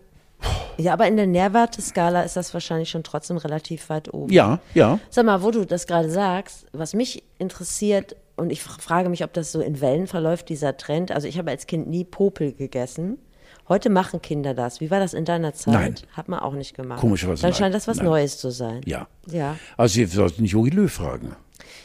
Ja, 0.77 0.93
aber 0.93 1.09
in 1.09 1.17
der 1.17 1.27
Nährwerteskala 1.27 2.23
ist 2.23 2.37
das 2.37 2.55
wahrscheinlich 2.55 2.91
schon 2.91 3.03
trotzdem 3.03 3.39
relativ 3.39 3.89
weit 3.91 4.15
oben. 4.15 4.33
ja, 4.33 4.61
ja. 4.73 5.01
Sag 5.11 5.27
mal, 5.27 5.43
wo 5.43 5.51
du 5.51 5.65
das 5.67 5.89
gerade 5.89 6.09
sagst, 6.09 6.67
was 6.73 6.95
mich 6.95 7.25
interessiert, 7.39 8.15
und 8.37 8.53
ich 8.53 8.63
frage 8.63 9.09
mich, 9.09 9.25
ob 9.25 9.33
das 9.33 9.51
so 9.51 9.61
in 9.61 9.81
Wellen 9.81 10.07
verläuft, 10.07 10.49
dieser 10.49 10.77
Trend. 10.77 11.11
Also 11.11 11.27
ich 11.27 11.39
habe 11.39 11.51
als 11.51 11.67
Kind 11.67 11.89
nie 11.89 12.05
Popel 12.05 12.53
gegessen. 12.53 13.19
Heute 13.69 13.91
machen 13.91 14.23
Kinder 14.23 14.55
das. 14.55 14.81
Wie 14.81 14.91
war 14.91 14.99
das 14.99 15.13
in 15.15 15.25
deiner 15.25 15.53
Zeit? 15.53 15.75
Nein. 15.75 15.95
Hat 16.13 16.29
man 16.29 16.41
auch 16.41 16.55
nicht 16.55 16.75
gemacht. 16.75 17.01
Komischerweise 17.01 17.43
Dann 17.43 17.51
nein. 17.51 17.59
scheint 17.59 17.75
das 17.75 17.87
was 17.87 17.99
Nein. 17.99 18.07
Neues 18.07 18.39
zu 18.39 18.51
sein. 18.51 18.81
Ja. 18.87 19.09
Ja. 19.31 19.57
Also 19.77 19.95
Sie 19.95 20.07
sollten 20.07 20.45
Jogi 20.45 20.71
Löw 20.71 20.91
fragen. 20.91 21.37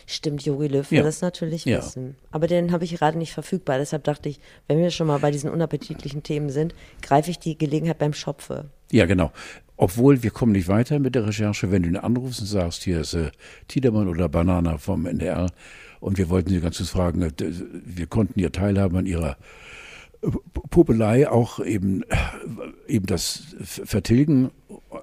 Stimmt, 0.05 0.43
Jogi 0.43 0.67
Löw 0.67 0.89
will 0.91 0.99
ja. 0.99 1.03
das 1.03 1.21
natürlich 1.21 1.65
ja. 1.65 1.79
wissen. 1.79 2.15
Aber 2.31 2.47
den 2.47 2.71
habe 2.71 2.85
ich 2.85 2.95
gerade 2.95 3.17
nicht 3.17 3.33
verfügbar. 3.33 3.77
Deshalb 3.77 4.03
dachte 4.03 4.29
ich, 4.29 4.39
wenn 4.67 4.77
wir 4.79 4.91
schon 4.91 5.07
mal 5.07 5.19
bei 5.19 5.31
diesen 5.31 5.49
unappetitlichen 5.49 6.23
Themen 6.23 6.49
sind, 6.49 6.73
greife 7.01 7.31
ich 7.31 7.39
die 7.39 7.57
Gelegenheit 7.57 7.97
beim 7.97 8.13
Schopfe. 8.13 8.65
Ja, 8.91 9.05
genau. 9.05 9.31
Obwohl 9.75 10.23
wir 10.23 10.31
kommen 10.31 10.51
nicht 10.51 10.67
weiter 10.67 10.99
mit 10.99 11.15
der 11.15 11.25
Recherche, 11.25 11.71
wenn 11.71 11.83
du 11.83 11.89
ihn 11.89 11.97
anrufst 11.97 12.41
und 12.41 12.47
sagst, 12.47 12.83
hier 12.83 13.01
ist 13.01 13.15
äh, 13.15 13.31
Tiedermann 13.67 14.07
oder 14.07 14.29
Banana 14.29 14.77
vom 14.77 15.05
NDR 15.05 15.51
und 15.99 16.17
wir 16.17 16.29
wollten 16.29 16.49
Sie 16.49 16.61
ganz 16.61 16.77
kurz 16.77 16.89
fragen, 16.89 17.21
äh, 17.23 17.31
wir 17.39 18.05
konnten 18.05 18.39
ja 18.39 18.49
teilhaben 18.49 18.97
an 18.97 19.05
Ihrer 19.05 19.37
Popelei 20.69 21.29
auch 21.29 21.59
eben, 21.59 22.03
eben 22.88 23.05
das 23.05 23.43
vertilgen, 23.59 24.51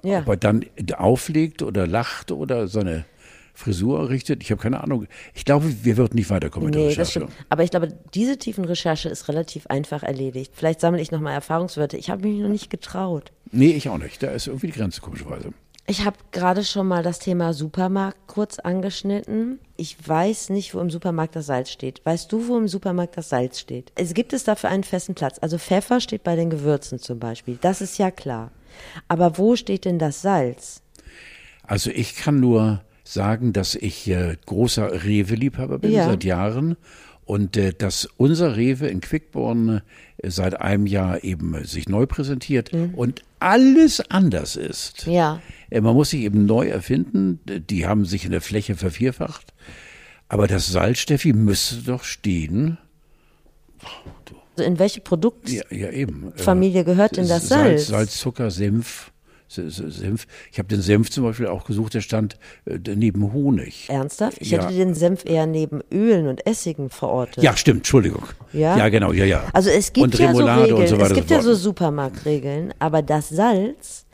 ja. 0.03 0.19
ob 0.19 0.27
er 0.27 0.37
dann 0.37 0.65
auflegt 0.97 1.61
oder 1.61 1.87
lacht 1.87 2.31
oder 2.31 2.67
seine 2.67 3.05
Frisur 3.53 3.99
errichtet. 3.99 4.41
Ich 4.43 4.51
habe 4.51 4.61
keine 4.61 4.81
Ahnung. 4.81 5.07
Ich 5.33 5.45
glaube, 5.45 5.83
wir 5.83 5.97
würden 5.97 6.15
nicht 6.15 6.29
weiterkommen 6.29 6.67
mit 6.67 6.75
nee, 6.75 6.81
der 6.81 6.89
Recherche. 6.91 7.27
Aber 7.49 7.63
ich 7.63 7.71
glaube, 7.71 7.93
diese 8.13 8.37
tiefen 8.37 8.65
Recherche 8.65 9.09
ist 9.09 9.27
relativ 9.29 9.67
einfach 9.67 10.03
erledigt. 10.03 10.53
Vielleicht 10.55 10.81
sammle 10.81 11.01
ich 11.01 11.11
nochmal 11.11 11.33
Erfahrungswerte. 11.33 11.97
Ich 11.97 12.09
habe 12.09 12.27
mich 12.27 12.39
noch 12.39 12.49
nicht 12.49 12.69
getraut. 12.69 13.31
Nee, 13.51 13.71
ich 13.71 13.89
auch 13.89 13.97
nicht. 13.97 14.23
Da 14.23 14.31
ist 14.31 14.47
irgendwie 14.47 14.67
die 14.67 14.73
Grenze, 14.73 15.01
komischerweise. 15.01 15.53
Ich 15.87 16.05
habe 16.05 16.17
gerade 16.31 16.63
schon 16.63 16.87
mal 16.87 17.03
das 17.03 17.19
Thema 17.19 17.53
Supermarkt 17.53 18.27
kurz 18.27 18.59
angeschnitten. 18.59 19.59
Ich 19.77 19.97
weiß 20.07 20.49
nicht, 20.49 20.73
wo 20.73 20.79
im 20.79 20.89
Supermarkt 20.89 21.35
das 21.35 21.47
Salz 21.47 21.69
steht. 21.69 22.05
Weißt 22.05 22.31
du, 22.31 22.47
wo 22.47 22.57
im 22.57 22.67
Supermarkt 22.67 23.17
das 23.17 23.29
Salz 23.29 23.59
steht? 23.59 23.91
Es 23.95 24.13
gibt 24.13 24.31
es 24.31 24.43
dafür 24.43 24.69
einen 24.69 24.83
festen 24.83 25.15
Platz. 25.15 25.37
Also 25.41 25.57
Pfeffer 25.57 25.99
steht 25.99 26.23
bei 26.23 26.35
den 26.35 26.49
Gewürzen 26.49 26.99
zum 26.99 27.19
Beispiel. 27.19 27.57
Das 27.59 27.81
ist 27.81 27.97
ja 27.97 28.11
klar. 28.11 28.51
Aber 29.07 29.37
wo 29.37 29.55
steht 29.55 29.85
denn 29.85 29.99
das 29.99 30.21
Salz? 30.21 30.81
Also 31.63 31.89
ich 31.89 32.15
kann 32.15 32.39
nur 32.39 32.81
sagen, 33.03 33.51
dass 33.51 33.75
ich 33.75 34.07
äh, 34.07 34.37
großer 34.45 35.03
Rewe-Liebhaber 35.03 35.79
bin 35.79 35.91
ja. 35.91 36.05
seit 36.05 36.23
Jahren 36.23 36.77
und 37.25 37.57
äh, 37.57 37.73
dass 37.73 38.07
unser 38.17 38.55
Rewe 38.55 38.87
in 38.87 39.01
Quickborn 39.01 39.81
äh, 40.17 40.29
seit 40.29 40.59
einem 40.59 40.85
Jahr 40.85 41.23
eben 41.23 41.53
äh, 41.53 41.65
sich 41.65 41.87
neu 41.87 42.05
präsentiert 42.05 42.73
mhm. 42.73 42.93
und 42.93 43.23
alles 43.39 44.01
anders 44.11 44.55
ist. 44.55 45.05
Ja. 45.07 45.41
Äh, 45.71 45.81
man 45.81 45.95
muss 45.95 46.11
sich 46.11 46.21
eben 46.21 46.45
neu 46.45 46.67
erfinden. 46.67 47.39
Die 47.45 47.87
haben 47.87 48.05
sich 48.05 48.25
in 48.25 48.31
der 48.31 48.41
Fläche 48.41 48.75
vervierfacht. 48.75 49.53
Aber 50.29 50.47
das 50.47 50.67
Salz, 50.67 50.99
Steffi, 50.99 51.33
müsste 51.33 51.77
doch 51.77 52.03
stehen. 52.03 52.77
Also 54.55 54.69
in 54.69 54.79
welche 54.79 55.01
Produktfamilie 55.01 56.73
ja, 56.73 56.79
ja, 56.79 56.83
gehört 56.83 57.17
denn 57.17 57.27
das 57.27 57.47
Salz? 57.49 57.87
Salz, 57.87 57.87
Salz 57.87 58.17
Zucker, 58.19 58.51
Senf. 58.51 59.11
Senf. 59.47 60.27
Ich 60.49 60.59
habe 60.59 60.69
den 60.69 60.81
Senf 60.81 61.09
zum 61.09 61.25
Beispiel 61.25 61.47
auch 61.47 61.65
gesucht, 61.65 61.93
der 61.93 61.99
stand 61.99 62.37
äh, 62.65 62.77
neben 62.95 63.33
Honig. 63.33 63.89
Ernsthaft? 63.89 64.37
Ich 64.39 64.51
ja. 64.51 64.63
hätte 64.63 64.73
den 64.73 64.93
Senf 64.93 65.25
eher 65.25 65.45
neben 65.45 65.81
Ölen 65.91 66.27
und 66.27 66.47
Essigen 66.47 66.89
verortet. 66.89 67.43
Ja, 67.43 67.57
stimmt, 67.57 67.79
Entschuldigung. 67.79 68.23
Ja, 68.53 68.77
ja 68.77 68.87
genau, 68.87 69.11
ja, 69.11 69.25
ja. 69.25 69.43
Also 69.51 69.69
es 69.69 69.91
gibt 69.91 70.05
und 70.05 70.19
ja 70.19 70.33
so 70.33 70.45
Regeln, 70.45 70.87
so 70.87 70.95
es 70.95 71.13
gibt 71.13 71.29
ja 71.31 71.41
so 71.41 71.53
Supermarktregeln, 71.53 72.73
aber 72.79 73.01
das 73.01 73.27
Salz, 73.27 74.05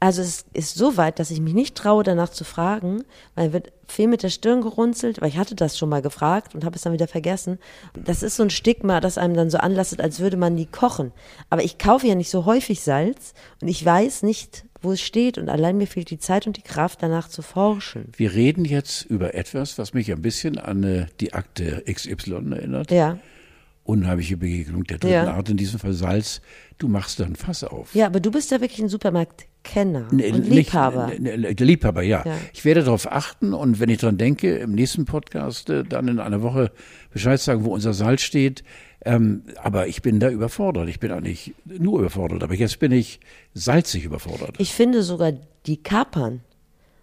also 0.00 0.22
es 0.22 0.44
ist 0.52 0.76
so 0.76 0.96
weit, 0.96 1.18
dass 1.18 1.30
ich 1.30 1.40
mich 1.40 1.54
nicht 1.54 1.74
traue, 1.74 2.04
danach 2.04 2.28
zu 2.28 2.44
fragen, 2.44 3.02
weil 3.34 3.52
wird 3.52 3.72
viel 3.88 4.06
mit 4.06 4.22
der 4.22 4.28
Stirn 4.28 4.60
gerunzelt, 4.60 5.20
weil 5.20 5.28
ich 5.28 5.38
hatte 5.38 5.56
das 5.56 5.76
schon 5.76 5.88
mal 5.88 6.02
gefragt 6.02 6.54
und 6.54 6.64
habe 6.64 6.76
es 6.76 6.82
dann 6.82 6.92
wieder 6.92 7.08
vergessen. 7.08 7.58
Das 7.94 8.22
ist 8.22 8.36
so 8.36 8.44
ein 8.44 8.50
Stigma, 8.50 9.00
das 9.00 9.18
einem 9.18 9.34
dann 9.34 9.50
so 9.50 9.58
anlastet, 9.58 10.00
als 10.00 10.20
würde 10.20 10.36
man 10.36 10.56
die 10.56 10.66
kochen. 10.66 11.12
Aber 11.50 11.64
ich 11.64 11.78
kaufe 11.78 12.06
ja 12.06 12.14
nicht 12.14 12.30
so 12.30 12.44
häufig 12.44 12.80
Salz 12.80 13.34
und 13.60 13.68
ich 13.68 13.84
weiß 13.84 14.22
nicht, 14.22 14.66
wo 14.80 14.92
es 14.92 15.00
steht 15.00 15.38
und 15.38 15.48
allein 15.48 15.76
mir 15.76 15.88
fehlt 15.88 16.10
die 16.10 16.18
Zeit 16.18 16.46
und 16.46 16.56
die 16.56 16.62
Kraft, 16.62 17.02
danach 17.02 17.28
zu 17.28 17.42
forschen. 17.42 18.12
Wir 18.16 18.32
reden 18.34 18.64
jetzt 18.64 19.02
über 19.02 19.34
etwas, 19.34 19.78
was 19.78 19.94
mich 19.94 20.12
ein 20.12 20.22
bisschen 20.22 20.58
an 20.58 20.84
äh, 20.84 21.06
die 21.18 21.32
Akte 21.32 21.82
XY 21.90 22.52
erinnert. 22.52 22.92
Ja. 22.92 23.18
Unheimliche 23.82 24.36
Begegnung 24.36 24.84
der 24.84 24.98
dritten 24.98 25.14
ja. 25.14 25.32
Art, 25.32 25.48
in 25.48 25.56
diesem 25.56 25.80
Fall 25.80 25.94
Salz. 25.94 26.40
Du 26.76 26.88
machst 26.88 27.18
da 27.18 27.24
ein 27.24 27.34
Fass 27.36 27.64
auf. 27.64 27.94
Ja, 27.94 28.06
aber 28.06 28.20
du 28.20 28.30
bist 28.30 28.50
ja 28.50 28.60
wirklich 28.60 28.80
ein 28.80 28.90
Supermarktkenner 28.90 29.57
nee, 30.10 30.32
und 30.32 30.48
Liebhaber. 30.48 31.12
Nicht, 31.18 31.60
Liebhaber, 31.60 32.02
ja. 32.02 32.22
ja. 32.24 32.36
Ich 32.52 32.64
werde 32.64 32.82
darauf 32.84 33.10
achten 33.10 33.52
und 33.52 33.80
wenn 33.80 33.88
ich 33.88 33.98
daran 33.98 34.18
denke, 34.18 34.56
im 34.56 34.72
nächsten 34.72 35.04
Podcast 35.04 35.70
äh, 35.70 35.84
dann 35.84 36.08
in 36.08 36.20
einer 36.20 36.42
Woche 36.42 36.72
Bescheid 37.12 37.40
sagen, 37.40 37.64
wo 37.64 37.74
unser 37.74 37.92
Salz 37.92 38.22
steht, 38.22 38.64
ähm, 39.04 39.44
aber 39.62 39.86
ich 39.86 40.02
bin 40.02 40.20
da 40.20 40.28
überfordert. 40.28 40.88
Ich 40.88 41.00
bin 41.00 41.12
eigentlich 41.12 41.54
nur 41.64 42.00
überfordert. 42.00 42.42
Aber 42.42 42.54
jetzt 42.54 42.78
bin 42.78 42.92
ich 42.92 43.20
salzig 43.54 44.04
überfordert. 44.04 44.56
Ich 44.58 44.74
finde 44.74 45.02
sogar 45.02 45.32
die 45.66 45.82
Kapern. 45.82 46.40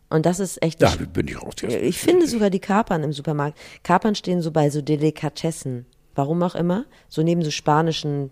Und 0.10 0.26
das 0.26 0.40
ist 0.40 0.62
echt. 0.62 0.82
Da 0.82 0.94
bin 1.14 1.28
ich 1.28 1.42
raus. 1.42 1.56
Jetzt. 1.62 1.76
Ich 1.76 1.98
finde 1.98 2.28
sogar 2.28 2.50
die 2.50 2.60
Kapern 2.60 3.04
im 3.04 3.14
Supermarkt. 3.14 3.58
Kapern 3.84 4.16
stehen 4.16 4.42
so 4.42 4.52
bei 4.52 4.70
so 4.70 4.82
Delikatessen. 4.82 5.86
Warum 6.14 6.44
auch 6.44 6.56
immer. 6.56 6.86
So 7.10 7.24
neben 7.24 7.44
so 7.44 7.52
spanischen 7.52 8.30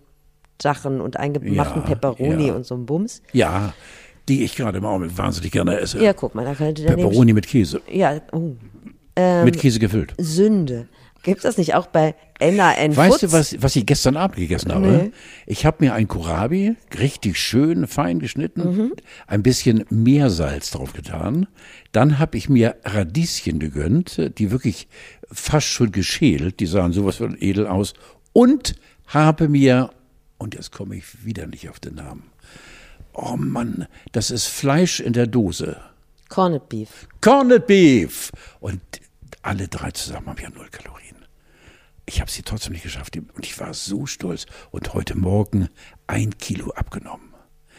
Sachen 0.60 1.00
und 1.00 1.16
eingemachten 1.16 1.82
ja, 1.82 1.88
Peperoni 1.88 2.48
ja. 2.48 2.54
und 2.54 2.64
so 2.64 2.74
einem 2.74 2.86
Bums. 2.86 3.22
Ja, 3.32 3.74
die 4.28 4.44
ich 4.44 4.56
gerade 4.56 4.78
im 4.78 4.84
Augenblick 4.84 5.16
wahnsinnig 5.16 5.52
gerne 5.52 5.78
esse. 5.78 6.02
Ja, 6.02 6.12
guck 6.12 6.34
mal, 6.34 6.44
da 6.44 6.54
könnte 6.54 6.84
Peperoni 6.84 7.32
mit 7.32 7.46
Käse. 7.46 7.80
Ja, 7.90 8.20
oh. 8.32 8.52
Ähm, 9.16 9.44
mit 9.44 9.58
Käse 9.58 9.78
gefüllt. 9.78 10.14
Sünde. 10.18 10.88
Gibt 11.24 11.38
es 11.38 11.42
das 11.44 11.56
nicht 11.56 11.74
auch 11.74 11.86
bei 11.86 12.14
NAN 12.38 12.94
Weißt 12.94 13.22
du, 13.22 13.32
was, 13.32 13.60
was 13.62 13.76
ich 13.76 13.86
gestern 13.86 14.16
Abend 14.16 14.36
gegessen 14.36 14.72
habe? 14.72 14.86
Nee. 14.86 15.12
Ich 15.46 15.64
habe 15.64 15.78
mir 15.80 15.94
ein 15.94 16.06
Kurabi 16.06 16.76
richtig 16.98 17.38
schön 17.38 17.86
fein 17.86 18.18
geschnitten, 18.18 18.76
mhm. 18.76 18.92
ein 19.26 19.42
bisschen 19.42 19.84
Meersalz 19.88 20.70
drauf 20.70 20.92
getan. 20.92 21.46
Dann 21.92 22.18
habe 22.18 22.36
ich 22.36 22.50
mir 22.50 22.76
Radieschen 22.84 23.58
gegönnt, 23.58 24.20
die 24.38 24.50
wirklich 24.50 24.86
fast 25.32 25.68
schon 25.68 25.92
geschält, 25.92 26.60
die 26.60 26.66
sahen 26.66 26.92
sowas 26.92 27.16
von 27.16 27.36
edel 27.40 27.66
aus. 27.66 27.94
Und 28.34 28.74
habe 29.06 29.48
mir, 29.48 29.90
und 30.36 30.54
jetzt 30.54 30.72
komme 30.72 30.96
ich 30.96 31.24
wieder 31.24 31.46
nicht 31.46 31.70
auf 31.70 31.80
den 31.80 31.94
Namen. 31.94 32.33
Oh 33.14 33.36
Mann, 33.36 33.86
das 34.12 34.30
ist 34.30 34.46
Fleisch 34.46 35.00
in 35.00 35.12
der 35.12 35.26
Dose. 35.26 35.80
Corned 36.28 36.68
Beef. 36.68 37.08
Corned 37.20 37.66
Beef. 37.66 38.32
Und 38.60 38.80
alle 39.42 39.68
drei 39.68 39.90
zusammen 39.92 40.28
haben 40.28 40.42
ja 40.42 40.50
null 40.50 40.68
Kalorien 40.70 41.04
ich 42.06 42.20
habe 42.20 42.30
sie 42.30 42.42
trotzdem 42.42 42.72
nicht 42.72 42.82
geschafft. 42.82 43.16
Und 43.16 43.44
ich 43.44 43.58
war 43.58 43.72
so 43.74 44.06
stolz. 44.06 44.46
Und 44.70 44.94
heute 44.94 45.16
Morgen 45.16 45.68
ein 46.06 46.36
Kilo 46.38 46.70
abgenommen. 46.72 47.34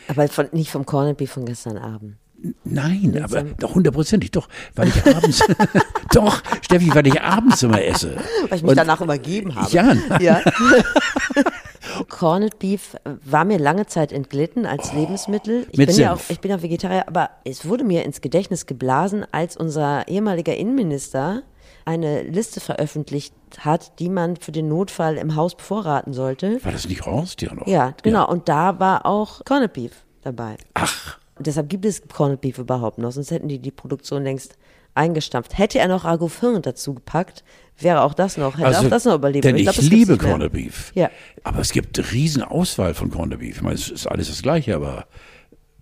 Aber 0.07 0.27
von, 0.27 0.49
nicht 0.51 0.71
vom 0.71 0.85
Corned 0.85 1.17
Beef 1.17 1.31
von 1.31 1.45
gestern 1.45 1.77
Abend. 1.77 2.17
Nein, 2.63 3.19
aber 3.23 3.43
doch 3.43 3.73
hundertprozentig, 3.73 4.29
doch, 4.29 4.49
weil 4.75 4.89
ich 4.89 5.05
abends, 5.05 5.41
doch, 6.11 6.43
Steffi, 6.61 6.93
weil 6.93 7.07
ich 7.07 7.19
abends 7.19 7.63
immer 7.63 7.81
esse. 7.81 8.17
Weil 8.49 8.57
ich 8.57 8.61
mich 8.61 8.69
Und, 8.71 8.77
danach 8.77 9.01
übergeben 9.01 9.55
habe. 9.55 9.71
Ja. 9.71 9.93
ja. 10.19 10.41
Corned 12.09 12.59
Beef 12.59 12.95
war 13.23 13.45
mir 13.45 13.57
lange 13.59 13.85
Zeit 13.85 14.11
entglitten 14.11 14.65
als 14.65 14.91
oh, 14.91 14.97
Lebensmittel. 14.97 15.67
Ich 15.71 15.77
bin 15.77 15.89
Senf. 15.89 15.97
ja 15.97 16.13
auch, 16.13 16.19
ich 16.29 16.39
bin 16.39 16.51
auch 16.51 16.61
Vegetarier, 16.61 17.07
aber 17.07 17.29
es 17.43 17.67
wurde 17.67 17.83
mir 17.83 18.03
ins 18.03 18.21
Gedächtnis 18.21 18.65
geblasen, 18.65 19.25
als 19.31 19.57
unser 19.57 20.07
ehemaliger 20.07 20.55
Innenminister 20.55 21.43
eine 21.85 22.23
Liste 22.23 22.59
veröffentlicht 22.59 23.33
hat, 23.59 23.99
die 23.99 24.09
man 24.09 24.35
für 24.37 24.51
den 24.51 24.67
Notfall 24.67 25.17
im 25.17 25.35
Haus 25.35 25.55
bevorraten 25.55 26.13
sollte. 26.13 26.63
War 26.63 26.71
das 26.71 26.87
nicht 26.87 27.05
Horst 27.05 27.41
ja 27.41 27.53
noch? 27.53 27.67
Ja, 27.67 27.93
genau. 28.01 28.19
Ja. 28.19 28.25
Und 28.25 28.49
da 28.49 28.79
war 28.79 29.05
auch 29.05 29.41
Corned 29.45 29.73
Beef 29.73 30.03
dabei. 30.21 30.57
Ach. 30.73 31.19
Und 31.37 31.47
deshalb 31.47 31.69
gibt 31.69 31.85
es 31.85 32.01
Corned 32.07 32.41
Beef 32.41 32.57
überhaupt 32.57 32.97
noch, 32.97 33.11
sonst 33.11 33.31
hätten 33.31 33.47
die 33.47 33.59
die 33.59 33.71
Produktion 33.71 34.23
längst 34.23 34.57
eingestampft. 34.95 35.57
Hätte 35.57 35.79
er 35.79 35.87
noch 35.87 36.05
Agufin 36.05 36.61
dazu 36.61 36.95
gepackt, 36.95 37.43
wäre 37.77 38.01
auch 38.01 38.13
das 38.13 38.37
noch, 38.37 38.57
hätte 38.57 38.67
also, 38.67 38.87
auch 38.87 38.89
das 38.89 39.05
noch 39.05 39.15
überlebt. 39.15 39.45
Denn 39.45 39.57
ich, 39.57 39.63
glaub, 39.63 39.77
liebe 39.77 40.17
Corned 40.17 40.51
Beef. 40.51 40.91
Ja. 40.95 41.11
Aber 41.43 41.59
es 41.59 41.71
gibt 41.71 41.99
eine 41.99 42.11
riesen 42.11 42.41
Auswahl 42.41 42.93
von 42.93 43.11
Corned 43.11 43.39
Beef. 43.39 43.57
Ich 43.57 43.61
meine, 43.61 43.75
es 43.75 43.89
ist 43.89 44.07
alles 44.07 44.29
das 44.29 44.41
Gleiche, 44.41 44.75
aber 44.75 45.05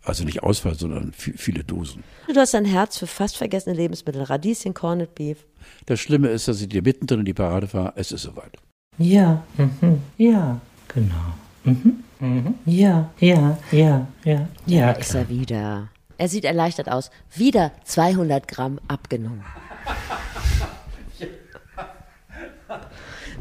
also 0.03 0.25
nicht 0.25 0.43
Auswahl, 0.43 0.75
sondern 0.75 1.13
viele 1.13 1.63
Dosen. 1.63 2.03
Du 2.27 2.39
hast 2.39 2.55
ein 2.55 2.65
Herz 2.65 2.97
für 2.97 3.07
fast 3.07 3.37
vergessene 3.37 3.75
Lebensmittel, 3.75 4.23
Radieschen, 4.23 4.73
Corned 4.73 5.15
Beef. 5.15 5.45
Das 5.85 5.99
Schlimme 5.99 6.27
ist, 6.29 6.47
dass 6.47 6.59
ich 6.61 6.67
dir 6.67 6.81
mittendrin 6.81 7.19
in 7.19 7.25
die 7.25 7.33
Parade 7.33 7.67
fahre. 7.67 7.93
Es 7.95 8.11
ist 8.11 8.23
soweit. 8.23 8.57
Ja, 8.97 9.43
mhm. 9.57 10.01
ja, 10.17 10.59
genau. 10.89 11.33
Mhm. 11.63 12.03
Mhm. 12.19 12.55
Ja, 12.65 13.09
ja, 13.19 13.57
ja, 13.71 14.07
ja. 14.23 14.47
Ja, 14.65 14.91
ist 14.91 15.15
er 15.15 15.27
wieder. 15.29 15.89
Er 16.17 16.27
sieht 16.29 16.45
erleichtert 16.45 16.89
aus. 16.89 17.11
Wieder 17.33 17.71
200 17.83 18.47
Gramm 18.47 18.79
abgenommen. 18.87 19.43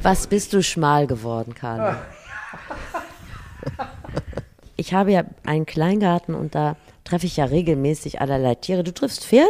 Was 0.02 0.26
bist 0.26 0.52
du 0.52 0.62
schmal 0.62 1.06
geworden, 1.06 1.54
Karl? 1.54 1.96
Ich 4.76 4.92
habe 4.92 5.12
ja 5.12 5.24
einen 5.44 5.64
Kleingarten 5.66 6.34
und 6.34 6.54
da 6.56 6.76
treffe 7.04 7.26
ich 7.26 7.36
ja 7.36 7.44
regelmäßig 7.44 8.20
allerlei 8.20 8.56
Tiere. 8.56 8.82
Du 8.82 8.92
triffst 8.92 9.24
Pferde? 9.24 9.46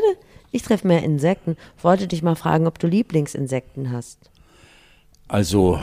Ich 0.51 0.63
treffe 0.63 0.87
mehr 0.87 1.03
Insekten. 1.03 1.57
Wollte 1.81 2.07
dich 2.07 2.23
mal 2.23 2.37
fragen, 2.37 2.67
ob 2.67 2.79
du 2.79 2.87
Lieblingsinsekten 2.87 3.91
hast. 3.91 4.31
Also, 5.29 5.81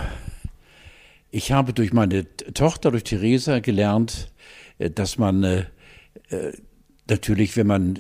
ich 1.32 1.52
habe 1.52 1.73
durch 1.73 1.91
meine 1.91 2.32
Tochter, 2.54 2.91
durch 2.91 3.04
Theresa 3.04 3.60
gelernt, 3.60 4.32
äh, 4.78 4.91
dass 4.91 5.17
man 5.17 5.43
äh, 5.43 5.65
äh, 6.30 6.54
natürlich, 7.10 7.56
wenn 7.58 7.67
man 7.67 8.00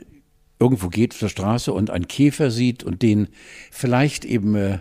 irgendwo 0.59 0.89
geht 0.89 1.13
auf 1.13 1.19
der 1.19 1.29
Straße 1.29 1.71
und 1.71 1.89
einen 1.89 2.07
Käfer 2.07 2.51
sieht 2.51 2.83
und 2.83 3.01
den 3.01 3.29
vielleicht 3.71 4.25
eben, 4.25 4.55
äh, 4.55 4.79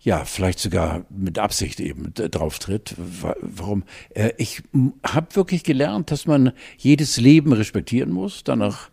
ja, 0.00 0.24
vielleicht 0.24 0.58
sogar 0.58 1.04
mit 1.10 1.38
Absicht 1.38 1.78
eben 1.78 2.14
drauf 2.14 2.58
tritt. 2.58 2.94
Warum? 2.96 3.84
Äh, 4.10 4.32
ich 4.38 4.62
habe 5.04 5.36
wirklich 5.36 5.62
gelernt, 5.62 6.10
dass 6.10 6.26
man 6.26 6.52
jedes 6.78 7.18
Leben 7.18 7.52
respektieren 7.52 8.10
muss. 8.10 8.42
Danach 8.44 8.90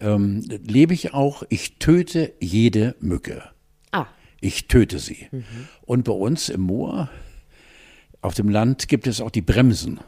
ähm, 0.00 0.44
lebe 0.66 0.92
ich 0.92 1.14
auch. 1.14 1.42
Ich 1.48 1.78
töte 1.78 2.34
jede 2.40 2.94
Mücke. 3.00 3.44
Ah. 3.92 4.06
Ich 4.40 4.68
töte 4.68 4.98
sie. 4.98 5.28
Mhm. 5.30 5.44
Und 5.82 6.04
bei 6.04 6.12
uns 6.12 6.50
im 6.50 6.62
Moor, 6.62 7.08
auf 8.20 8.34
dem 8.34 8.50
Land, 8.50 8.88
gibt 8.88 9.06
es 9.06 9.22
auch 9.22 9.30
die 9.30 9.42
Bremsen. 9.42 10.00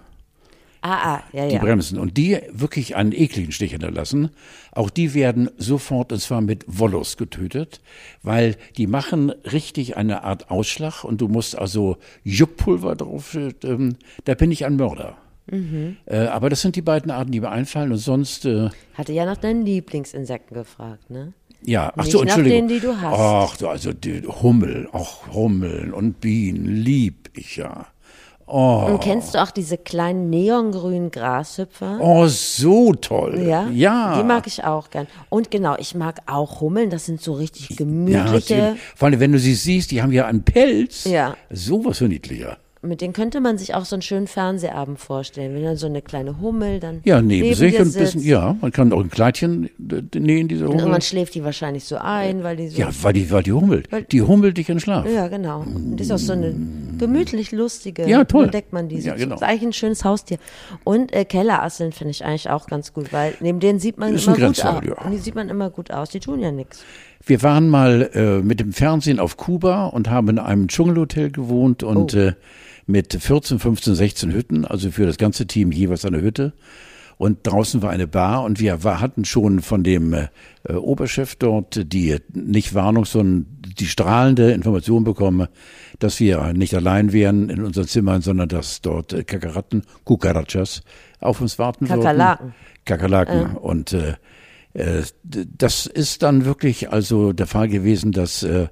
Ah, 0.86 1.14
ah, 1.14 1.22
ja, 1.32 1.48
die 1.48 1.54
ja. 1.54 1.60
Bremsen. 1.60 1.98
Und 1.98 2.18
die 2.18 2.38
wirklich 2.52 2.94
einen 2.94 3.12
ekligen 3.12 3.52
Stich 3.52 3.70
hinterlassen. 3.70 4.28
Auch 4.70 4.90
die 4.90 5.14
werden 5.14 5.48
sofort, 5.56 6.12
und 6.12 6.18
zwar 6.20 6.42
mit 6.42 6.66
Wollus 6.66 7.16
getötet, 7.16 7.80
weil 8.22 8.56
die 8.76 8.86
machen 8.86 9.30
richtig 9.50 9.96
eine 9.96 10.24
Art 10.24 10.50
Ausschlag 10.50 11.02
und 11.02 11.22
du 11.22 11.28
musst 11.28 11.56
also 11.56 11.96
Juckpulver 12.22 12.96
drauf, 12.96 13.34
ähm, 13.64 13.96
da 14.26 14.34
bin 14.34 14.52
ich 14.52 14.66
ein 14.66 14.76
Mörder. 14.76 15.16
Mhm. 15.50 15.96
Äh, 16.04 16.26
aber 16.26 16.50
das 16.50 16.60
sind 16.60 16.76
die 16.76 16.82
beiden 16.82 17.10
Arten, 17.10 17.32
die 17.32 17.40
mir 17.40 17.50
einfallen 17.50 17.90
und 17.90 17.96
sonst. 17.96 18.44
Äh, 18.44 18.68
Hatte 18.92 19.14
ja 19.14 19.24
nach 19.24 19.38
deinen 19.38 19.64
Lieblingsinsekten 19.64 20.54
gefragt, 20.54 21.08
ne? 21.08 21.32
Ja, 21.62 21.94
ach 21.96 22.04
so, 22.04 22.20
Entschuldigung. 22.20 22.68
Denen, 22.68 22.68
die 22.68 22.80
du 22.80 22.94
hast. 23.00 23.62
Ach, 23.62 23.68
also 23.68 23.94
die 23.94 24.20
Hummel, 24.26 24.86
ach 24.92 25.32
Hummeln 25.32 25.94
und 25.94 26.20
Bienen 26.20 26.66
lieb 26.66 27.30
ich 27.32 27.56
ja. 27.56 27.86
Oh. 28.46 28.84
Und 28.86 29.00
kennst 29.00 29.34
du 29.34 29.42
auch 29.42 29.50
diese 29.50 29.78
kleinen 29.78 30.28
neongrünen 30.28 31.10
Grashüpfer? 31.10 31.98
Oh, 32.00 32.26
so 32.26 32.92
toll. 32.92 33.40
Ja? 33.40 33.68
Ja. 33.72 34.18
Die 34.18 34.24
mag 34.24 34.46
ich 34.46 34.64
auch 34.64 34.90
gern. 34.90 35.06
Und 35.30 35.50
genau, 35.50 35.76
ich 35.78 35.94
mag 35.94 36.20
auch 36.26 36.60
Hummeln. 36.60 36.90
Das 36.90 37.06
sind 37.06 37.22
so 37.22 37.32
richtig 37.32 37.76
gemütliche. 37.76 38.54
Ja, 38.54 38.76
Vor 38.94 39.08
allem, 39.08 39.20
wenn 39.20 39.32
du 39.32 39.38
sie 39.38 39.54
siehst, 39.54 39.90
die 39.90 40.02
haben 40.02 40.12
ja 40.12 40.26
einen 40.26 40.44
Pelz. 40.44 41.04
Ja. 41.04 41.36
Sowas 41.50 41.98
für 41.98 42.08
niedlicher. 42.08 42.58
Mit 42.84 43.00
denen 43.00 43.12
könnte 43.12 43.40
man 43.40 43.58
sich 43.58 43.74
auch 43.74 43.84
so 43.84 43.96
einen 43.96 44.02
schönen 44.02 44.26
Fernsehabend 44.26 44.98
vorstellen. 45.00 45.54
Wenn 45.54 45.64
dann 45.64 45.76
so 45.76 45.86
eine 45.86 46.02
kleine 46.02 46.40
Hummel 46.40 46.80
dann. 46.80 47.00
Ja, 47.04 47.20
neben, 47.22 47.42
neben 47.42 47.54
sich 47.56 47.78
und 47.78 47.86
sitzt. 47.86 47.98
bisschen, 48.14 48.22
ja, 48.22 48.56
man 48.60 48.70
kann 48.72 48.92
auch 48.92 49.00
ein 49.00 49.10
Kleidchen 49.10 49.70
äh, 49.90 50.18
nähen, 50.18 50.48
diese 50.48 50.64
Und 50.64 50.70
Hummel. 50.72 50.80
irgendwann 50.82 51.00
schläft 51.02 51.34
die 51.34 51.42
wahrscheinlich 51.44 51.84
so 51.84 51.96
ein, 51.96 52.42
weil 52.44 52.56
die 52.56 52.68
so. 52.68 52.78
Ja, 52.80 52.90
weil 53.02 53.12
die, 53.14 53.30
weil 53.30 53.42
die 53.42 53.52
hummelt. 53.52 53.88
Die 54.12 54.22
hummelt 54.22 54.56
dich 54.58 54.68
in 54.68 54.80
Schlaf. 54.80 55.06
Ja, 55.08 55.28
genau. 55.28 55.60
Und 55.60 55.96
das 55.96 56.06
ist 56.06 56.12
auch 56.12 56.18
so 56.18 56.32
eine 56.32 56.54
gemütlich 56.98 57.52
lustige. 57.52 58.08
Ja, 58.08 58.24
toll. 58.24 58.44
Entdeckt 58.44 58.72
man 58.72 58.88
die. 58.88 58.98
Ja, 58.98 59.14
genau. 59.14 59.30
Das 59.36 59.42
ist 59.42 59.48
eigentlich 59.48 59.62
ein 59.68 59.72
schönes 59.72 60.04
Haustier. 60.04 60.38
Und 60.84 61.12
äh, 61.12 61.24
Kellerasseln 61.24 61.92
finde 61.92 62.10
ich 62.12 62.24
eigentlich 62.24 62.50
auch 62.50 62.66
ganz 62.66 62.92
gut, 62.92 63.12
weil 63.12 63.34
neben 63.40 63.60
denen 63.60 63.78
sieht 63.78 63.98
man 63.98 64.14
Ist 64.14 64.26
immer 64.26 64.36
ein 64.36 64.42
gut 64.46 64.64
aus. 64.64 64.82
Ja. 64.84 65.04
Und 65.04 65.12
die 65.12 65.18
sieht 65.18 65.34
man 65.34 65.48
immer 65.48 65.70
gut 65.70 65.90
aus. 65.90 66.10
Die 66.10 66.20
tun 66.20 66.40
ja 66.40 66.52
nichts. 66.52 66.84
Wir 67.26 67.42
waren 67.42 67.68
mal 67.70 68.10
äh, 68.12 68.42
mit 68.42 68.60
dem 68.60 68.72
Fernsehen 68.74 69.18
auf 69.18 69.38
Kuba 69.38 69.86
und 69.86 70.10
haben 70.10 70.28
in 70.28 70.38
einem 70.38 70.68
Dschungelhotel 70.68 71.30
gewohnt 71.30 71.82
und 71.82 72.14
Oh. 72.14 72.18
äh, 72.18 72.32
mit 72.86 73.12
14, 73.14 73.58
15, 73.58 73.94
16 73.94 74.32
Hütten, 74.32 74.64
also 74.64 74.90
für 74.90 75.06
das 75.06 75.16
ganze 75.18 75.46
Team 75.46 75.72
jeweils 75.72 76.04
eine 76.04 76.20
Hütte. 76.20 76.52
Und 77.16 77.46
draußen 77.46 77.80
war 77.80 77.90
eine 77.90 78.08
Bar 78.08 78.42
und 78.42 78.58
wir 78.58 78.82
war, 78.82 79.00
hatten 79.00 79.24
schon 79.24 79.60
von 79.62 79.84
dem 79.84 80.12
äh, 80.14 80.28
äh, 80.68 80.72
Oberchef 80.72 81.36
dort 81.36 81.92
die 81.92 82.16
nicht 82.32 82.74
Warnung, 82.74 83.04
sondern 83.04 83.46
die 83.78 83.86
strahlende 83.86 84.50
Information 84.50 85.04
bekommen, 85.04 85.46
dass 86.00 86.18
wir 86.18 86.52
nicht 86.54 86.74
allein 86.74 87.12
wären 87.12 87.50
in 87.50 87.62
unseren 87.64 87.86
Zimmern, 87.86 88.20
sondern 88.20 88.48
dass 88.48 88.80
dort 88.80 89.12
äh, 89.12 89.22
Kakaratten, 89.22 89.84
Cucarachas 90.04 90.82
auf 91.20 91.40
uns 91.40 91.56
warten 91.58 91.86
Kakerlaken. 91.86 92.46
würden. 92.48 92.54
Kakerlaken. 92.84 93.56
Und 93.58 93.92
äh, 93.92 94.14
äh, 94.74 95.04
d- 95.22 95.46
das 95.56 95.86
ist 95.86 96.24
dann 96.24 96.44
wirklich 96.44 96.90
also 96.90 97.32
der 97.32 97.46
Fall 97.46 97.68
gewesen, 97.68 98.10
dass 98.10 98.42
äh, 98.42 98.66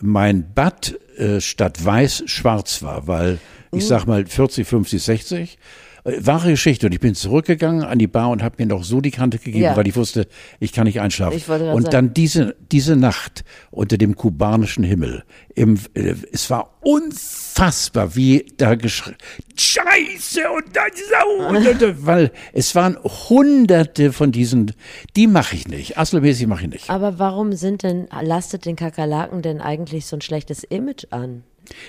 mein 0.00 0.52
Bad 0.54 0.98
äh, 1.16 1.40
statt 1.40 1.84
weiß 1.84 2.24
schwarz 2.26 2.82
war, 2.82 3.06
weil 3.06 3.38
ich 3.72 3.86
sag 3.86 4.06
mal 4.06 4.26
40, 4.26 4.66
50, 4.66 5.02
60. 5.02 5.58
Äh, 6.04 6.12
Wahre 6.20 6.50
Geschichte. 6.50 6.86
Und 6.86 6.92
ich 6.92 7.00
bin 7.00 7.14
zurückgegangen 7.14 7.82
an 7.84 7.98
die 7.98 8.06
Bar 8.06 8.30
und 8.30 8.42
habe 8.42 8.56
mir 8.58 8.66
noch 8.66 8.84
so 8.84 9.00
die 9.00 9.10
Kante 9.10 9.38
gegeben, 9.38 9.64
Ja. 9.64 9.76
weil 9.76 9.86
ich 9.86 9.96
wusste, 9.96 10.26
ich 10.58 10.72
kann 10.72 10.84
nicht 10.84 11.00
einschlafen. 11.00 11.34
Und 11.34 11.82
sagen. 11.82 11.90
dann 11.90 12.14
diese, 12.14 12.56
diese 12.72 12.96
Nacht 12.96 13.44
unter 13.70 13.98
dem 13.98 14.16
kubanischen 14.16 14.84
Himmel. 14.84 15.24
Im, 15.54 15.78
äh, 15.94 16.14
es 16.32 16.50
war 16.50 16.76
unfassbar, 16.80 18.14
wie 18.16 18.46
da 18.56 18.74
geschrien, 18.74 19.16
Scheiße 19.56 20.50
und 20.50 20.74
dann 20.74 20.90
Sau. 20.94 21.48
Und, 21.50 21.82
und, 21.82 22.06
weil 22.06 22.30
es 22.52 22.74
waren 22.74 22.96
hunderte 23.28 24.12
von 24.12 24.32
diesen, 24.32 24.72
die 25.16 25.26
mache 25.26 25.54
ich 25.56 25.68
nicht. 25.68 25.98
Asselmäßig 25.98 26.46
mache 26.46 26.64
ich 26.64 26.70
nicht. 26.70 26.90
Aber 26.90 27.18
warum 27.18 27.52
sind 27.52 27.82
denn, 27.82 28.08
lastet 28.22 28.64
den 28.64 28.76
Kakerlaken 28.76 29.42
denn 29.42 29.60
eigentlich 29.60 30.06
so 30.06 30.16
ein 30.16 30.20
schlechtes 30.20 30.64
Image 30.64 31.06
an? 31.10 31.42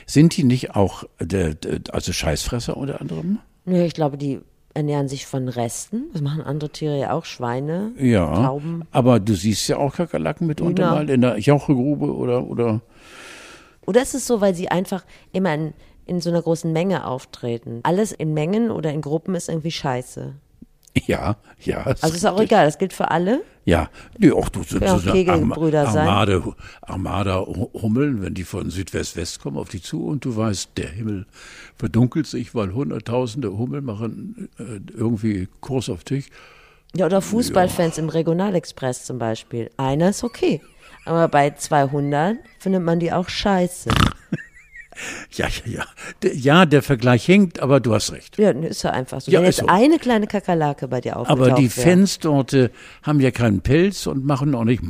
Sind 0.06 0.36
die 0.38 0.43
nicht 0.43 0.76
auch, 0.76 1.04
äh, 1.19 1.56
also 1.91 2.12
Scheißfresser 2.13 2.78
unter 2.78 3.02
anderem? 3.02 3.39
Nö, 3.65 3.84
ich 3.84 3.93
glaube, 3.93 4.17
die 4.17 4.39
ernähren 4.74 5.08
sich 5.08 5.26
von 5.26 5.47
Resten. 5.50 6.06
Das 6.13 6.21
machen 6.21 6.41
andere 6.41 6.69
Tiere 6.69 6.97
ja 6.97 7.12
auch, 7.13 7.26
Schweine, 7.26 7.91
Ja. 7.97 8.45
Tauben. 8.45 8.84
Aber 8.91 9.19
du 9.19 9.34
siehst 9.34 9.67
ja 9.67 9.78
auch 9.78 9.93
Kakerlaken 9.95 10.47
mitunter 10.47 10.84
Hühner. 10.84 10.95
mal 10.95 11.10
in 11.10 11.21
der 11.21 11.38
Jauchegrube 11.38 12.13
oder, 12.15 12.45
oder. 12.47 12.82
Oder 13.86 14.02
ist 14.02 14.13
es 14.15 14.26
so, 14.28 14.39
weil 14.41 14.56
sie 14.56 14.69
einfach 14.69 15.04
immer 15.34 15.54
in, 15.54 15.74
in 16.06 16.21
so 16.21 16.30
einer 16.30 16.41
großen 16.41 16.71
Menge 16.71 17.06
auftreten? 17.06 17.82
Alles 17.84 18.12
in 18.12 18.34
Mengen 18.34 18.71
oder 18.71 18.91
in 18.93 19.02
Gruppen 19.02 19.36
ist 19.36 19.50
irgendwie 19.50 19.71
scheiße. 19.71 20.34
Ja, 21.06 21.38
ja. 21.60 21.84
Also 21.84 22.08
ist 22.08 22.25
auch 22.25 22.39
egal, 22.39 22.65
das 22.65 22.77
gilt 22.77 22.93
für 22.93 23.12
alle. 23.12 23.43
Ja, 23.63 23.89
nee, 24.17 24.32
auch 24.32 24.49
du 24.49 24.62
Ja, 24.80 24.95
eine 24.95 25.12
Kegelbrüder 25.12 25.86
sein. 25.86 26.08
Armade, 26.08 26.43
Armada 26.82 27.45
Hummeln, 27.45 28.21
wenn 28.21 28.34
die 28.34 28.43
von 28.43 28.69
Südwest-West 28.69 29.39
kommen 29.41 29.58
auf 29.58 29.69
die 29.69 29.82
zu 29.82 30.06
und 30.06 30.25
du 30.25 30.36
weißt, 30.36 30.71
der 30.77 30.89
Himmel 30.89 31.27
verdunkelt 31.77 32.27
sich, 32.27 32.56
weil 32.56 32.73
hunderttausende 32.73 33.56
Hummeln 33.58 33.86
machen 33.86 34.49
äh, 34.58 34.80
irgendwie 34.93 35.47
Kurs 35.60 35.89
auf 35.89 36.04
dich. 36.04 36.30
Ja, 36.95 37.06
oder 37.06 37.21
Fußballfans 37.21 37.97
im 37.99 38.10
Regionalexpress 38.10 39.06
zum 39.06 39.17
Beispiel. 39.17 39.69
Einer 39.77 40.10
ist 40.10 40.23
okay. 40.23 40.62
Aber 41.06 41.27
bei 41.27 41.51
200 41.51 42.38
findet 42.60 42.84
man 42.84 42.99
die 42.99 43.13
auch 43.13 43.30
scheiße. 43.30 43.89
Ja, 45.34 45.47
ja, 45.65 45.71
ja. 45.80 45.86
Der, 46.21 46.36
ja, 46.36 46.65
der 46.65 46.82
Vergleich 46.82 47.25
hinkt, 47.25 47.60
aber 47.62 47.80
du 47.80 47.93
hast 47.93 48.12
recht. 48.12 48.38
Ja, 48.38 48.51
ist 48.51 48.84
ja 48.84 48.91
einfach 48.91 49.21
so. 49.21 49.32
Ja, 49.32 49.41
Wenn 49.41 49.49
ist 49.49 49.58
jetzt 49.60 49.67
so. 49.69 49.73
eine 49.73 49.97
kleine 49.99 50.27
Kakerlake 50.27 50.88
bei 50.88 51.01
dir 51.01 51.17
aufgetaucht 51.17 51.39
Aber 51.41 51.51
die 51.56 51.75
wäre. 51.75 51.88
Fans 51.88 52.19
dort 52.19 52.54
äh, 52.54 52.69
haben 53.04 53.19
ja 53.19 53.32
keinen 53.32 53.62
Pelz 53.62 54.06
und 54.08 54.25
machen 54.25 54.54
auch 54.56 54.63
nicht. 54.65 54.82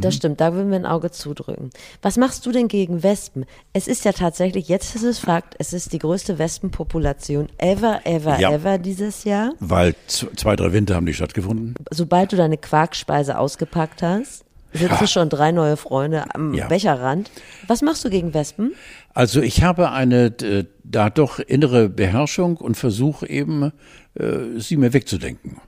Das 0.00 0.14
stimmt, 0.16 0.40
da 0.40 0.52
würden 0.54 0.70
wir 0.70 0.76
ein 0.78 0.86
Auge 0.86 1.10
zudrücken. 1.10 1.70
Was 2.02 2.16
machst 2.16 2.44
du 2.46 2.52
denn 2.52 2.68
gegen 2.68 3.02
Wespen? 3.02 3.44
Es 3.72 3.88
ist 3.88 4.04
ja 4.04 4.12
tatsächlich, 4.12 4.68
jetzt 4.68 4.94
ist 4.96 5.04
es 5.04 5.18
Fakt, 5.18 5.54
es 5.58 5.72
ist 5.72 5.92
die 5.92 5.98
größte 5.98 6.38
Wespenpopulation 6.38 7.48
ever, 7.58 8.00
ever, 8.04 8.38
Ja. 8.40 8.52
ever 8.52 8.78
dieses 8.78 9.24
Jahr. 9.24 9.52
Weil 9.60 9.94
zwei, 10.06 10.56
drei 10.56 10.72
Winter 10.72 10.94
haben 10.96 11.06
die 11.06 11.14
stattgefunden. 11.14 11.74
Sobald 11.90 12.32
du 12.32 12.36
deine 12.36 12.56
Quarkspeise 12.58 13.38
ausgepackt 13.38 14.02
hast, 14.02 14.44
sitzen 14.72 15.06
schon 15.06 15.28
drei 15.28 15.52
neue 15.52 15.76
Freunde 15.76 16.34
am 16.34 16.54
Ja. 16.54 16.66
Becherrand. 16.68 17.30
Was 17.66 17.82
machst 17.82 18.04
du 18.04 18.10
gegen 18.10 18.34
Wespen? 18.34 18.72
Also 19.14 19.40
ich 19.40 19.62
habe 19.62 19.90
eine 19.90 20.26
äh, 20.42 20.64
da 20.84 21.10
doch 21.10 21.38
innere 21.38 21.88
Beherrschung 21.88 22.56
und 22.56 22.76
versuche 22.76 23.28
eben, 23.28 23.72
äh, 24.14 24.58
sie 24.58 24.76
mir 24.76 24.92
wegzudenken. 24.92 25.58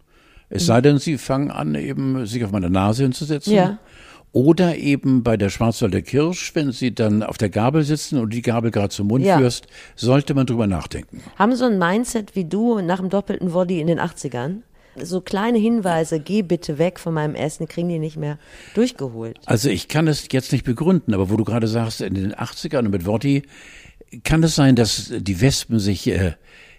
Es 0.49 0.67
sei 0.67 0.81
denn, 0.81 0.99
sie 0.99 1.17
fangen 1.19 1.51
an, 1.51 1.75
eben 1.77 2.27
sich 2.27 2.45
auf 2.45 2.51
meine 2.51 2.71
Nase 2.71 3.05
hinzusetzen. 3.05 3.53
Ja. 3.55 3.79
Oder 4.33 4.77
eben 4.77 5.23
bei 5.25 5.37
der 5.37 5.49
Schwarzwälder 5.49 6.03
Kirsch, 6.03 6.55
wenn 6.55 6.71
sie 6.71 6.95
dann 6.95 7.23
auf 7.25 7.37
der 7.37 7.49
Gabel 7.49 7.83
sitzen 7.83 8.19
und 8.19 8.33
die 8.33 8.43
Gabel 8.43 8.71
gerade 8.71 8.91
zum 8.91 9.09
Mund 9.09 9.25
Ja. 9.25 9.39
führst, 9.39 9.67
sollte 9.97 10.35
man 10.35 10.47
drüber 10.47 10.67
nachdenken. 10.69 11.23
Haben 11.37 11.55
so 11.57 11.65
ein 11.65 11.79
Mindset 11.79 12.37
wie 12.37 12.45
du 12.45 12.81
nach 12.81 12.99
dem 13.01 13.09
doppelten 13.11 13.53
Woddy 13.55 13.81
in 13.81 13.89
den 13.89 13.99
80ern? 13.99 14.59
So 14.97 15.21
kleine 15.21 15.59
Hinweise, 15.59 16.21
geh 16.21 16.43
bitte 16.43 16.79
weg 16.79 16.99
von 16.99 17.15
meinem 17.15 17.35
Essen, 17.35 17.69
kriegen 17.69 17.89
die 17.89 17.99
nicht 17.99 18.17
mehr 18.17 18.39
durchgeholt. 18.75 19.39
Also 19.47 19.69
ich 19.69 19.89
kann 19.89 20.09
es 20.09 20.27
jetzt 20.31 20.53
nicht 20.53 20.65
begründen, 20.65 21.15
aber 21.15 21.31
wo 21.31 21.37
du 21.37 21.45
gerade 21.45 21.69
sagst, 21.69 22.01
in 22.01 22.15
den 22.15 22.35
80ern 22.35 22.81
und 22.81 22.91
mit 22.91 23.07
Worti, 23.07 23.43
kann 24.25 24.43
es 24.43 24.55
sein, 24.57 24.75
dass 24.75 25.13
die 25.17 25.41
Wespen 25.41 25.79
sich 25.79 26.07
äh, 26.09 26.33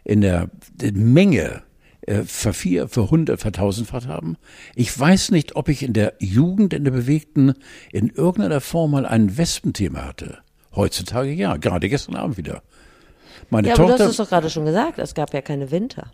in 0.04 0.22
der 0.22 0.50
Menge 0.94 1.64
äh, 2.02 2.24
vervier, 2.24 2.90
verhundert, 2.90 3.40
vertausendfacht 3.40 4.08
haben? 4.08 4.36
Ich 4.76 4.98
weiß 4.98 5.32
nicht, 5.32 5.56
ob 5.56 5.70
ich 5.70 5.82
in 5.84 5.94
der 5.94 6.16
Jugend, 6.20 6.74
in 6.74 6.84
der 6.84 6.92
Bewegten, 6.92 7.54
in 7.94 8.10
irgendeiner 8.10 8.60
Form 8.60 8.92
mal 8.92 9.06
ein 9.06 9.38
Wespenthema 9.38 10.06
hatte. 10.06 10.40
Heutzutage 10.76 11.32
ja, 11.32 11.56
gerade 11.58 11.88
gestern 11.90 12.16
Abend 12.16 12.38
wieder. 12.38 12.62
Meine 13.50 13.70
Ja, 13.70 13.76
aber 13.76 13.84
du 13.84 13.90
Tochter. 13.90 14.04
hast 14.06 14.12
es 14.12 14.18
doch 14.18 14.30
gerade 14.30 14.50
schon 14.50 14.66
gesagt, 14.66 15.00
es 15.00 15.14
gab 15.14 15.34
ja 15.34 15.42
keine 15.42 15.72
Winter. 15.72 16.12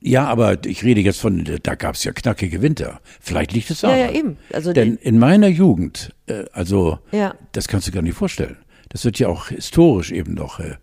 Ja, 0.00 0.26
aber 0.26 0.64
ich 0.66 0.84
rede 0.84 1.00
jetzt 1.00 1.20
von, 1.20 1.44
da 1.62 1.74
gab 1.74 1.94
es 1.94 2.04
ja 2.04 2.12
knackige 2.12 2.62
Winter. 2.62 3.00
Vielleicht 3.20 3.52
liegt 3.52 3.70
es 3.70 3.82
Ja, 3.82 3.88
daran. 3.88 4.00
ja, 4.14 4.18
eben. 4.18 4.36
Also 4.52 4.72
Denn 4.72 4.96
in 4.96 5.18
meiner 5.18 5.48
Jugend, 5.48 6.14
äh, 6.26 6.44
also 6.52 6.98
Ja. 7.12 7.34
das 7.52 7.66
kannst 7.66 7.88
du 7.88 7.92
gar 7.92 8.02
nicht 8.02 8.14
vorstellen. 8.16 8.56
Das 8.90 9.04
wird 9.04 9.18
ja 9.18 9.28
auch 9.28 9.48
historisch 9.48 10.12
eben 10.12 10.34
noch 10.34 10.60
äh, 10.60 10.74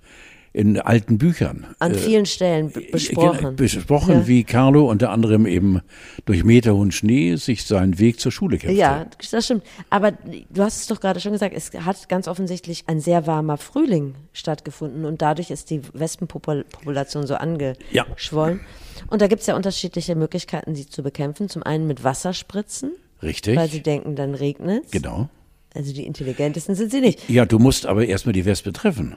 in 0.53 0.79
alten 0.79 1.17
Büchern. 1.17 1.65
An 1.79 1.95
vielen 1.95 2.27
Stellen 2.27 2.71
besprochen. 2.91 3.55
Besprochen, 3.55 4.13
ja. 4.13 4.27
wie 4.27 4.43
Carlo 4.43 4.87
unter 4.89 5.09
anderem 5.09 5.47
eben 5.47 5.81
durch 6.25 6.43
meterhohen 6.43 6.91
Schnee 6.91 7.35
sich 7.35 7.65
seinen 7.65 7.97
Weg 7.97 8.19
zur 8.19 8.31
Schule 8.31 8.59
kämpfte. 8.59 8.79
Ja, 8.79 9.07
das 9.31 9.45
stimmt. 9.45 9.63
Aber 9.89 10.11
du 10.11 10.61
hast 10.61 10.81
es 10.81 10.87
doch 10.87 10.99
gerade 10.99 11.19
schon 11.19 11.31
gesagt, 11.31 11.55
es 11.55 11.71
hat 11.83 12.07
ganz 12.07 12.27
offensichtlich 12.27 12.83
ein 12.85 12.99
sehr 12.99 13.25
warmer 13.25 13.57
Frühling 13.57 14.13
stattgefunden 14.31 15.05
und 15.05 15.23
dadurch 15.23 15.49
ist 15.49 15.71
die 15.71 15.81
Wespenpopulation 15.93 17.25
so 17.25 17.33
angeschwollen. 17.33 18.59
Ja. 18.59 19.03
Und 19.09 19.23
da 19.23 19.27
gibt 19.27 19.41
es 19.41 19.47
ja 19.47 19.55
unterschiedliche 19.55 20.15
Möglichkeiten, 20.15 20.75
sie 20.75 20.87
zu 20.87 21.01
bekämpfen. 21.01 21.49
Zum 21.49 21.63
einen 21.63 21.87
mit 21.87 22.03
Wasserspritzen. 22.03 22.91
Richtig. 23.23 23.57
Weil 23.57 23.69
sie 23.69 23.81
denken, 23.81 24.15
dann 24.15 24.35
regnet 24.35 24.91
Genau. 24.91 25.29
Also 25.73 25.93
die 25.93 26.05
intelligentesten 26.05 26.75
sind 26.75 26.91
sie 26.91 27.01
nicht. 27.01 27.27
Ja, 27.29 27.45
du 27.45 27.57
musst 27.57 27.87
aber 27.87 28.05
erstmal 28.05 28.33
die 28.33 28.45
Wespe 28.45 28.71
treffen. 28.71 29.15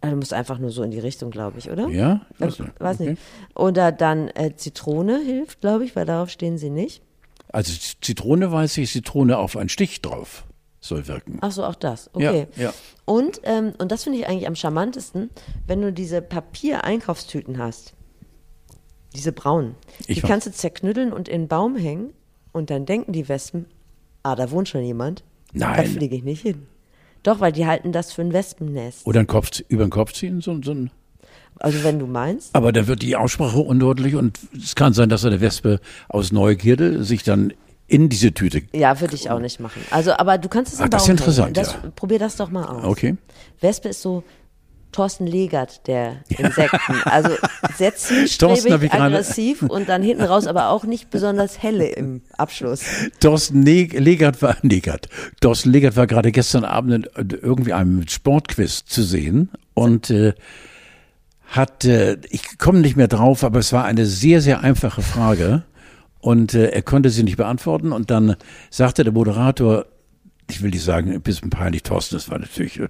Also 0.00 0.14
du 0.14 0.20
musst 0.20 0.32
einfach 0.32 0.58
nur 0.58 0.70
so 0.70 0.82
in 0.82 0.90
die 0.90 1.00
Richtung, 1.00 1.30
glaube 1.30 1.58
ich, 1.58 1.70
oder? 1.70 1.88
Ja? 1.88 2.20
Ich 2.34 2.40
weiß, 2.40 2.58
nicht. 2.60 2.80
weiß 2.80 3.00
okay. 3.00 3.10
nicht. 3.10 3.22
Oder 3.54 3.90
dann 3.92 4.28
äh, 4.28 4.54
Zitrone 4.54 5.20
hilft, 5.20 5.60
glaube 5.60 5.84
ich, 5.84 5.96
weil 5.96 6.06
darauf 6.06 6.30
stehen 6.30 6.56
sie 6.56 6.70
nicht. 6.70 7.02
Also 7.52 7.72
Zitrone 8.00 8.52
weiß 8.52 8.78
ich, 8.78 8.92
Zitrone 8.92 9.38
auf 9.38 9.56
einen 9.56 9.68
Stich 9.68 10.02
drauf 10.02 10.44
soll 10.80 11.08
wirken. 11.08 11.38
Ach 11.40 11.50
so, 11.50 11.64
auch 11.64 11.74
das. 11.74 12.10
Okay. 12.12 12.46
Ja, 12.56 12.64
ja. 12.64 12.74
Und, 13.04 13.40
ähm, 13.44 13.72
und 13.78 13.90
das 13.90 14.04
finde 14.04 14.18
ich 14.18 14.28
eigentlich 14.28 14.46
am 14.46 14.54
charmantesten, 14.54 15.30
wenn 15.66 15.80
du 15.80 15.92
diese 15.92 16.22
Papier-Einkaufstüten 16.22 17.58
hast. 17.58 17.94
Diese 19.14 19.32
braunen. 19.32 19.74
Ich 20.00 20.18
die 20.18 20.22
weiß. 20.22 20.28
kannst 20.28 20.46
du 20.46 20.52
zerknütteln 20.52 21.12
und 21.12 21.28
in 21.28 21.42
den 21.42 21.48
Baum 21.48 21.76
hängen 21.76 22.12
und 22.52 22.70
dann 22.70 22.86
denken 22.86 23.12
die 23.12 23.28
Wespen, 23.28 23.66
ah, 24.22 24.36
da 24.36 24.50
wohnt 24.50 24.68
schon 24.68 24.84
jemand. 24.84 25.24
Nein. 25.52 25.76
Da 25.76 25.82
fliege 25.84 26.14
ich 26.14 26.22
nicht 26.22 26.42
hin. 26.42 26.66
Doch, 27.22 27.40
weil 27.40 27.52
die 27.52 27.66
halten 27.66 27.92
das 27.92 28.12
für 28.12 28.22
ein 28.22 28.32
Wespennest. 28.32 29.06
Oder 29.06 29.20
einen 29.20 29.26
Kopf, 29.26 29.50
über 29.68 29.84
den 29.84 29.90
Kopf 29.90 30.12
ziehen, 30.12 30.40
so, 30.40 30.60
so 30.62 30.72
ein. 30.72 30.90
Also 31.60 31.82
wenn 31.82 31.98
du 31.98 32.06
meinst. 32.06 32.54
Aber 32.54 32.70
da 32.72 32.86
wird 32.86 33.02
die 33.02 33.16
Aussprache 33.16 33.58
undeutlich 33.58 34.14
und 34.14 34.38
es 34.56 34.76
kann 34.76 34.92
sein, 34.92 35.08
dass 35.08 35.24
eine 35.24 35.40
Wespe 35.40 35.80
aus 36.08 36.30
Neugierde 36.30 37.02
sich 37.02 37.24
dann 37.24 37.52
in 37.88 38.08
diese 38.08 38.32
Tüte. 38.32 38.62
Ja, 38.72 39.00
würde 39.00 39.14
ich 39.14 39.30
auch 39.30 39.40
nicht 39.40 39.58
machen. 39.58 39.82
Also, 39.90 40.12
aber 40.12 40.38
du 40.38 40.48
kannst 40.48 40.74
es 40.74 40.78
im 40.78 40.84
Ach, 40.84 40.90
das 40.90 41.04
ist 41.04 41.08
interessant. 41.08 41.56
Das, 41.56 41.72
ja. 41.72 41.90
Probier 41.96 42.18
das 42.18 42.36
doch 42.36 42.50
mal 42.50 42.64
aus. 42.64 42.84
Okay. 42.84 43.16
Wespe 43.60 43.88
ist 43.88 44.02
so 44.02 44.22
Thorsten 44.92 45.26
Legert 45.26 45.86
der 45.86 46.16
Insekten. 46.28 46.94
Also 47.04 47.30
sehr 47.76 47.94
zielstrebig, 47.96 48.92
aggressiv 48.92 49.62
und 49.62 49.88
dann 49.88 50.02
hinten 50.02 50.24
raus 50.24 50.46
aber 50.46 50.70
auch 50.70 50.84
nicht 50.84 51.10
besonders 51.10 51.62
helle 51.62 51.86
im 51.86 52.22
Abschluss. 52.36 52.82
Thorsten 53.20 53.62
Legert 53.62 54.42
war, 54.42 54.56
Legert. 54.62 55.08
Thorsten 55.40 55.70
Legert 55.70 55.96
war 55.96 56.06
gerade 56.06 56.32
gestern 56.32 56.64
Abend 56.64 57.08
in 57.16 57.30
irgendwie 57.30 57.72
einem 57.72 58.08
Sportquiz 58.08 58.84
zu 58.84 59.02
sehen 59.02 59.50
und 59.74 60.10
äh, 60.10 60.34
hat, 61.46 61.84
äh, 61.84 62.18
ich 62.30 62.58
komme 62.58 62.80
nicht 62.80 62.96
mehr 62.96 63.08
drauf, 63.08 63.44
aber 63.44 63.58
es 63.58 63.72
war 63.72 63.84
eine 63.84 64.06
sehr, 64.06 64.40
sehr 64.40 64.60
einfache 64.60 65.02
Frage 65.02 65.64
und 66.20 66.54
äh, 66.54 66.68
er 66.68 66.82
konnte 66.82 67.10
sie 67.10 67.22
nicht 67.22 67.36
beantworten 67.36 67.92
und 67.92 68.10
dann 68.10 68.36
sagte 68.70 69.04
der 69.04 69.12
Moderator, 69.12 69.86
ich 70.50 70.62
will 70.62 70.70
nicht 70.70 70.84
sagen, 70.84 71.12
ein 71.12 71.20
bisschen 71.20 71.50
peinlich, 71.50 71.82
Thorsten, 71.82 72.16
das 72.16 72.30
war 72.30 72.38
natürlich, 72.38 72.78
mhm. 72.78 72.88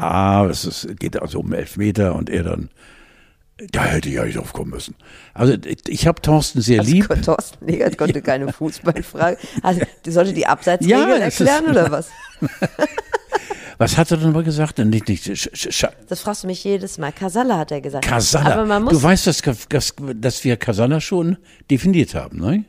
ah, 0.00 0.46
es 0.46 0.64
ist, 0.64 0.98
geht 0.98 1.20
also 1.20 1.40
um 1.40 1.52
elf 1.52 1.76
Meter 1.76 2.14
und 2.14 2.30
er 2.30 2.44
dann, 2.44 2.70
da 3.70 3.84
hätte 3.84 4.08
ich 4.08 4.14
ja 4.16 4.24
nicht 4.24 4.38
drauf 4.38 4.52
kommen 4.52 4.70
müssen. 4.70 4.94
Also 5.34 5.54
ich 5.86 6.06
habe 6.06 6.20
Thorsten 6.20 6.60
sehr 6.60 6.80
also, 6.80 6.92
lieb. 6.92 7.08
Thorsten 7.22 7.64
Negert 7.64 7.98
konnte 7.98 8.18
ja. 8.18 8.20
keine 8.20 8.52
Fußballfrage. 8.52 9.36
Also, 9.62 9.82
sollte 10.06 10.32
die 10.32 10.46
Abseitsregeln 10.46 11.08
ja, 11.08 11.16
erklären 11.16 11.66
oder 11.66 11.90
was? 11.90 12.08
Was 13.78 13.96
hat 13.96 14.12
er 14.12 14.16
denn 14.18 14.30
mal 14.30 14.44
gesagt? 14.44 14.78
Nicht, 14.78 15.08
nicht, 15.08 15.28
das 15.28 16.20
fragst 16.20 16.44
du 16.44 16.46
mich 16.46 16.62
jedes 16.62 16.98
Mal. 16.98 17.10
Kasala 17.10 17.58
hat 17.58 17.72
er 17.72 17.80
gesagt. 17.80 18.06
Kasala. 18.06 18.78
du 18.78 19.02
weißt, 19.02 19.26
dass, 19.26 19.42
dass, 19.68 19.94
dass 20.14 20.44
wir 20.44 20.56
Kasala 20.56 21.00
schon 21.00 21.36
definiert 21.68 22.14
haben, 22.14 22.38
ne? 22.38 22.64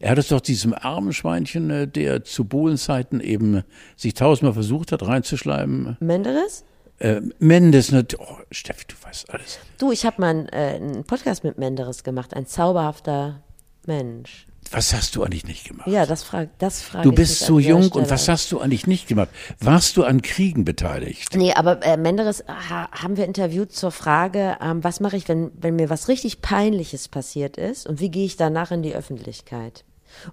Er 0.00 0.12
hat 0.12 0.18
es 0.18 0.28
doch 0.28 0.40
diesem 0.40 0.72
armen 0.72 1.12
Schweinchen, 1.12 1.70
äh, 1.70 1.86
der 1.86 2.24
zu 2.24 2.46
Bohlenzeiten 2.46 3.20
eben 3.20 3.62
sich 3.96 4.14
tausendmal 4.14 4.54
versucht 4.54 4.92
hat, 4.92 5.06
reinzuschleimen. 5.06 5.98
Menderes? 6.00 6.64
Äh, 6.98 7.20
Mendes, 7.38 7.92
ne, 7.92 8.06
oh, 8.18 8.36
Steffi, 8.50 8.86
du 8.88 8.94
weißt 9.06 9.30
alles. 9.30 9.58
Du, 9.78 9.92
ich 9.92 10.06
habe 10.06 10.20
mal 10.20 10.46
äh, 10.52 10.76
einen 10.76 11.04
Podcast 11.04 11.44
mit 11.44 11.58
Menderes 11.58 12.02
gemacht, 12.02 12.34
ein 12.34 12.46
zauberhafter 12.46 13.42
Mensch. 13.86 14.46
Was 14.70 14.94
hast 14.94 15.16
du 15.16 15.22
eigentlich 15.22 15.46
nicht 15.46 15.66
gemacht? 15.66 15.88
Ja, 15.88 16.06
das 16.06 16.22
frage 16.22 16.50
das 16.58 16.80
frag 16.80 17.02
Du 17.02 17.12
bist 17.12 17.40
so 17.40 17.58
jung 17.58 17.82
Stelle. 17.84 18.04
und 18.04 18.10
was 18.10 18.28
hast 18.28 18.52
du 18.52 18.60
eigentlich 18.60 18.86
nicht 18.86 19.06
gemacht? 19.08 19.28
Warst 19.58 19.96
du 19.96 20.04
an 20.04 20.22
Kriegen 20.22 20.64
beteiligt? 20.64 21.34
Nee, 21.34 21.52
aber 21.52 21.84
äh, 21.84 21.96
Menderes 21.96 22.44
ha, 22.46 22.88
haben 22.92 23.16
wir 23.16 23.24
interviewt 23.24 23.72
zur 23.72 23.90
Frage, 23.90 24.56
ähm, 24.62 24.82
was 24.84 25.00
mache 25.00 25.16
ich, 25.16 25.28
wenn, 25.28 25.50
wenn 25.60 25.76
mir 25.76 25.90
was 25.90 26.08
richtig 26.08 26.40
Peinliches 26.40 27.08
passiert 27.08 27.56
ist 27.56 27.86
und 27.86 28.00
wie 28.00 28.10
gehe 28.10 28.24
ich 28.24 28.36
danach 28.36 28.70
in 28.70 28.82
die 28.82 28.94
Öffentlichkeit? 28.94 29.84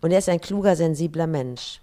Und 0.02 0.12
er 0.12 0.19
ist 0.19 0.30
ein 0.30 0.41
kluger, 0.41 0.76
sensibler 0.76 1.28
Mensch. 1.28 1.82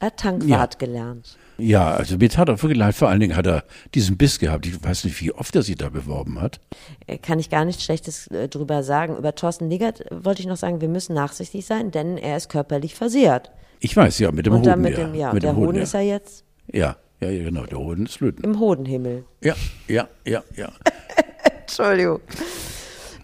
Er 0.00 0.06
hat 0.08 0.18
Tankwart 0.18 0.74
ja. 0.74 0.78
gelernt. 0.78 1.36
Ja, 1.56 1.92
also 1.92 2.16
mir 2.16 2.28
tat 2.28 2.48
er 2.48 2.60
wirklich 2.60 2.78
leid. 2.78 2.94
Vor 2.94 3.08
allen 3.08 3.20
Dingen 3.20 3.36
hat 3.36 3.46
er 3.46 3.64
diesen 3.94 4.16
Biss 4.16 4.38
gehabt. 4.38 4.66
Ich 4.66 4.82
weiß 4.82 5.04
nicht, 5.04 5.20
wie 5.20 5.32
oft 5.32 5.54
er 5.54 5.62
sich 5.62 5.76
da 5.76 5.88
beworben 5.88 6.40
hat. 6.40 6.60
Äh, 7.06 7.18
kann 7.18 7.38
ich 7.38 7.48
gar 7.48 7.64
nichts 7.64 7.84
Schlechtes 7.84 8.26
äh, 8.28 8.48
drüber 8.48 8.82
sagen. 8.82 9.16
Über 9.16 9.34
Thorsten 9.34 9.70
Liegert 9.70 10.04
wollte 10.10 10.40
ich 10.40 10.46
noch 10.46 10.56
sagen, 10.56 10.80
wir 10.80 10.88
müssen 10.88 11.14
nachsichtig 11.14 11.64
sein, 11.64 11.90
denn 11.90 12.18
er 12.18 12.36
ist 12.36 12.48
körperlich 12.48 12.94
versehrt. 12.94 13.52
Ich 13.78 13.96
weiß, 13.96 14.18
ja, 14.18 14.32
mit 14.32 14.46
dem 14.46 14.54
Und 14.54 14.66
Hoden. 14.66 14.82
Mit 14.82 14.96
dem, 14.96 15.14
ja, 15.14 15.32
mit 15.32 15.42
der 15.42 15.52
dem 15.52 15.56
Hoden, 15.56 15.68
Hoden 15.68 15.82
ist 15.82 15.94
er 15.94 16.00
jetzt. 16.00 16.44
Ja, 16.72 16.96
ja, 17.20 17.30
ja, 17.30 17.44
genau. 17.44 17.64
Der 17.66 17.78
Hoden 17.78 18.06
ist 18.06 18.20
Löten. 18.20 18.42
Im 18.42 18.58
Hodenhimmel. 18.58 19.24
Ja, 19.42 19.54
ja, 19.86 20.08
ja, 20.26 20.42
ja. 20.56 20.72
Entschuldigung. 21.60 22.20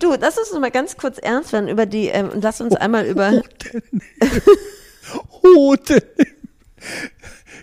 Du, 0.00 0.14
lass 0.18 0.38
uns 0.38 0.52
mal 0.58 0.70
ganz 0.70 0.96
kurz 0.96 1.18
ernst 1.18 1.52
werden 1.52 1.68
über 1.68 1.86
die, 1.86 2.08
ähm, 2.08 2.30
lass 2.40 2.60
uns 2.60 2.74
einmal 2.74 3.06
über. 3.06 3.42
Hoden. 5.42 6.00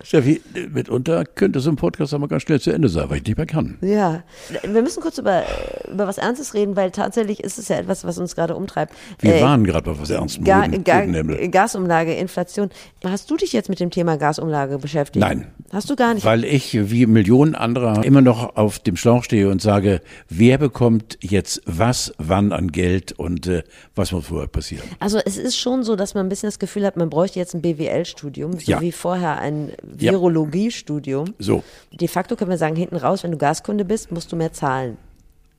Steffi, 0.03 0.41
mitunter 0.71 1.25
könnte 1.25 1.59
so 1.59 1.69
ein 1.69 1.75
Podcast 1.75 2.13
aber 2.13 2.27
ganz 2.27 2.43
schnell 2.43 2.61
zu 2.61 2.71
Ende 2.71 2.87
sein, 2.87 3.09
weil 3.09 3.17
ich 3.17 3.25
nicht 3.25 3.35
mehr 3.35 3.45
kann. 3.45 3.77
Ja, 3.81 4.23
wir 4.63 4.81
müssen 4.81 5.01
kurz 5.01 5.17
über, 5.17 5.43
über 5.91 6.07
was 6.07 6.17
Ernstes 6.17 6.53
reden, 6.53 6.75
weil 6.75 6.91
tatsächlich 6.91 7.43
ist 7.43 7.57
es 7.57 7.67
ja 7.67 7.77
etwas, 7.77 8.05
was 8.05 8.17
uns 8.17 8.35
gerade 8.35 8.55
umtreibt. 8.55 8.93
Wir 9.19 9.35
äh, 9.35 9.41
waren 9.41 9.65
gerade 9.65 9.91
bei 9.91 9.99
was 9.99 10.09
Ernstem. 10.09 10.45
Ga, 10.45 10.67
Ga, 10.67 11.05
Gasumlage, 11.47 12.13
Inflation. 12.13 12.69
Hast 13.03 13.29
du 13.29 13.35
dich 13.35 13.51
jetzt 13.51 13.69
mit 13.69 13.79
dem 13.79 13.89
Thema 13.89 14.17
Gasumlage 14.17 14.77
beschäftigt? 14.77 15.25
Nein. 15.25 15.47
Hast 15.71 15.89
du 15.89 15.95
gar 15.97 16.13
nicht? 16.13 16.25
Weil 16.25 16.45
ich, 16.45 16.89
wie 16.89 17.05
Millionen 17.05 17.53
anderer, 17.53 18.03
immer 18.05 18.21
noch 18.21 18.55
auf 18.55 18.79
dem 18.79 18.95
Schlauch 18.95 19.23
stehe 19.23 19.49
und 19.49 19.61
sage, 19.61 20.01
wer 20.29 20.57
bekommt 20.57 21.17
jetzt 21.21 21.61
was, 21.65 22.13
wann 22.17 22.53
an 22.53 22.71
Geld 22.71 23.11
und 23.11 23.47
äh, 23.47 23.63
was 23.93 24.13
muss 24.13 24.27
vorher 24.27 24.47
passieren? 24.47 24.87
Also 24.99 25.19
es 25.23 25.37
ist 25.37 25.57
schon 25.57 25.83
so, 25.83 25.97
dass 25.97 26.13
man 26.13 26.25
ein 26.25 26.29
bisschen 26.29 26.47
das 26.47 26.59
Gefühl 26.59 26.85
hat, 26.85 26.95
man 26.95 27.09
bräuchte 27.09 27.39
jetzt 27.39 27.53
ein 27.53 27.61
BWL-Studium, 27.61 28.53
so 28.53 28.71
ja. 28.71 28.79
wie 28.79 28.93
vorher 28.93 29.39
ein 29.39 29.73
Virologiestudium. 29.83 31.33
So. 31.37 31.63
De 31.91 32.07
facto 32.07 32.37
können 32.37 32.51
wir 32.51 32.57
sagen, 32.57 32.77
hinten 32.77 32.95
raus, 32.95 33.23
wenn 33.23 33.31
du 33.31 33.37
Gaskunde 33.37 33.83
bist, 33.83 34.11
musst 34.11 34.31
du 34.31 34.37
mehr 34.37 34.53
zahlen. 34.53 34.97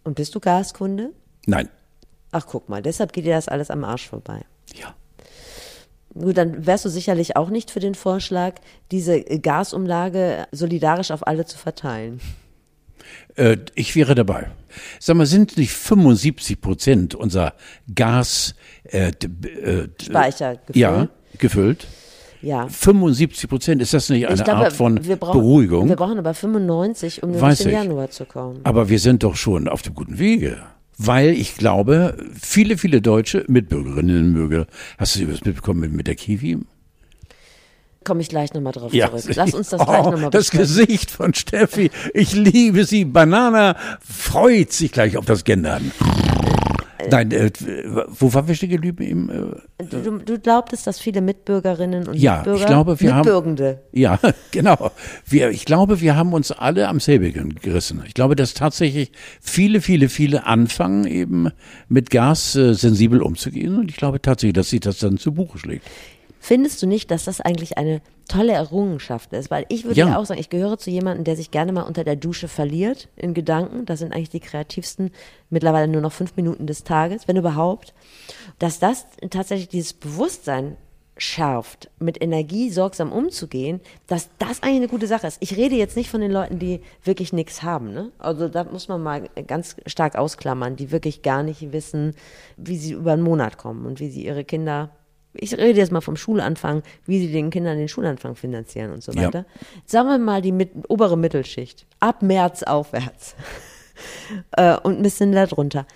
Und 0.04 0.14
bist 0.14 0.34
du 0.34 0.40
Gaskunde? 0.40 1.10
Nein. 1.46 1.68
Ach, 2.30 2.46
guck 2.46 2.68
mal, 2.70 2.80
deshalb 2.80 3.12
geht 3.12 3.26
dir 3.26 3.34
das 3.34 3.48
alles 3.48 3.70
am 3.70 3.84
Arsch 3.84 4.08
vorbei. 4.08 4.42
Ja. 4.74 4.94
Gut, 6.14 6.36
dann 6.36 6.66
wärst 6.66 6.84
du 6.84 6.88
sicherlich 6.88 7.36
auch 7.36 7.50
nicht 7.50 7.70
für 7.70 7.80
den 7.80 7.94
Vorschlag, 7.94 8.54
diese 8.90 9.20
Gasumlage 9.20 10.46
solidarisch 10.52 11.10
auf 11.10 11.26
alle 11.26 11.44
zu 11.44 11.58
verteilen. 11.58 12.20
Äh, 13.36 13.58
ich 13.74 13.94
wäre 13.94 14.14
dabei. 14.14 14.48
Sag 14.98 15.16
mal, 15.16 15.26
sind 15.26 15.56
nicht 15.56 15.72
75 15.72 16.60
Prozent 16.60 17.14
unser 17.14 17.54
Gas 17.94 18.54
äh, 18.84 19.08
äh, 19.08 19.88
Speicher 20.02 20.56
gefüllt? 20.56 20.76
Ja, 20.76 21.08
gefüllt. 21.38 21.86
Ja. 22.40 22.68
75 22.68 23.48
Prozent, 23.48 23.82
ist 23.82 23.94
das 23.94 24.08
nicht 24.10 24.26
eine 24.28 24.36
glaube, 24.36 24.66
Art 24.66 24.72
von 24.72 24.94
brauchen, 24.96 25.18
Beruhigung? 25.18 25.88
Wir 25.88 25.96
brauchen 25.96 26.18
aber 26.18 26.34
95, 26.34 27.22
um 27.22 27.32
den 27.32 27.70
Januar 27.70 28.10
zu 28.10 28.26
kommen. 28.26 28.60
Aber 28.64 28.88
wir 28.88 28.98
sind 29.00 29.24
doch 29.24 29.34
schon 29.34 29.68
auf 29.68 29.82
dem 29.82 29.94
guten 29.94 30.18
Wege. 30.18 30.62
Weil 30.98 31.30
ich 31.30 31.56
glaube, 31.56 32.16
viele, 32.40 32.76
viele 32.76 33.00
deutsche 33.00 33.44
Mitbürgerinnen 33.48 34.28
und 34.28 34.34
Bürger, 34.34 34.66
hast 34.98 35.16
du 35.16 35.26
das 35.26 35.44
mitbekommen 35.44 35.80
mit, 35.80 35.92
mit 35.92 36.06
der 36.06 36.16
Kiwi? 36.16 36.58
komme 38.08 38.22
ich 38.22 38.30
gleich 38.30 38.54
nochmal 38.54 38.72
drauf 38.72 38.94
ja. 38.94 39.08
zurück. 39.08 39.36
Lass 39.36 39.52
uns 39.52 39.68
das 39.68 39.80
oh, 39.82 39.84
gleich 39.84 40.04
nochmal 40.04 40.30
Das 40.30 40.50
Gesicht 40.50 41.10
von 41.10 41.34
Steffi, 41.34 41.90
ich 42.14 42.32
liebe 42.32 42.84
sie. 42.84 43.04
Banana 43.04 43.76
freut 44.00 44.72
sich 44.72 44.92
gleich 44.92 45.18
auf 45.18 45.26
das 45.26 45.44
Gendern. 45.44 45.92
Nein, 47.10 47.30
äh, 47.30 47.50
wo 48.08 48.32
waren 48.34 48.48
wir 48.48 48.54
stehen 48.54 48.70
geblieben? 48.70 49.02
Im, 49.02 49.30
äh, 49.30 49.84
du, 49.84 50.18
du, 50.18 50.38
glaubtest, 50.38 50.86
dass 50.86 50.98
viele 50.98 51.20
Mitbürgerinnen 51.20 52.08
und 52.08 52.14
ja, 52.14 52.36
Mitbürger, 52.36 52.60
ich 52.60 52.66
glaube, 52.66 53.00
wir 53.00 53.14
Mitbürgende. 53.14 53.68
Haben, 53.68 53.78
ja, 53.92 54.18
genau. 54.50 54.90
Wir, 55.24 55.50
ich 55.50 55.64
glaube, 55.64 56.00
wir 56.00 56.16
haben 56.16 56.32
uns 56.32 56.50
alle 56.50 56.88
am 56.88 57.00
selbigen 57.00 57.54
gerissen. 57.54 58.02
Ich 58.06 58.14
glaube, 58.14 58.36
dass 58.36 58.54
tatsächlich 58.54 59.12
viele, 59.40 59.80
viele, 59.80 60.08
viele 60.08 60.46
anfangen, 60.46 61.06
eben 61.06 61.50
mit 61.88 62.10
Gas 62.10 62.56
äh, 62.56 62.74
sensibel 62.74 63.22
umzugehen. 63.22 63.78
Und 63.78 63.90
ich 63.90 63.96
glaube 63.96 64.20
tatsächlich, 64.20 64.54
dass 64.54 64.70
sich 64.70 64.80
das 64.80 64.98
dann 64.98 65.18
zu 65.18 65.32
Buche 65.32 65.58
schlägt. 65.58 65.86
Findest 66.40 66.82
du 66.82 66.86
nicht, 66.86 67.10
dass 67.10 67.24
das 67.24 67.40
eigentlich 67.40 67.78
eine 67.78 68.00
tolle 68.28 68.52
Errungenschaft 68.52 69.32
ist? 69.32 69.50
Weil 69.50 69.66
ich 69.68 69.84
würde 69.84 69.98
ja. 69.98 70.08
ja 70.08 70.18
auch 70.18 70.24
sagen, 70.24 70.40
ich 70.40 70.50
gehöre 70.50 70.78
zu 70.78 70.90
jemandem, 70.90 71.24
der 71.24 71.36
sich 71.36 71.50
gerne 71.50 71.72
mal 71.72 71.82
unter 71.82 72.04
der 72.04 72.16
Dusche 72.16 72.48
verliert 72.48 73.08
in 73.16 73.34
Gedanken. 73.34 73.86
Das 73.86 73.98
sind 73.98 74.12
eigentlich 74.12 74.30
die 74.30 74.40
kreativsten, 74.40 75.10
mittlerweile 75.50 75.88
nur 75.88 76.00
noch 76.00 76.12
fünf 76.12 76.36
Minuten 76.36 76.66
des 76.66 76.84
Tages, 76.84 77.28
wenn 77.28 77.36
überhaupt. 77.36 77.94
Dass 78.58 78.78
das 78.78 79.06
tatsächlich 79.30 79.68
dieses 79.68 79.92
Bewusstsein 79.92 80.76
schärft, 81.18 81.90
mit 81.98 82.22
Energie 82.22 82.70
sorgsam 82.70 83.12
umzugehen, 83.12 83.80
dass 84.06 84.30
das 84.38 84.62
eigentlich 84.62 84.76
eine 84.76 84.88
gute 84.88 85.08
Sache 85.08 85.26
ist. 85.26 85.38
Ich 85.40 85.56
rede 85.56 85.74
jetzt 85.74 85.96
nicht 85.96 86.10
von 86.10 86.20
den 86.20 86.30
Leuten, 86.30 86.58
die 86.58 86.80
wirklich 87.02 87.32
nichts 87.32 87.62
haben. 87.62 87.92
Ne? 87.92 88.12
Also 88.18 88.48
da 88.48 88.64
muss 88.64 88.88
man 88.88 89.02
mal 89.02 89.28
ganz 89.46 89.76
stark 89.86 90.16
ausklammern, 90.16 90.76
die 90.76 90.92
wirklich 90.92 91.22
gar 91.22 91.42
nicht 91.42 91.72
wissen, 91.72 92.14
wie 92.56 92.76
sie 92.76 92.92
über 92.92 93.12
einen 93.12 93.22
Monat 93.22 93.58
kommen 93.58 93.84
und 93.84 94.00
wie 94.00 94.10
sie 94.10 94.24
ihre 94.24 94.44
Kinder, 94.44 94.90
ich 95.40 95.56
rede 95.56 95.78
jetzt 95.78 95.92
mal 95.92 96.00
vom 96.00 96.16
Schulanfang, 96.16 96.82
wie 97.06 97.18
sie 97.18 97.32
den 97.32 97.50
Kindern 97.50 97.78
den 97.78 97.88
Schulanfang 97.88 98.36
finanzieren 98.36 98.92
und 98.92 99.02
so 99.02 99.14
weiter. 99.14 99.40
Ja. 99.40 99.66
Sagen 99.86 100.08
wir 100.08 100.18
mal 100.18 100.42
die 100.42 100.52
mit, 100.52 100.70
obere 100.88 101.16
Mittelschicht, 101.16 101.86
ab 102.00 102.22
März 102.22 102.62
aufwärts 102.62 103.34
äh, 104.52 104.76
und 104.78 104.98
ein 104.98 105.02
bisschen 105.02 105.32
darunter 105.32 105.86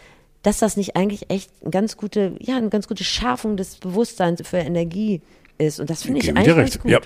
dass 0.42 0.58
das 0.58 0.76
nicht 0.76 0.96
eigentlich 0.96 1.30
echt 1.30 1.50
eine 1.60 1.70
ganz 1.70 1.96
gute, 1.96 2.34
ja, 2.40 2.56
eine 2.56 2.68
ganz 2.68 2.88
gute 2.88 3.04
Schärfung 3.04 3.56
des 3.56 3.76
Bewusstseins 3.76 4.46
für 4.46 4.58
Energie 4.58 5.22
ist. 5.58 5.80
Und 5.80 5.88
das 5.88 6.02
finde 6.02 6.20
ich 6.20 6.36
eigentlich 6.36 6.80
gut. 6.80 6.90
Ja. 6.90 7.00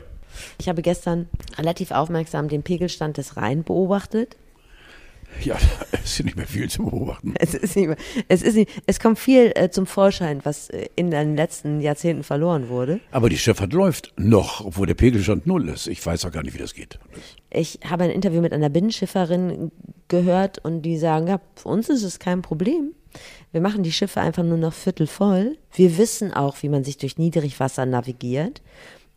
Ich 0.58 0.68
habe 0.68 0.82
gestern 0.82 1.28
relativ 1.56 1.90
aufmerksam 1.90 2.48
den 2.48 2.62
Pegelstand 2.62 3.16
des 3.16 3.36
Rhein 3.36 3.62
beobachtet. 3.62 4.36
Ja, 5.42 5.56
es 5.92 6.18
ist 6.18 6.24
nicht 6.24 6.36
mehr 6.36 6.46
viel 6.46 6.68
zu 6.68 6.84
beobachten. 6.84 7.34
Es 7.38 7.54
ist 7.54 7.76
nicht 7.76 7.88
mehr, 7.88 7.96
es 8.28 8.42
ist 8.42 8.54
nicht, 8.54 8.70
es 8.86 9.00
kommt 9.00 9.18
viel 9.18 9.52
äh, 9.54 9.70
zum 9.70 9.86
Vorschein, 9.86 10.40
was 10.44 10.70
äh, 10.70 10.88
in 10.96 11.10
den 11.10 11.36
letzten 11.36 11.80
Jahrzehnten 11.80 12.22
verloren 12.22 12.68
wurde. 12.68 13.00
Aber 13.10 13.28
die 13.28 13.38
Schifffahrt 13.38 13.72
läuft 13.72 14.12
noch, 14.16 14.64
obwohl 14.64 14.86
der 14.86 14.94
Pegelstand 14.94 15.46
null 15.46 15.68
ist. 15.68 15.86
Ich 15.86 16.04
weiß 16.04 16.24
auch 16.24 16.32
gar 16.32 16.42
nicht, 16.42 16.54
wie 16.54 16.58
das 16.58 16.74
geht. 16.74 16.98
Ich 17.50 17.80
habe 17.88 18.04
ein 18.04 18.10
Interview 18.10 18.40
mit 18.40 18.52
einer 18.52 18.68
Binnenschifferin 18.68 19.70
gehört 20.08 20.58
und 20.58 20.82
die 20.82 20.98
sagen, 20.98 21.26
ja, 21.26 21.40
für 21.54 21.68
uns 21.68 21.88
ist 21.88 22.02
es 22.02 22.18
kein 22.18 22.42
Problem. 22.42 22.92
Wir 23.52 23.60
machen 23.60 23.82
die 23.82 23.92
Schiffe 23.92 24.20
einfach 24.20 24.42
nur 24.42 24.58
noch 24.58 24.74
viertel 24.74 25.06
voll. 25.06 25.56
Wir 25.72 25.96
wissen 25.96 26.32
auch, 26.32 26.62
wie 26.62 26.68
man 26.68 26.84
sich 26.84 26.98
durch 26.98 27.16
Niedrigwasser 27.16 27.86
navigiert. 27.86 28.60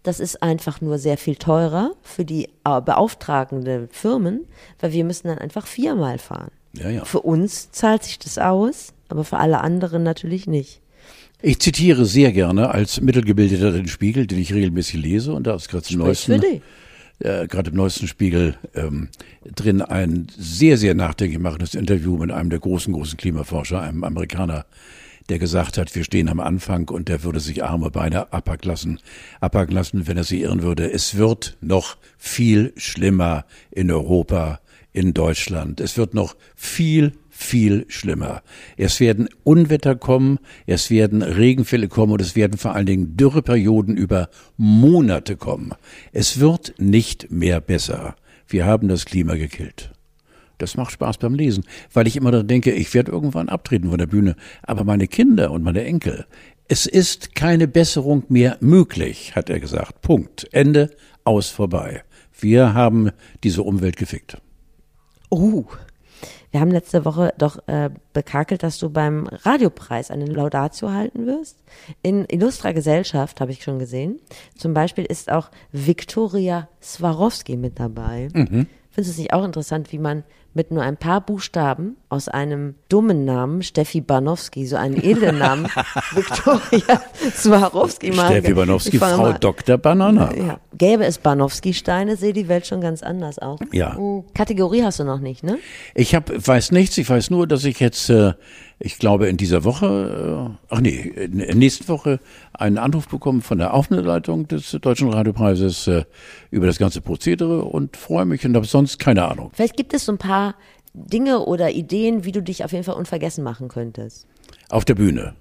Das 0.04 0.20
ist 0.20 0.42
einfach 0.42 0.82
nur 0.82 0.98
sehr 0.98 1.18
viel 1.18 1.36
teurer 1.36 1.92
für 2.02 2.26
die 2.26 2.46
äh, 2.64 2.82
beauftragenden 2.82 3.90
Firmen, 3.92 4.46
weil 4.80 4.94
wir 4.94 5.04
müssen 5.04 5.28
dann 5.28 5.38
einfach 5.38 5.68
viermal 5.68 6.18
fahren. 6.18 6.52
Ja, 6.74 6.90
ja. 6.90 7.06
Für 7.06 7.22
uns 7.22 7.72
zahlt 7.72 8.04
sich 8.04 8.20
das 8.20 8.38
aus, 8.38 8.94
aber 9.10 9.24
für 9.24 9.38
alle 9.38 9.62
anderen 9.62 10.04
natürlich 10.04 10.48
nicht. 10.48 10.82
Ich 11.42 11.60
zitiere 11.60 12.06
sehr 12.06 12.32
gerne 12.32 12.70
als 12.72 13.02
Mittelgebildeter 13.02 13.72
den 13.72 13.88
Spiegel, 13.88 14.28
den 14.28 14.40
ich 14.40 14.54
regelmäßig 14.54 15.02
lese 15.02 15.34
und 15.34 15.48
da 15.48 15.56
ist 15.56 15.70
gerade 15.70 15.84
zum 15.84 16.00
neuesten. 16.00 16.34
Für 16.34 16.40
dich 16.40 16.62
äh, 17.20 17.48
gerade 17.48 17.72
im 17.72 17.76
neuesten 17.76 18.08
Spiegel 18.08 18.56
ähm, 18.74 19.10
drin 19.44 19.82
ein 19.82 20.28
sehr, 20.38 20.78
sehr 20.78 20.94
nachdenklich 20.94 21.40
machendes 21.40 21.76
Interview 21.76 22.18
mit 22.18 22.32
einem 22.32 22.50
der 22.50 22.60
großen, 22.60 22.94
großen 22.94 23.18
Klimaforscher, 23.18 23.82
einem 23.82 24.04
Amerikaner, 24.04 24.66
der 25.30 25.40
gesagt 25.40 25.78
hat, 25.78 25.94
wir 25.96 26.04
stehen 26.04 26.28
am 26.28 26.40
Anfang 26.40 26.90
und 26.90 27.08
der 27.08 27.24
würde 27.24 27.40
sich 27.40 27.64
Arme, 27.64 27.92
Beine 27.92 28.34
abhacken 28.34 28.70
lassen, 28.70 29.00
abhacken 29.40 29.76
lassen, 29.76 30.08
wenn 30.08 30.18
er 30.18 30.24
sie 30.24 30.42
irren 30.42 30.64
würde. 30.64 30.92
Es 30.92 31.18
wird 31.18 31.58
noch 31.62 31.98
viel 32.18 32.74
schlimmer 32.78 33.46
in 33.70 33.92
Europa, 33.92 34.60
in 34.92 35.14
Deutschland. 35.14 35.82
Es 35.82 35.98
wird 35.98 36.14
noch 36.14 36.36
viel, 36.56 37.14
viel 37.40 37.86
schlimmer. 37.88 38.44
Es 38.76 39.00
werden 39.00 39.30
Unwetter 39.46 39.96
kommen, 39.96 40.40
es 40.68 40.92
werden 40.92 41.22
Regenfälle 41.22 41.88
kommen 41.88 42.12
und 42.12 42.22
es 42.22 42.36
werden 42.36 42.58
vor 42.58 42.76
allen 42.76 42.86
Dingen 42.86 43.16
Dürreperioden 43.16 43.96
über 43.96 44.30
Monate 44.58 45.38
kommen. 45.38 45.72
Es 46.12 46.42
wird 46.42 46.74
nicht 46.78 47.32
mehr 47.32 47.62
besser. 47.62 48.16
Wir 48.46 48.66
haben 48.66 48.90
das 48.90 49.06
Klima 49.06 49.36
gekillt. 49.36 49.92
Das 50.58 50.76
macht 50.76 50.92
Spaß 50.92 51.18
beim 51.18 51.34
Lesen, 51.34 51.64
weil 51.94 52.08
ich 52.08 52.18
immer 52.18 52.44
denke, 52.44 52.74
ich 52.74 52.94
werde 52.94 53.14
irgendwann 53.14 53.48
abtreten 53.48 53.90
von 53.90 53.98
der 53.98 54.08
Bühne. 54.08 54.36
Aber 54.62 54.84
meine 54.84 55.08
Kinder 55.08 55.52
und 55.52 55.64
meine 55.64 55.86
Enkel, 55.86 56.26
es 56.68 56.86
ist 56.86 57.36
keine 57.36 57.70
Besserung 57.70 58.26
mehr 58.28 58.58
möglich, 58.60 59.34
hat 59.38 59.50
er 59.50 59.62
gesagt. 59.62 60.02
Punkt. 60.02 60.46
Ende, 60.52 60.92
aus, 61.24 61.50
vorbei. 61.50 62.04
Wir 62.38 62.74
haben 62.74 63.12
diese 63.46 63.64
Umwelt 63.64 63.96
gefickt. 63.96 64.42
Oh, 65.30 65.64
wir 66.52 66.60
haben 66.60 66.72
letzte 66.72 67.06
Woche 67.06 67.34
doch 67.38 67.60
äh, 67.68 67.90
bekakelt, 68.14 68.64
dass 68.64 68.80
du 68.80 68.90
beim 68.90 69.28
Radiopreis 69.28 70.10
eine 70.10 70.26
Laudatio 70.26 70.92
halten 70.92 71.28
wirst. 71.28 71.58
In 72.02 72.26
illustrer 72.26 72.74
Gesellschaft 72.74 73.40
habe 73.40 73.52
ich 73.52 73.64
schon 73.64 73.80
gesehen. 73.80 74.20
Zum 74.58 74.74
Beispiel 74.74 75.06
ist 75.06 75.32
auch 75.32 75.50
Viktoria 75.72 76.68
Swarovski 76.82 77.56
mit 77.56 77.80
dabei. 77.80 78.30
Mhm. 78.34 78.68
Findest 78.92 78.96
du 78.96 79.02
es 79.02 79.18
nicht 79.18 79.34
auch 79.34 79.46
interessant, 79.46 79.92
wie 79.92 80.00
man 80.00 80.24
mit 80.54 80.72
nur 80.72 80.84
ein 80.84 80.98
paar 80.98 81.22
Buchstaben 81.22 81.96
aus 82.10 82.28
einem 82.28 82.76
dummen 82.90 83.24
Namen, 83.24 83.62
Steffi 83.62 84.02
Banowski, 84.02 84.66
so 84.66 84.78
einen 84.78 84.98
edlen 85.02 85.38
Namen, 85.38 85.66
Viktoria 86.12 87.02
Swarovski. 87.32 88.14
Steffi 88.14 88.54
Banowski, 88.54 88.98
Frau 88.98 89.18
mal, 89.18 89.38
Dr. 89.40 89.78
Banana. 89.78 90.36
Ja. 90.36 90.60
Gäbe 90.76 91.06
es 91.06 91.20
Banowski-Steine, 91.20 92.16
sehe 92.16 92.34
die 92.34 92.48
Welt 92.48 92.66
schon 92.66 92.82
ganz 92.82 93.04
anders 93.04 93.38
aus. 93.38 93.60
Ja. 93.72 93.96
Oh. 93.98 94.26
Kategorie 94.34 94.84
hast 94.84 95.00
du 95.00 95.04
noch 95.04 95.20
nicht, 95.20 95.44
ne? 95.44 95.60
Ich 95.94 96.16
hab, 96.16 96.30
weiß 96.30 96.72
nichts, 96.72 96.98
ich 96.98 97.10
weiß 97.10 97.30
nur, 97.30 97.46
dass 97.46 97.64
ich 97.66 97.80
jetzt, 97.80 98.10
äh, 98.10 98.34
ich 98.80 98.98
glaube 98.98 99.28
in 99.28 99.38
dieser 99.38 99.64
Woche, 99.66 100.50
äh, 100.50 100.58
ach 100.70 100.80
nee, 100.80 101.14
in 101.16 101.40
der 101.40 101.56
nächsten 101.56 101.88
Woche 101.90 102.20
einen 102.54 102.78
Anruf 102.78 103.08
bekommen 103.08 103.42
von 103.42 103.58
der 103.58 103.74
Aufnahmeleitung 103.74 104.48
des 104.48 104.72
Deutschen 104.82 105.10
Radiopreises 105.10 105.88
äh, 105.88 106.06
über 106.50 106.66
das 106.66 106.80
ganze 106.80 107.02
Prozedere 107.02 107.64
und 107.66 107.98
freue 107.98 108.26
mich 108.26 108.46
und 108.46 108.56
habe 108.56 108.66
sonst 108.66 108.98
keine 109.00 109.28
Ahnung. 109.28 109.52
Vielleicht 109.54 109.78
gibt 109.78 109.94
es 109.94 110.06
so 110.06 110.14
ein 110.14 110.18
paar 110.18 110.39
Dinge 110.94 111.40
oder 111.40 111.72
Ideen, 111.72 112.26
wie 112.26 112.32
du 112.32 112.42
dich 112.42 112.64
auf 112.64 112.72
jeden 112.72 112.84
Fall 112.84 112.96
unvergessen 112.96 113.44
machen 113.44 113.68
könntest? 113.68 114.28
Auf 114.70 114.86
der 114.86 114.96
Bühne. 114.96 115.36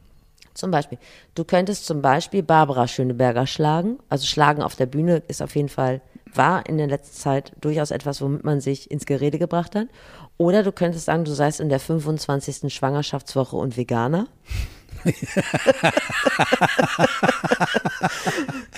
Zum 0.54 0.70
Beispiel. 0.72 0.98
Du 1.34 1.44
könntest 1.44 1.86
zum 1.86 2.02
Beispiel 2.02 2.42
Barbara 2.42 2.88
Schöneberger 2.88 3.46
schlagen. 3.46 3.98
Also 4.08 4.26
schlagen 4.26 4.60
auf 4.60 4.74
der 4.74 4.86
Bühne 4.86 5.22
ist 5.28 5.40
auf 5.40 5.54
jeden 5.54 5.68
Fall, 5.68 6.00
war 6.34 6.66
in 6.66 6.78
der 6.78 6.88
letzten 6.88 7.16
Zeit 7.16 7.52
durchaus 7.60 7.92
etwas, 7.92 8.20
womit 8.20 8.42
man 8.42 8.60
sich 8.60 8.90
ins 8.90 9.06
Gerede 9.06 9.38
gebracht 9.38 9.76
hat. 9.76 9.86
Oder 10.36 10.64
du 10.64 10.72
könntest 10.72 11.04
sagen, 11.04 11.24
du 11.24 11.32
seist 11.32 11.60
in 11.60 11.68
der 11.68 11.78
25. 11.78 12.74
Schwangerschaftswoche 12.74 13.54
und 13.54 13.76
Veganer. 13.76 14.26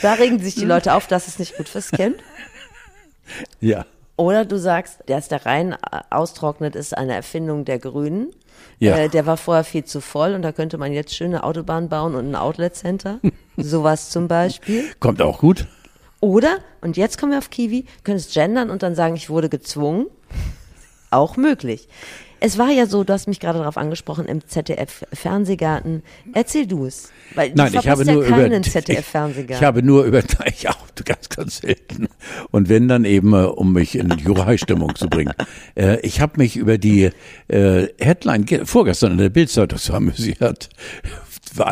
da 0.03 0.13
regen 0.15 0.39
sich 0.39 0.55
die 0.57 0.67
Leute 0.67 0.93
auf, 0.93 1.07
dass 1.07 1.29
es 1.29 1.39
nicht 1.39 1.57
gut 1.57 1.71
fürs 1.71 1.91
Kind. 1.91 2.17
Ja. 3.61 3.87
Oder 4.21 4.45
du 4.45 4.59
sagst, 4.59 4.99
dass 5.07 5.29
der 5.29 5.47
Rhein 5.47 5.75
austrocknet, 6.11 6.77
ist 6.77 6.95
eine 6.95 7.15
Erfindung 7.15 7.65
der 7.65 7.79
Grünen. 7.79 8.35
Ja. 8.79 8.95
Äh, 8.99 9.09
der 9.09 9.25
war 9.25 9.39
vorher 9.39 9.65
viel 9.65 9.85
zu 9.85 10.03
voll 10.03 10.35
und 10.35 10.43
da 10.43 10.53
könnte 10.53 10.77
man 10.77 10.93
jetzt 10.93 11.15
schöne 11.15 11.43
Autobahn 11.43 11.89
bauen 11.89 12.15
und 12.15 12.29
ein 12.29 12.35
Outlet 12.35 12.77
Center. 12.77 13.19
Sowas 13.57 14.11
zum 14.11 14.29
Beispiel. 14.29 14.85
Kommt 15.01 15.23
auch 15.23 15.39
gut. 15.39 15.67
Oder, 16.21 16.59
und 16.83 16.99
jetzt 16.99 17.17
kommen 17.17 17.33
wir 17.33 17.39
auf 17.39 17.49
Kiwi, 17.49 17.87
könntest 18.05 18.35
gendern 18.35 18.69
und 18.69 18.83
dann 18.83 18.95
sagen, 18.95 19.17
ich 19.17 19.31
wurde 19.31 19.49
gezwungen. 19.49 20.07
Auch 21.11 21.39
möglich. 21.39 21.89
Es 22.41 22.57
war 22.57 22.71
ja 22.71 22.87
so, 22.87 23.05
du 23.05 23.13
hast 23.13 23.29
mich 23.29 23.39
gerade 23.39 23.59
darauf 23.59 23.77
angesprochen, 23.77 24.27
im 24.27 24.47
ZDF-Fernsehgarten. 24.47 26.03
Erzähl 26.33 26.67
du 26.67 26.87
es. 26.87 27.11
Weil 27.35 27.53
Nein, 27.55 27.73
ich 27.75 27.87
habe 27.87 28.05
ja 28.05 28.13
nur 28.15 28.25
über 28.25 28.63
ZDF-Fernsehgarten. 28.63 29.51
Ich, 29.51 29.57
ich, 29.57 29.63
habe 29.63 29.83
nur 29.83 30.05
über, 30.05 30.23
ich 30.47 30.69
auch 30.69 30.87
ganz, 31.05 31.29
ganz 31.29 31.59
selten. 31.59 32.09
Und 32.51 32.69
wenn 32.69 32.89
dann 32.89 33.05
eben, 33.05 33.33
äh, 33.33 33.45
um 33.45 33.73
mich 33.73 33.97
in 33.97 34.11
Jurei-Stimmung 34.11 34.95
zu 34.95 35.09
bringen. 35.09 35.35
Äh, 35.75 36.01
ich 36.01 36.21
habe 36.21 36.35
mich 36.39 36.57
über 36.57 36.79
die 36.79 37.11
äh, 37.49 37.89
Headline 37.99 38.47
vorgestern 38.65 39.13
in 39.13 39.19
der 39.19 39.29
Bildzeitung 39.29 39.79
so 39.79 39.93
amüsiert, 39.93 40.71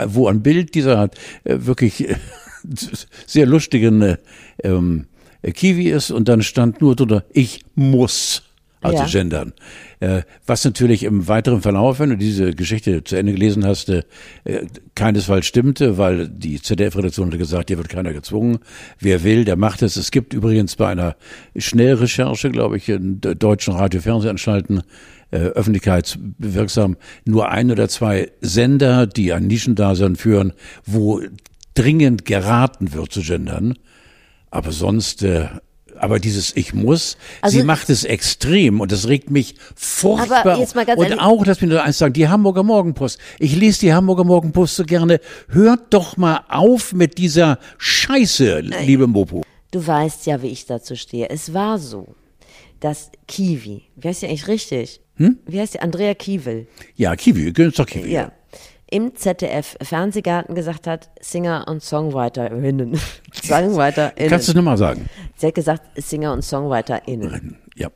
wo 0.07 0.29
ein 0.29 0.43
Bild 0.43 0.75
dieser 0.75 1.05
äh, 1.45 1.57
wirklich 1.61 2.09
äh, 2.09 2.17
sehr 3.27 3.47
lustigen 3.47 4.03
äh, 4.03 4.17
ähm, 4.63 5.07
Kiwi 5.43 5.91
ist 5.91 6.11
und 6.11 6.29
dann 6.29 6.43
stand 6.43 6.81
nur 6.81 6.97
drunter, 6.97 7.25
ich 7.33 7.63
muss 7.75 8.43
also 8.89 9.03
ja. 9.03 9.09
gendern. 9.09 9.53
Äh, 10.01 10.23
was 10.47 10.65
natürlich 10.65 11.03
im 11.03 11.29
weiteren 11.29 11.63
Verlauf, 11.63 11.99
wenn 11.99 12.11
du 12.11 12.17
diese 12.17 12.53
Geschichte 12.55 13.03
zu 13.05 13.17
Ende 13.17 13.33
gelesen 13.33 13.65
hast, 13.65 13.89
äh, 13.89 14.03
keinesfalls 14.95 15.47
stimmte, 15.47 15.99
weil 15.99 16.29
die 16.29 16.61
ZDF-Redaktion 16.61 17.31
hat 17.33 17.39
gesagt, 17.39 17.71
hier 17.71 17.79
wird 17.79 17.89
keiner 17.89 18.13
gezwungen. 18.13 18.59
Wer 18.99 19.25
will, 19.25 19.45
der 19.45 19.57
macht 19.57 19.83
es. 19.83 19.97
Es 19.97 20.11
gibt 20.11 20.35
übrigens 20.35 20.77
bei 20.77 20.89
einer 20.89 21.17
Schnellrecherche, 21.57 22.51
glaube 22.51 22.77
ich, 22.77 22.89
in 22.89 23.21
deutschen 23.21 23.75
Radio-Fernsehanstalten, 23.75 24.83
äh, 25.31 25.39
öffentlichkeitswirksam, 25.39 26.97
nur 27.25 27.51
ein 27.51 27.71
oder 27.71 27.89
zwei 27.89 28.31
Sender, 28.41 29.07
die 29.07 29.33
ein 29.33 29.47
Nischendasein 29.47 30.17
führen, 30.17 30.53
wo 30.87 31.21
dringend 31.75 32.25
geraten 32.25 32.93
wird 32.93 33.13
zu 33.13 33.21
gendern. 33.21 33.75
Aber 34.51 34.73
sonst 34.73 35.23
äh, 35.23 35.49
aber 36.01 36.19
dieses 36.19 36.57
Ich 36.57 36.75
muss, 36.75 37.17
also, 37.41 37.59
sie 37.59 37.65
macht 37.65 37.91
es 37.91 38.05
extrem 38.05 38.81
und 38.81 38.93
das 38.93 39.09
regt 39.09 39.31
mich 39.31 39.55
furchtbar. 39.75 40.41
Aber 40.41 40.59
jetzt 40.59 40.75
mal 40.75 40.85
ganz 40.85 40.99
und 40.99 41.07
ehrlich, 41.07 41.21
auch, 41.21 41.45
lass 41.45 41.61
mich 41.61 41.71
nur 41.71 41.83
eins 41.83 41.99
sagen, 41.99 42.13
die 42.13 42.29
Hamburger 42.29 42.63
Morgenpost. 42.63 43.19
Ich 43.39 43.57
lese 43.57 43.81
die 43.81 43.93
Hamburger 43.93 44.25
Morgenpost 44.25 44.77
so 44.77 44.85
gerne. 44.85 45.21
Hört 45.49 45.93
doch 45.95 46.17
mal 46.17 46.45
auf 46.49 46.93
mit 46.93 47.19
dieser 47.19 47.59
Scheiße, 47.79 48.61
liebe 48.61 49.07
Mopo. 49.07 49.43
Du 49.71 49.87
weißt 49.87 50.27
ja, 50.27 50.43
wie 50.43 50.49
ich 50.49 50.67
dazu 50.67 50.97
stehe. 50.97 51.29
Es 51.29 51.53
war 51.53 51.79
so, 51.79 52.15
dass 52.81 53.11
Kiwi, 53.27 53.83
wie 53.97 54.09
heißt 54.09 54.23
die 54.23 54.27
eigentlich 54.27 54.49
richtig? 54.49 55.01
Hm? 55.17 55.39
Wie 55.47 55.61
heißt 55.61 55.75
die? 55.75 55.81
Andrea 55.81 56.15
Kiewel. 56.15 56.67
Ja, 56.95 57.17
Kiwi, 57.17 57.53
doch 57.53 57.87
Kiwi. 57.87 58.13
Ja. 58.13 58.33
Im 58.91 59.15
ZDF 59.15 59.77
Fernsehgarten 59.83 60.55
gesagt 60.55 60.87
hat, 60.87 61.11
Singer 61.21 61.67
und 61.69 61.83
Songwriterinnen. 61.83 62.99
SongwriterInnen. 63.33 64.31
Kannst 64.31 64.49
du 64.49 64.53
es 64.53 64.57
nochmal 64.57 64.79
sagen? 64.79 65.09
Sie 65.37 65.47
hat 65.47 65.55
gesagt, 65.55 65.83
Singer 65.97 66.33
und 66.33 66.43
SongwriterInnen. 66.43 67.59
Ja. 67.77 67.89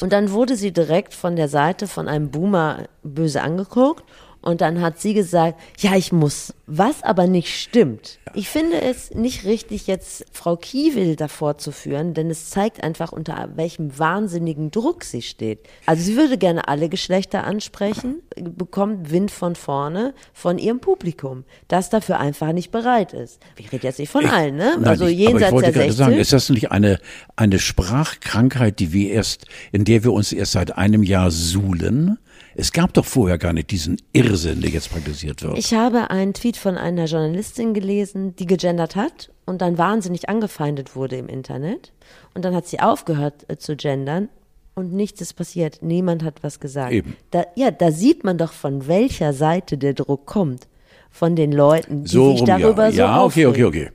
Und 0.00 0.12
dann 0.12 0.30
wurde 0.30 0.56
sie 0.56 0.72
direkt 0.72 1.14
von 1.14 1.36
der 1.36 1.48
Seite 1.48 1.86
von 1.86 2.06
einem 2.06 2.30
Boomer 2.30 2.84
böse 3.02 3.42
angeguckt 3.42 4.04
und 4.42 4.60
dann 4.60 4.80
hat 4.80 5.00
sie 5.00 5.14
gesagt, 5.14 5.60
ja, 5.78 5.96
ich 5.96 6.12
muss. 6.12 6.54
Was 6.66 7.02
aber 7.02 7.26
nicht 7.26 7.60
stimmt. 7.60 8.18
Ich 8.32 8.48
finde 8.48 8.80
es 8.80 9.10
nicht 9.10 9.44
richtig, 9.44 9.86
jetzt 9.86 10.24
Frau 10.32 10.56
Kiewel 10.56 11.16
davor 11.16 11.58
zu 11.58 11.72
führen, 11.72 12.14
denn 12.14 12.30
es 12.30 12.48
zeigt 12.48 12.82
einfach, 12.82 13.12
unter 13.12 13.50
welchem 13.56 13.98
wahnsinnigen 13.98 14.70
Druck 14.70 15.04
sie 15.04 15.22
steht. 15.22 15.60
Also 15.84 16.04
sie 16.04 16.16
würde 16.16 16.38
gerne 16.38 16.68
alle 16.68 16.88
Geschlechter 16.88 17.44
ansprechen, 17.44 18.22
bekommt 18.36 19.10
Wind 19.10 19.30
von 19.30 19.56
vorne 19.56 20.14
von 20.32 20.58
ihrem 20.58 20.80
Publikum, 20.80 21.44
das 21.68 21.90
dafür 21.90 22.20
einfach 22.20 22.52
nicht 22.52 22.70
bereit 22.70 23.12
ist. 23.12 23.40
Ich 23.56 23.72
rede 23.72 23.86
jetzt 23.86 23.98
nicht 23.98 24.10
von 24.10 24.24
ich, 24.24 24.30
allen, 24.30 24.56
ne? 24.56 24.74
Nein, 24.76 24.84
also 24.84 25.06
jenseits 25.06 25.36
aber 25.36 25.46
ich 25.46 25.52
wollte 25.52 25.72
der 25.72 25.82
60. 25.82 25.96
sagen, 25.96 26.16
ist 26.16 26.32
das 26.32 26.50
nicht 26.50 26.70
eine, 26.70 27.00
eine 27.36 27.58
Sprachkrankheit, 27.58 28.78
die 28.78 28.92
wir 28.92 29.10
erst, 29.10 29.46
in 29.72 29.84
der 29.84 30.04
wir 30.04 30.12
uns 30.12 30.32
erst 30.32 30.52
seit 30.52 30.78
einem 30.78 31.02
Jahr 31.02 31.30
suhlen? 31.30 32.18
Es 32.60 32.72
gab 32.72 32.92
doch 32.92 33.06
vorher 33.06 33.38
gar 33.38 33.54
nicht 33.54 33.70
diesen 33.70 33.96
Irrsinn, 34.12 34.60
der 34.60 34.68
jetzt 34.68 34.90
praktiziert 34.90 35.42
wird. 35.42 35.56
Ich 35.56 35.72
habe 35.72 36.10
einen 36.10 36.34
Tweet 36.34 36.58
von 36.58 36.76
einer 36.76 37.06
Journalistin 37.06 37.72
gelesen, 37.72 38.36
die 38.36 38.44
gegendert 38.44 38.96
hat 38.96 39.30
und 39.46 39.62
dann 39.62 39.78
wahnsinnig 39.78 40.28
angefeindet 40.28 40.94
wurde 40.94 41.16
im 41.16 41.26
Internet. 41.26 41.94
Und 42.34 42.44
dann 42.44 42.54
hat 42.54 42.66
sie 42.66 42.78
aufgehört 42.78 43.46
äh, 43.48 43.56
zu 43.56 43.76
gendern 43.76 44.28
und 44.74 44.92
nichts 44.92 45.22
ist 45.22 45.32
passiert. 45.36 45.78
Niemand 45.80 46.22
hat 46.22 46.42
was 46.42 46.60
gesagt. 46.60 46.92
Eben. 46.92 47.16
Da, 47.30 47.46
ja, 47.56 47.70
da 47.70 47.92
sieht 47.92 48.24
man 48.24 48.36
doch, 48.36 48.52
von 48.52 48.86
welcher 48.86 49.32
Seite 49.32 49.78
der 49.78 49.94
Druck 49.94 50.26
kommt. 50.26 50.68
Von 51.10 51.36
den 51.36 51.52
Leuten, 51.52 52.04
die 52.04 52.10
so 52.10 52.32
sich 52.32 52.44
darüber 52.44 52.84
ja. 52.84 52.92
so 52.92 52.98
Ja, 52.98 53.24
okay, 53.24 53.46
okay, 53.46 53.64
okay. 53.64 53.90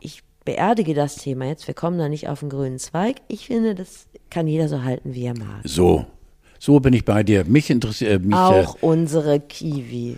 Ich 0.00 0.22
beerdige 0.44 0.92
das 0.92 1.16
Thema 1.16 1.46
jetzt. 1.46 1.66
Wir 1.66 1.74
kommen 1.74 1.96
da 1.96 2.10
nicht 2.10 2.28
auf 2.28 2.40
den 2.40 2.50
grünen 2.50 2.78
Zweig. 2.78 3.22
Ich 3.28 3.46
finde, 3.46 3.74
das 3.74 4.08
kann 4.28 4.46
jeder 4.46 4.68
so 4.68 4.82
halten, 4.82 5.14
wie 5.14 5.24
er 5.24 5.38
mag. 5.38 5.62
So, 5.64 6.04
so 6.64 6.80
bin 6.80 6.94
ich 6.94 7.04
bei 7.04 7.22
dir. 7.22 7.44
Mich 7.44 7.68
interessiert 7.68 8.22
äh, 8.22 8.26
mich. 8.26 8.34
Auch 8.34 8.76
äh, 8.76 8.86
unsere 8.86 9.38
Kiwi. 9.38 10.16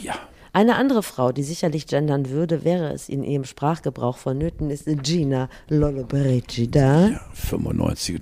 Ja. 0.00 0.14
Eine 0.52 0.76
andere 0.76 1.02
Frau, 1.02 1.30
die 1.30 1.44
sicherlich 1.44 1.86
gendern 1.86 2.28
würde, 2.30 2.64
wäre 2.64 2.92
es 2.92 3.08
in 3.08 3.22
ihrem 3.22 3.44
Sprachgebrauch 3.44 4.16
vonnöten, 4.16 4.70
ist 4.70 4.86
Gina 5.04 5.48
Lollobrigida. 5.68 7.08
Ja, 7.08 7.20
95. 7.34 8.20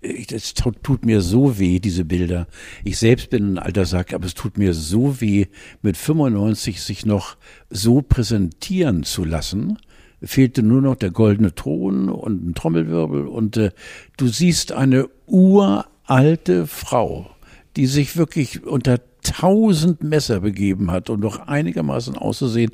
Es 0.00 0.54
tut 0.54 1.04
mir 1.04 1.20
so 1.20 1.58
weh, 1.58 1.80
diese 1.80 2.04
Bilder. 2.04 2.46
Ich 2.84 2.98
selbst 2.98 3.30
bin 3.30 3.54
ein 3.54 3.58
alter 3.58 3.86
Sack, 3.86 4.12
aber 4.12 4.26
es 4.26 4.34
tut 4.34 4.56
mir 4.56 4.72
so 4.72 5.20
weh, 5.20 5.46
mit 5.82 5.96
95 5.96 6.80
sich 6.80 7.06
noch 7.06 7.36
so 7.70 8.02
präsentieren 8.02 9.04
zu 9.04 9.24
lassen 9.24 9.78
fehlte 10.20 10.64
nur 10.64 10.82
noch 10.82 10.96
der 10.96 11.12
goldene 11.12 11.54
Thron 11.54 12.08
und 12.08 12.44
ein 12.44 12.54
Trommelwirbel 12.56 13.28
und 13.28 13.56
äh, 13.56 13.70
du 14.16 14.26
siehst 14.26 14.72
eine 14.72 15.08
uralte 15.26 15.86
alte 16.08 16.66
Frau, 16.66 17.30
die 17.76 17.86
sich 17.86 18.16
wirklich 18.16 18.64
unter 18.64 18.98
tausend 19.22 20.02
Messer 20.02 20.40
begeben 20.40 20.90
hat, 20.90 21.10
um 21.10 21.20
noch 21.20 21.46
einigermaßen 21.46 22.16
auszusehen, 22.16 22.70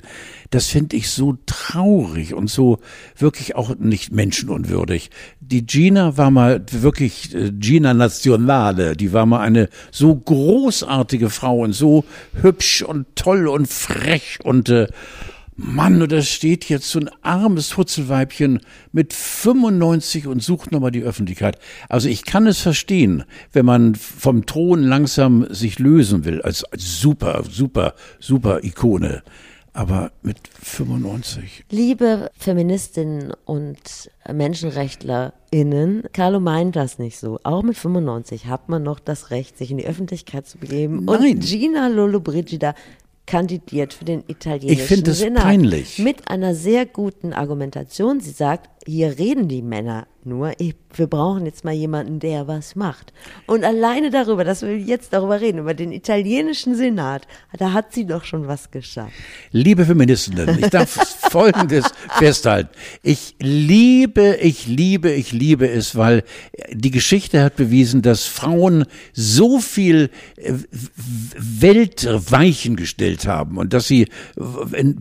das 0.51 0.67
finde 0.67 0.97
ich 0.97 1.11
so 1.11 1.37
traurig 1.47 2.35
und 2.35 2.49
so 2.49 2.79
wirklich 3.17 3.57
auch 3.57 3.75
nicht 3.77 4.13
menschenunwürdig. 4.13 5.11
Die 5.41 5.67
Gina 5.67 6.17
war 6.17 6.31
mal 6.31 6.65
wirklich 6.71 7.35
äh, 7.35 7.51
Gina 7.51 7.93
Nationale, 7.95 8.97
die 8.97 9.13
war 9.13 9.27
mal 9.27 9.41
eine 9.41 9.69
so 9.91 10.15
großartige 10.15 11.31
Frau 11.31 11.61
und 11.61 11.73
so 11.73 12.05
hübsch 12.41 12.83
und 12.83 13.07
toll 13.17 13.49
und 13.49 13.67
frech 13.67 14.39
und 14.45 14.69
äh, 14.69 14.87
Mann, 15.57 16.03
und 16.03 16.11
da 16.11 16.21
steht 16.21 16.69
jetzt 16.69 16.91
so 16.91 16.99
ein 16.99 17.11
armes 17.23 17.77
Hutzelweibchen 17.77 18.61
mit 18.91 19.13
95 19.13 20.27
und 20.27 20.43
sucht 20.43 20.73
nochmal 20.73 20.91
die 20.91 21.03
Öffentlichkeit. 21.03 21.59
Also 21.89 22.09
ich 22.09 22.25
kann 22.25 22.47
es 22.47 22.61
verstehen, 22.61 23.25
wenn 23.53 23.65
man 23.65 23.95
vom 23.95 24.47
Thron 24.47 24.83
langsam 24.83 25.47
sich 25.51 25.79
lösen 25.79 26.25
will, 26.25 26.43
als, 26.43 26.65
als 26.65 27.01
super, 27.01 27.45
super, 27.49 27.95
super 28.19 28.65
Ikone. 28.65 29.23
Aber 29.77 30.13
mit 30.23 30.39
95. 30.63 31.65
Liebe 31.71 32.31
Feministinnen 32.39 33.33
und 33.45 34.09
MenschenrechtlerInnen, 34.33 36.05
Carlo 36.13 36.39
meint 36.39 36.77
das 36.77 37.01
nicht 37.01 37.19
so. 37.19 37.41
Auch 37.43 37.65
mit 37.65 37.77
95 37.77 38.47
hat 38.47 38.69
man 38.69 38.85
noch 38.85 39.01
das 39.01 39.33
Recht, 39.33 39.59
sich 39.59 39.73
in 39.73 39.79
die 39.79 39.87
Öffentlichkeit 39.87 40.47
zu 40.47 40.59
begeben. 40.59 41.05
Nein. 41.05 41.39
Und 41.39 41.41
Gina 41.41 41.89
Lollobrigida 41.89 42.77
kandidiert 43.27 43.95
für 43.95 44.05
den 44.05 44.23
italienischen 44.27 44.81
ich 44.81 44.87
finde 44.87 45.15
Senat. 45.15 45.45
peinlich. 45.45 45.99
Mit 45.99 46.29
einer 46.29 46.55
sehr 46.55 46.87
guten 46.87 47.33
Argumentation. 47.33 48.21
Sie 48.21 48.31
sagt, 48.31 48.74
hier 48.87 49.19
reden 49.19 49.49
die 49.49 49.63
Männer 49.63 50.07
nur, 50.27 50.53
ich, 50.59 50.75
wir 50.95 51.07
brauchen 51.07 51.45
jetzt 51.45 51.67
mal 51.67 51.75
jemanden, 51.75 52.19
der 52.19 52.49
was 52.49 52.77
macht. 52.77 53.13
Und 53.47 53.63
alleine 53.63 54.11
darüber, 54.11 54.43
dass 54.43 54.63
wir 54.63 54.79
jetzt 54.79 55.13
darüber 55.13 55.41
reden, 55.41 55.59
über 55.59 55.75
den 55.75 55.93
italienischen 55.93 56.75
Senat, 56.77 57.27
da 57.59 57.75
hat 57.75 57.93
sie 57.93 58.07
doch 58.07 58.25
schon 58.25 58.49
was 58.49 58.71
geschafft. 58.71 59.13
Liebe 59.51 59.85
Feministinnen, 59.85 60.59
ich 60.59 60.71
darf 60.71 60.89
Folgendes 61.31 61.85
festhalten. 62.17 62.71
Ich 63.03 63.35
liebe, 63.39 64.39
ich 64.41 64.67
liebe, 64.67 65.11
ich 65.13 65.33
liebe 65.33 65.69
es, 65.69 65.95
weil 65.95 66.25
die 66.73 66.91
Geschichte 66.91 67.43
hat 67.43 67.57
bewiesen, 67.57 68.01
dass 68.01 68.25
Frauen 68.25 68.87
so 69.13 69.59
viel 69.59 70.09
äh, 70.37 70.55
Weltweichen 71.37 72.77
gestellt 72.77 73.27
haben 73.27 73.59
und 73.59 73.75
dass 73.75 73.89
sie 73.89 74.09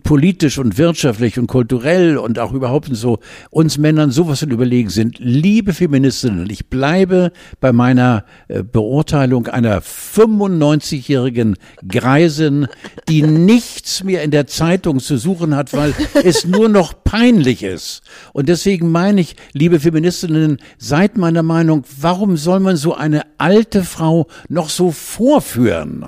politisch 0.03 0.57
und 0.57 0.77
wirtschaftlich 0.77 1.39
und 1.39 1.47
kulturell 1.47 2.17
und 2.17 2.39
auch 2.39 2.51
überhaupt 2.51 2.89
so 2.91 3.19
uns 3.51 3.72
Männern 3.77 4.11
sowas 4.11 4.39
von 4.39 4.51
überlegen 4.51 4.89
sind 4.89 5.17
liebe 5.19 5.73
Feministinnen, 5.73 6.49
ich 6.49 6.67
bleibe 6.67 7.31
bei 7.59 7.71
meiner 7.71 8.25
äh, 8.47 8.63
Beurteilung 8.63 9.47
einer 9.47 9.81
95-jährigen 9.81 11.55
Greisin, 11.87 12.67
die 13.07 13.21
nichts 13.21 14.03
mehr 14.03 14.23
in 14.23 14.31
der 14.31 14.47
Zeitung 14.47 14.99
zu 14.99 15.17
suchen 15.17 15.55
hat, 15.55 15.73
weil 15.73 15.93
es 16.23 16.45
nur 16.45 16.69
noch 16.69 17.03
peinlich 17.03 17.63
ist. 17.63 18.01
Und 18.33 18.49
deswegen 18.49 18.91
meine 18.91 19.21
ich, 19.21 19.35
liebe 19.53 19.79
Feministinnen, 19.79 20.57
seid 20.77 21.17
meiner 21.17 21.43
Meinung, 21.43 21.83
warum 21.99 22.37
soll 22.37 22.59
man 22.59 22.75
so 22.75 22.95
eine 22.95 23.23
alte 23.37 23.83
Frau 23.83 24.27
noch 24.49 24.69
so 24.69 24.91
vorführen? 24.91 26.05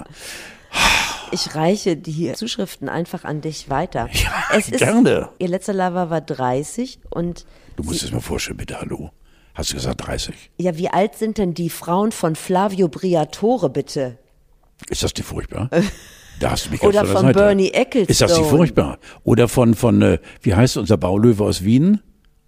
Ich 1.36 1.54
reiche 1.54 1.98
die 1.98 2.32
Zuschriften 2.32 2.88
einfach 2.88 3.26
an 3.26 3.42
dich 3.42 3.70
weiter. 3.70 4.08
Ja, 4.14 4.58
es 4.58 4.72
gerne. 4.72 5.10
Ist, 5.10 5.30
ihr 5.40 5.48
letzter 5.50 5.74
Lover 5.74 6.10
war 6.10 6.22
30 6.22 7.00
und 7.10 7.46
Du 7.76 7.84
musst 7.84 8.04
es 8.04 8.12
mal 8.14 8.22
vorstellen, 8.22 8.56
bitte, 8.56 8.80
hallo. 8.80 9.12
Hast 9.54 9.72
du 9.72 9.76
gesagt 9.76 10.08
30? 10.08 10.34
Ja, 10.58 10.78
wie 10.78 10.88
alt 10.88 11.16
sind 11.16 11.38
denn 11.38 11.54
die 11.54 11.70
Frauen 11.70 12.14
von 12.14 12.38
Flavio 12.38 12.88
Briatore, 12.88 13.70
bitte? 13.70 14.18
Ist 14.90 15.04
das 15.04 15.14
die 15.14 15.24
furchtbar? 15.24 15.70
Da 16.38 16.52
hast 16.52 16.66
du 16.66 16.72
mich 16.72 16.84
Oder 16.84 17.06
von 17.06 17.22
Seite. 17.28 17.40
Bernie 17.40 17.70
Ecclestone. 17.70 18.12
Ist 18.12 18.20
das 18.20 18.36
die 18.36 18.44
furchtbar? 18.44 19.00
Oder 19.24 19.48
von, 19.48 19.74
von 19.74 20.02
äh, 20.02 20.20
wie 20.42 20.54
heißt 20.54 20.76
unser 20.76 20.98
Baulöwe 20.98 21.46
aus 21.46 21.64
Wien? 21.64 22.02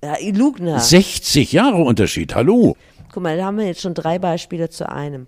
Ja, 0.03 0.15
Lugner. 0.33 0.81
60 0.81 1.53
Jahre 1.53 1.77
Unterschied, 1.77 2.35
hallo. 2.35 2.75
Guck 3.13 3.23
mal, 3.23 3.37
da 3.37 3.45
haben 3.45 3.57
wir 3.57 3.65
jetzt 3.65 3.79
schon 3.79 3.93
drei 3.93 4.19
Beispiele 4.19 4.69
zu 4.69 4.89
einem. 4.89 5.27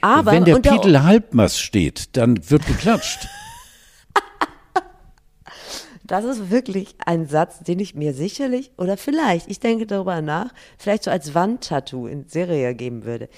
Aber 0.00 0.32
Wenn 0.32 0.44
der 0.44 0.58
Pitel 0.58 1.02
Halbmast 1.02 1.60
steht, 1.60 2.16
dann 2.16 2.50
wird 2.50 2.66
geklatscht. 2.66 3.28
Das 6.02 6.24
ist 6.24 6.50
wirklich 6.50 6.96
ein 7.06 7.28
Satz, 7.28 7.60
den 7.60 7.78
ich 7.78 7.94
mir 7.94 8.12
sicherlich 8.14 8.72
oder 8.76 8.96
vielleicht, 8.96 9.48
ich 9.48 9.60
denke 9.60 9.86
darüber 9.86 10.20
nach, 10.20 10.52
vielleicht 10.76 11.04
so 11.04 11.10
als 11.12 11.36
Wandtattoo 11.36 12.08
in 12.08 12.26
Serie 12.26 12.74
geben 12.74 13.04
würde. 13.04 13.28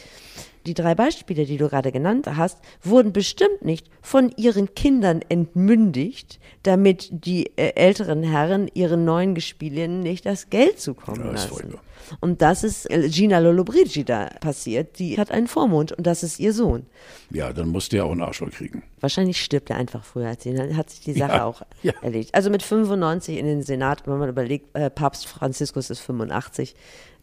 Die 0.66 0.74
drei 0.74 0.94
Beispiele, 0.94 1.44
die 1.44 1.56
du 1.56 1.68
gerade 1.68 1.92
genannt 1.92 2.26
hast, 2.26 2.58
wurden 2.82 3.12
bestimmt 3.12 3.64
nicht 3.64 3.88
von 4.00 4.32
ihren 4.36 4.74
Kindern 4.74 5.20
entmündigt, 5.28 6.38
damit 6.62 7.08
die 7.10 7.50
äh, 7.56 7.72
älteren 7.74 8.22
Herren 8.22 8.70
ihren 8.74 9.04
neuen 9.04 9.34
Gespielinnen 9.34 10.00
nicht 10.00 10.26
das 10.26 10.50
Geld 10.50 10.80
zukommen 10.80 11.24
ja, 11.24 11.32
lassen. 11.32 11.78
Und 12.20 12.42
das 12.42 12.64
ist 12.64 12.90
äh, 12.90 13.08
Gina 13.08 13.38
Lollobrigida 13.38 14.30
passiert. 14.40 14.98
Die 14.98 15.18
hat 15.18 15.30
einen 15.30 15.46
Vormund 15.46 15.92
und 15.92 16.06
das 16.06 16.22
ist 16.22 16.38
ihr 16.40 16.52
Sohn. 16.52 16.86
Ja, 17.30 17.52
dann 17.52 17.68
musste 17.68 17.98
er 17.98 18.06
auch 18.06 18.12
einen 18.12 18.22
Arschloch 18.22 18.50
kriegen. 18.50 18.82
Wahrscheinlich 19.00 19.42
stirbt 19.42 19.70
er 19.70 19.76
einfach 19.76 20.04
früher 20.04 20.28
als 20.28 20.44
ihn. 20.46 20.56
Dann 20.56 20.76
hat 20.76 20.90
sich 20.90 21.00
die 21.00 21.14
Sache 21.14 21.36
ja, 21.36 21.44
auch 21.44 21.62
ja. 21.82 21.92
erledigt. 22.02 22.34
Also 22.34 22.50
mit 22.50 22.62
95 22.62 23.38
in 23.38 23.46
den 23.46 23.62
Senat, 23.62 24.06
wenn 24.06 24.18
man 24.18 24.28
überlegt, 24.28 24.76
äh, 24.76 24.90
Papst 24.90 25.26
Franziskus 25.26 25.90
ist 25.90 26.00
85 26.00 26.74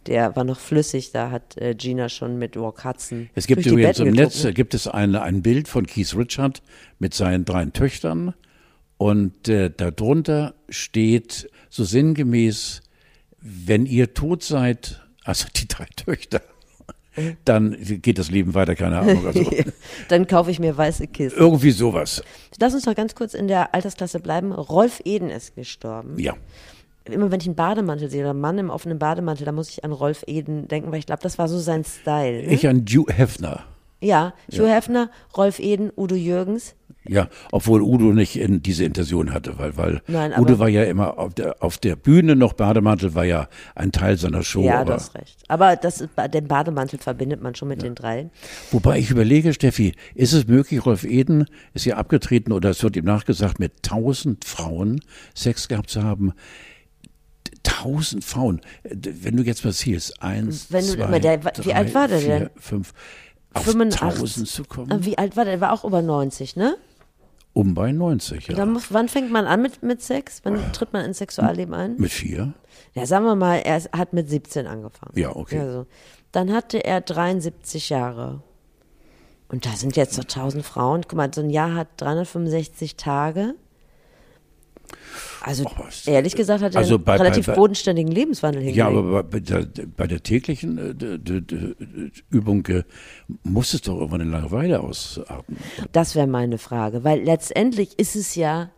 der 0.08 0.36
war 0.36 0.44
noch 0.44 0.60
flüssig, 0.60 1.12
da 1.12 1.32
hat 1.32 1.58
äh, 1.58 1.76
Gina 1.76 2.10
schon 2.10 2.38
mit 2.38 2.56
Walk 2.56 2.84
Hudson. 2.86 3.30
Es 3.36 3.48
gibt 3.48 3.66
übrigens 3.66 4.00
im 4.00 4.14
Netz 4.14 4.46
gibt 4.54 4.74
es 4.74 4.88
eine, 4.88 5.22
ein 5.22 5.42
Bild 5.42 5.68
von 5.68 5.86
Keith 5.86 6.16
Richard 6.16 6.62
mit 7.00 7.14
seinen 7.14 7.46
drei 7.46 7.66
Töchtern 7.66 8.34
und 8.98 9.48
äh, 9.48 9.70
darunter 9.70 10.56
steht 10.70 11.50
so 11.70 11.84
sinngemäß, 11.84 12.82
wenn 13.40 13.86
ihr 13.86 14.14
tot 14.14 14.44
seid, 14.44 15.02
also 15.24 15.48
die 15.56 15.68
drei 15.68 15.86
Töchter, 15.96 16.42
dann 17.46 17.78
geht 17.80 18.18
das 18.18 18.30
Leben 18.30 18.54
weiter, 18.56 18.76
keine 18.76 19.00
Ahnung. 19.00 19.26
Also. 19.26 19.50
dann 20.10 20.28
kaufe 20.28 20.52
ich 20.52 20.60
mir 20.60 20.76
weiße 20.76 21.08
Kisten. 21.08 21.40
Irgendwie 21.40 21.72
sowas. 21.72 22.24
Lass 22.60 22.74
uns 22.74 22.86
noch 22.86 22.96
ganz 22.96 23.16
kurz 23.16 23.34
in 23.34 23.48
der 23.48 23.74
Altersklasse 23.74 24.20
bleiben. 24.20 24.52
Rolf 24.52 25.02
Eden 25.06 25.30
ist 25.30 25.56
gestorben. 25.56 26.20
Ja. 26.20 26.36
Immer 27.06 27.32
wenn 27.32 27.40
ich 27.40 27.48
einen 27.48 27.56
Bademantel 27.56 28.10
sehe 28.10 28.22
oder 28.22 28.32
einen 28.32 28.42
Mann 28.42 28.58
im 28.58 28.70
offenen 28.70 29.00
Bademantel, 29.00 29.46
da 29.46 29.52
muss 29.52 29.70
ich 29.70 29.84
an 29.84 29.92
Rolf 29.92 30.24
Eden 30.28 30.68
denken, 30.68 30.92
weil 30.92 31.00
ich 31.00 31.06
glaube, 31.06 31.24
das 31.24 31.38
war 31.38 31.48
so 31.48 31.58
sein 31.58 31.84
Style. 31.84 32.44
Ne? 32.44 32.54
Ich 32.54 32.68
an 32.68 32.86
Hugh 32.88 33.12
Hefner. 33.12 33.64
Ja, 34.02 34.34
Hugh 34.52 34.68
ja. 34.68 34.76
Hefner, 34.76 35.10
Rolf 35.36 35.60
Eden, 35.60 35.92
Udo 35.96 36.16
Jürgens. 36.16 36.76
Ja, 37.06 37.28
obwohl 37.52 37.82
Udo 37.82 38.14
nicht 38.14 38.38
in 38.38 38.62
diese 38.62 38.84
Intention 38.84 39.34
hatte, 39.34 39.58
weil, 39.58 39.76
weil 39.78 40.02
Nein, 40.08 40.34
Udo 40.38 40.60
war 40.60 40.70
ja 40.70 40.84
immer 40.84 41.18
auf 41.18 41.34
der, 41.34 41.56
auf 41.64 41.78
der 41.78 41.96
Bühne 41.96 42.36
noch 42.36 42.54
Bademantel, 42.54 43.16
war 43.16 43.26
ja 43.26 43.48
ein 43.74 43.92
Teil 43.92 44.18
seiner 44.18 44.44
Show. 44.44 44.62
Ja, 44.62 44.86
du 44.86 44.94
hast 44.94 45.16
recht. 45.16 45.38
Aber 45.48 45.76
das, 45.76 46.08
den 46.34 46.48
Bademantel 46.48 47.00
verbindet 47.00 47.42
man 47.42 47.56
schon 47.56 47.68
mit 47.68 47.82
ja. 47.82 47.90
den 47.90 47.96
dreien. 47.96 48.32
Wobei 48.72 49.00
ich 49.00 49.10
überlege, 49.10 49.54
Steffi, 49.54 49.94
ist 50.14 50.34
es 50.34 50.48
möglich, 50.48 50.86
Rolf 50.86 51.04
Eden 51.04 51.46
ist 51.74 51.86
ja 51.86 51.96
abgetreten 51.96 52.52
oder 52.52 52.70
es 52.70 52.84
wird 52.84 52.96
ihm 52.96 53.06
nachgesagt, 53.06 53.60
mit 53.60 53.82
tausend 53.82 54.46
Frauen 54.46 55.02
Sex 55.34 55.68
gehabt 55.68 55.90
zu 55.90 56.04
haben 56.04 56.34
tausend 57.64 58.24
Frauen. 58.24 58.62
Wenn 58.84 59.38
du 59.38 59.44
jetzt 59.44 59.64
mal 59.64 59.74
zielst, 59.74 60.22
eins, 60.22 60.72
Wenn 60.72 60.86
du, 60.86 60.94
zwei, 60.94 61.20
der, 61.20 61.38
drei, 61.38 61.66
wie 61.66 61.74
alt 61.74 61.94
war 61.94 62.08
der 62.08 62.20
vier, 62.20 62.40
denn? 62.40 62.50
fünf 62.58 62.94
auf 63.54 63.64
85. 63.64 64.46
zu 64.46 64.64
kommen. 64.64 64.92
Ah, 64.92 65.00
wie 65.02 65.18
alt 65.18 65.36
war 65.36 65.46
der? 65.46 65.56
Der 65.56 65.62
war 65.62 65.74
auch 65.74 65.84
über 65.84 66.02
90, 66.02 66.56
ne? 66.56 66.78
Um 67.54 67.74
bei 67.74 67.92
90, 67.92 68.48
ja. 68.48 68.66
Muss, 68.66 68.94
wann 68.94 69.10
fängt 69.10 69.32
man 69.32 69.46
an 69.46 69.62
mit, 69.62 69.82
mit 69.82 70.02
Sex? 70.02 70.42
Wann 70.44 70.56
äh, 70.56 70.72
tritt 70.72 70.94
man 70.94 71.04
ins 71.04 71.18
Sexualleben 71.18 71.74
ein? 71.74 71.96
Mit 71.98 72.12
vier. 72.12 72.54
Ja, 72.94 73.06
sagen 73.06 73.26
wir 73.26 73.36
mal, 73.36 73.56
er 73.58 73.82
hat 73.92 74.14
mit 74.14 74.30
17 74.30 74.68
angefangen. 74.68 75.14
Ja, 75.16 75.36
okay. 75.36 75.60
Also, 75.60 75.88
dann 76.32 76.54
hatte 76.54 76.78
er 76.78 77.02
73 77.02 77.90
Jahre. 77.90 78.44
Und 79.48 79.66
da 79.66 79.72
sind 79.72 79.96
jetzt 79.96 80.14
so 80.14 80.22
1000 80.22 80.64
Frauen. 80.64 81.02
Guck 81.08 81.18
mal, 81.18 81.34
so 81.34 81.42
ein 81.42 81.50
Jahr 81.50 81.74
hat 81.74 81.88
365 81.98 82.96
Tage. 82.98 83.56
Also 85.42 85.66
oh, 85.66 86.10
ehrlich 86.10 86.36
gesagt 86.36 86.62
hat 86.62 86.76
er 86.76 86.80
also 86.80 86.96
einen 86.96 87.04
bei, 87.04 87.16
relativ 87.16 87.46
bei, 87.48 87.56
bodenständigen 87.56 88.12
Lebenswandel 88.12 88.62
hingelegt. 88.62 88.78
Ja, 88.78 88.88
aber 88.88 89.24
bei 89.24 89.40
der, 89.40 89.66
der 89.66 90.24
täglichen 90.24 90.78
äh, 90.78 92.12
Übung 92.30 92.66
äh, 92.68 92.84
muss 93.44 93.74
es 93.74 93.82
doch 93.82 93.96
irgendwann 93.96 94.22
eine 94.22 94.32
Langeweile 94.32 94.82
ausatmen. 94.82 95.58
Das 95.92 96.16
wäre 96.16 96.28
meine 96.28 96.58
Frage, 96.58 97.04
weil 97.04 97.24
letztendlich 97.24 97.98
ist 97.98 98.16
es 98.16 98.36
ja, 98.36 98.72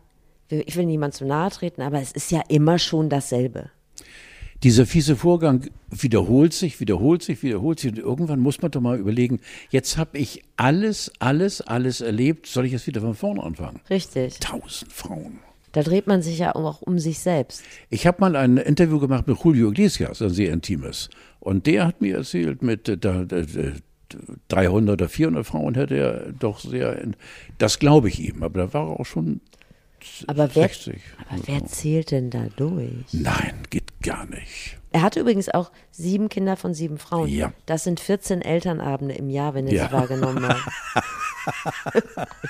ich 0.48 0.76
will 0.76 0.86
niemand 0.86 1.14
zu 1.14 1.24
nahe 1.24 1.50
treten, 1.50 1.82
aber 1.82 2.00
es 2.00 2.12
ist 2.12 2.30
ja 2.30 2.42
immer 2.48 2.78
schon 2.78 3.08
dasselbe. 3.08 3.70
Dieser 4.62 4.86
fiese 4.86 5.16
Vorgang 5.16 5.70
wiederholt 5.90 6.52
sich, 6.52 6.78
wiederholt 6.78 7.24
sich, 7.24 7.42
wiederholt 7.42 7.80
sich 7.80 7.90
und 7.90 7.98
irgendwann 7.98 8.38
muss 8.38 8.62
man 8.62 8.70
doch 8.70 8.80
mal 8.80 8.96
überlegen, 8.96 9.40
jetzt 9.70 9.96
habe 9.96 10.18
ich 10.18 10.44
alles, 10.56 11.10
alles, 11.18 11.60
alles 11.62 12.00
erlebt, 12.00 12.46
soll 12.46 12.66
ich 12.66 12.72
jetzt 12.72 12.86
wieder 12.86 13.00
von 13.00 13.14
vorne 13.14 13.42
anfangen? 13.42 13.80
Richtig. 13.90 14.38
Tausend 14.38 14.92
Frauen. 14.92 15.40
Da 15.72 15.82
dreht 15.82 16.06
man 16.06 16.22
sich 16.22 16.38
ja 16.38 16.54
auch 16.54 16.82
um 16.82 16.98
sich 16.98 17.18
selbst. 17.18 17.62
Ich 17.90 18.06
habe 18.06 18.18
mal 18.20 18.36
ein 18.36 18.58
Interview 18.58 18.98
gemacht 18.98 19.26
mit 19.26 19.38
Julio 19.42 19.70
Iglesias, 19.70 20.20
ein 20.22 20.30
sehr 20.30 20.52
intimes. 20.52 21.08
Und 21.40 21.66
der 21.66 21.86
hat 21.86 22.00
mir 22.00 22.18
erzählt, 22.18 22.62
mit 22.62 22.88
äh, 22.88 22.98
da, 22.98 23.24
da, 23.24 23.42
300 24.48 24.92
oder 24.92 25.08
400 25.08 25.46
Frauen 25.46 25.74
hätte 25.74 25.96
er 25.96 26.32
doch 26.32 26.60
sehr. 26.60 27.02
Das 27.56 27.78
glaube 27.78 28.08
ich 28.08 28.20
ihm, 28.20 28.42
aber 28.42 28.66
da 28.66 28.74
war 28.74 28.90
er 28.90 29.00
auch 29.00 29.06
schon 29.06 29.40
aber 30.26 30.48
60. 30.48 30.94
Wer, 30.94 31.26
aber 31.30 31.42
wer 31.46 31.66
zählt 31.66 32.10
denn 32.10 32.30
da 32.30 32.46
durch? 32.56 33.04
Nein, 33.12 33.54
geht 33.70 34.00
gar 34.02 34.26
nicht. 34.26 34.78
Er 34.90 35.02
hatte 35.02 35.20
übrigens 35.20 35.48
auch 35.48 35.70
sieben 35.90 36.28
Kinder 36.28 36.56
von 36.56 36.74
sieben 36.74 36.98
Frauen. 36.98 37.28
Ja. 37.28 37.52
Das 37.66 37.84
sind 37.84 38.00
14 38.00 38.42
Elternabende 38.42 39.14
im 39.14 39.30
Jahr, 39.30 39.54
wenn 39.54 39.66
er 39.66 39.74
ja. 39.74 39.86
sie 39.86 39.92
wahrgenommen 39.92 40.46
hat. 40.46 40.60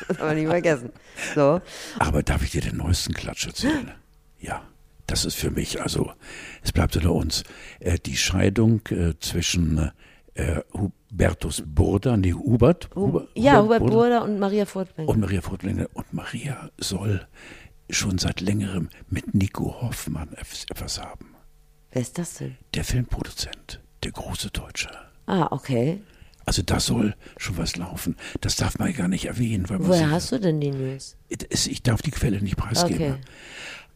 das 0.09 0.19
haben 0.19 0.29
wir 0.29 0.35
nicht 0.35 0.49
vergessen. 0.49 0.91
So. 1.35 1.61
Aber 1.99 2.23
darf 2.23 2.43
ich 2.43 2.51
dir 2.51 2.63
den 2.63 2.77
neuesten 2.77 3.15
Klatsch 3.15 3.47
erzählen? 3.47 3.93
Ja. 4.41 4.63
Das 5.07 5.25
ist 5.25 5.35
für 5.35 5.51
mich, 5.51 5.83
also, 5.83 6.13
es 6.63 6.73
bleibt 6.73 6.97
unter 6.97 7.13
uns, 7.13 7.43
äh, 7.81 7.99
die 7.99 8.17
Scheidung 8.17 8.81
äh, 8.89 9.15
zwischen 9.21 9.91
äh, 10.35 10.61
Hubertus 10.73 11.63
Burda, 11.67 12.17
nee, 12.17 12.33
Hubert. 12.33 12.89
Hubert 12.95 13.29
ja, 13.35 13.61
Hubert, 13.61 13.83
Hubert 13.83 13.93
Burda 13.93 14.19
und 14.21 14.39
Maria 14.39 14.65
Furtwängler. 14.65 15.13
Und 15.13 15.21
Maria 15.21 15.41
Furtwängler. 15.41 15.89
Und 15.93 16.13
Maria 16.13 16.71
soll 16.79 17.27
schon 17.91 18.19
seit 18.19 18.41
längerem 18.41 18.89
mit 19.09 19.35
Nico 19.35 19.83
Hoffmann 19.83 20.33
etwas 20.35 21.01
haben. 21.01 21.35
Wer 21.91 22.03
ist 22.03 22.19
das 22.19 22.35
denn? 22.35 22.57
Der 22.75 22.85
Filmproduzent, 22.85 23.81
der 24.03 24.13
große 24.13 24.51
Deutsche. 24.51 24.89
Ah, 25.27 25.49
okay. 25.51 26.01
Also 26.45 26.63
da 26.63 26.81
soll 26.81 27.15
schon 27.37 27.57
was 27.57 27.77
laufen. 27.77 28.17
Das 28.41 28.57
darf 28.57 28.79
man 28.79 28.93
gar 28.93 29.09
nicht 29.09 29.27
erwähnen. 29.27 29.67
Woher 29.69 30.11
hast 30.11 30.33
du 30.33 30.39
denn 30.39 30.61
die 30.61 30.71
News? 30.71 31.17
Ich 31.51 31.83
darf 31.83 32.03
die 32.03 32.11
Quelle 32.11 32.41
nicht 32.41 32.57
preisgeben. 32.57 33.13
Okay. 33.13 33.21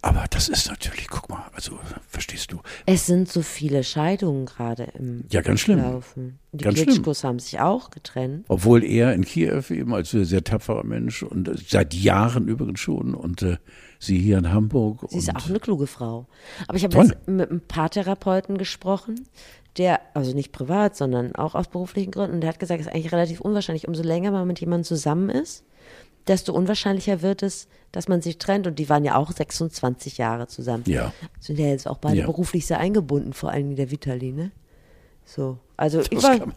Aber 0.02 0.26
das 0.30 0.48
ist 0.48 0.68
natürlich, 0.68 1.08
guck 1.08 1.28
mal, 1.28 1.46
also 1.52 1.80
verstehst 2.06 2.52
du. 2.52 2.60
Es 2.84 3.06
sind 3.06 3.28
so 3.28 3.42
viele 3.42 3.82
Scheidungen 3.82 4.46
gerade 4.46 4.84
im 4.96 5.24
ja, 5.30 5.40
ganz 5.40 5.60
schlimm. 5.60 5.80
Laufen. 5.80 6.38
Die 6.52 6.62
ganz 6.62 6.80
Klitschkos 6.80 7.24
haben 7.24 7.40
sich 7.40 7.58
auch 7.58 7.90
getrennt. 7.90 8.44
Obwohl 8.46 8.84
er 8.84 9.14
in 9.14 9.24
Kiew 9.24 9.64
eben 9.70 9.92
als 9.94 10.10
sehr 10.10 10.44
tapferer 10.44 10.84
Mensch 10.84 11.24
und 11.24 11.50
seit 11.68 11.92
Jahren 11.92 12.46
übrigens 12.46 12.78
schon 12.78 13.14
und 13.14 13.42
äh, 13.42 13.56
sie 13.98 14.18
hier 14.18 14.38
in 14.38 14.52
Hamburg. 14.52 15.06
Sie 15.10 15.18
ist 15.18 15.34
auch 15.34 15.48
eine 15.48 15.58
kluge 15.58 15.88
Frau. 15.88 16.28
Aber 16.68 16.76
ich 16.76 16.84
habe 16.84 16.96
jetzt 16.98 17.26
mit 17.26 17.50
einem 17.50 17.60
Paartherapeuten 17.60 18.58
gesprochen, 18.58 19.26
der, 19.78 20.00
also 20.14 20.34
nicht 20.34 20.52
privat, 20.52 20.96
sondern 20.96 21.34
auch 21.34 21.54
aus 21.54 21.68
beruflichen 21.68 22.10
Gründen, 22.10 22.36
und 22.36 22.40
der 22.40 22.48
hat 22.48 22.58
gesagt, 22.58 22.80
es 22.80 22.86
ist 22.86 22.92
eigentlich 22.92 23.12
relativ 23.12 23.40
unwahrscheinlich, 23.40 23.88
umso 23.88 24.02
länger 24.02 24.30
man 24.30 24.46
mit 24.46 24.60
jemandem 24.60 24.84
zusammen 24.84 25.30
ist, 25.30 25.64
desto 26.26 26.52
unwahrscheinlicher 26.52 27.22
wird 27.22 27.42
es, 27.42 27.68
dass 27.92 28.08
man 28.08 28.20
sich 28.20 28.38
trennt. 28.38 28.66
Und 28.66 28.78
die 28.78 28.88
waren 28.88 29.04
ja 29.04 29.16
auch 29.16 29.30
26 29.30 30.18
Jahre 30.18 30.48
zusammen. 30.48 30.84
Ja. 30.86 31.12
Sind 31.40 31.58
ja 31.58 31.66
jetzt 31.66 31.88
auch 31.88 31.98
beide 31.98 32.18
ja. 32.18 32.26
beruflich 32.26 32.66
sehr 32.66 32.78
eingebunden, 32.78 33.32
vor 33.32 33.50
allem 33.50 33.76
der 33.76 33.90
Vitali, 33.90 34.32
ne? 34.32 34.50
So. 35.24 35.58
Also 35.76 35.98
das 35.98 36.08
ich 36.10 36.22
war. 36.22 36.38
Sagen, 36.38 36.54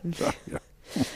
ja. 0.47 0.59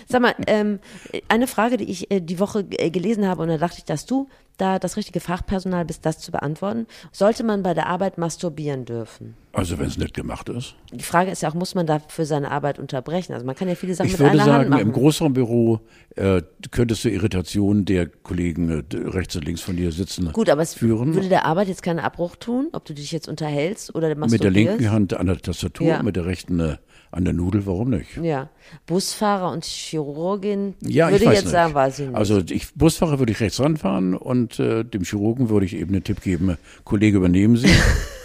Sag 0.07 0.21
mal, 0.21 0.35
ähm, 0.47 0.79
eine 1.27 1.47
Frage, 1.47 1.77
die 1.77 1.89
ich 1.89 2.11
äh, 2.11 2.21
die 2.21 2.39
Woche 2.39 2.65
äh, 2.71 2.89
gelesen 2.89 3.27
habe, 3.27 3.41
und 3.41 3.49
da 3.49 3.57
dachte 3.57 3.79
ich, 3.79 3.85
dass 3.85 4.05
du 4.05 4.27
da 4.57 4.79
das 4.79 4.97
richtige 4.97 5.19
Fachpersonal 5.19 5.85
bist, 5.85 6.05
das 6.05 6.19
zu 6.19 6.31
beantworten. 6.31 6.85
Sollte 7.11 7.43
man 7.43 7.63
bei 7.63 7.73
der 7.73 7.87
Arbeit 7.87 8.17
masturbieren 8.17 8.85
dürfen? 8.85 9.35
Also 9.51 9.77
wenn 9.77 9.87
es 9.87 9.97
nicht 9.97 10.13
gemacht 10.13 10.49
ist. 10.49 10.75
Die 10.91 11.03
Frage 11.03 11.31
ist 11.31 11.43
ja 11.43 11.49
auch, 11.49 11.53
muss 11.53 11.75
man 11.75 11.85
dafür 11.85 12.25
seine 12.25 12.49
Arbeit 12.49 12.79
unterbrechen? 12.79 13.33
Also 13.33 13.45
man 13.45 13.55
kann 13.55 13.67
ja 13.67 13.75
viele 13.75 13.93
Sachen 13.93 14.07
ich 14.07 14.17
mit 14.17 14.27
einer 14.27 14.43
sagen, 14.43 14.51
Hand 14.51 14.69
machen. 14.69 14.81
Im 14.81 14.91
größeren 14.91 15.33
Büro 15.33 15.79
äh, 16.15 16.41
könntest 16.71 17.03
du 17.03 17.09
Irritationen 17.09 17.85
der 17.85 18.07
Kollegen 18.07 18.69
äh, 18.69 18.83
rechts 19.09 19.35
und 19.35 19.45
links 19.45 19.61
von 19.61 19.75
dir 19.75 19.91
sitzen 19.91 20.31
Gut, 20.31 20.49
aber 20.49 20.61
es 20.61 20.73
führen. 20.73 21.13
würde 21.13 21.29
der 21.29 21.45
Arbeit 21.45 21.67
jetzt 21.67 21.83
keinen 21.83 21.99
Abbruch 21.99 22.35
tun, 22.35 22.69
ob 22.73 22.85
du 22.85 22.93
dich 22.93 23.11
jetzt 23.11 23.27
unterhältst 23.27 23.93
oder 23.93 24.07
masturbierst? 24.09 24.31
Mit 24.31 24.43
der 24.43 24.51
linken 24.51 24.91
Hand 24.91 25.13
an 25.13 25.27
der 25.27 25.37
Tastatur, 25.37 25.87
ja. 25.87 26.03
mit 26.03 26.15
der 26.15 26.25
rechten 26.25 26.59
äh, 26.59 26.77
an 27.13 27.25
der 27.25 27.33
Nudel, 27.33 27.65
warum 27.65 27.91
nicht? 27.91 28.17
Ja. 28.17 28.49
Busfahrer 28.85 29.51
und 29.51 29.65
Chirurgin 29.65 30.73
ja, 30.81 31.11
würde 31.11 31.25
ich 31.25 31.31
jetzt 31.31 31.43
nicht. 31.43 31.51
sagen, 31.51 31.73
weiß 31.73 31.99
ich 31.99 32.07
nicht. 32.07 32.15
Also 32.15 32.41
ich, 32.49 32.73
Busfahrer 32.73 33.19
würde 33.19 33.31
ich 33.31 33.39
rechts 33.39 33.59
ranfahren 33.59 34.15
und 34.15 34.59
äh, 34.59 34.83
dem 34.83 35.03
Chirurgen 35.03 35.49
würde 35.49 35.65
ich 35.65 35.75
eben 35.75 35.93
einen 35.93 36.03
Tipp 36.03 36.21
geben, 36.21 36.57
Kollege, 36.83 37.17
übernehmen 37.17 37.55
Sie. 37.55 37.69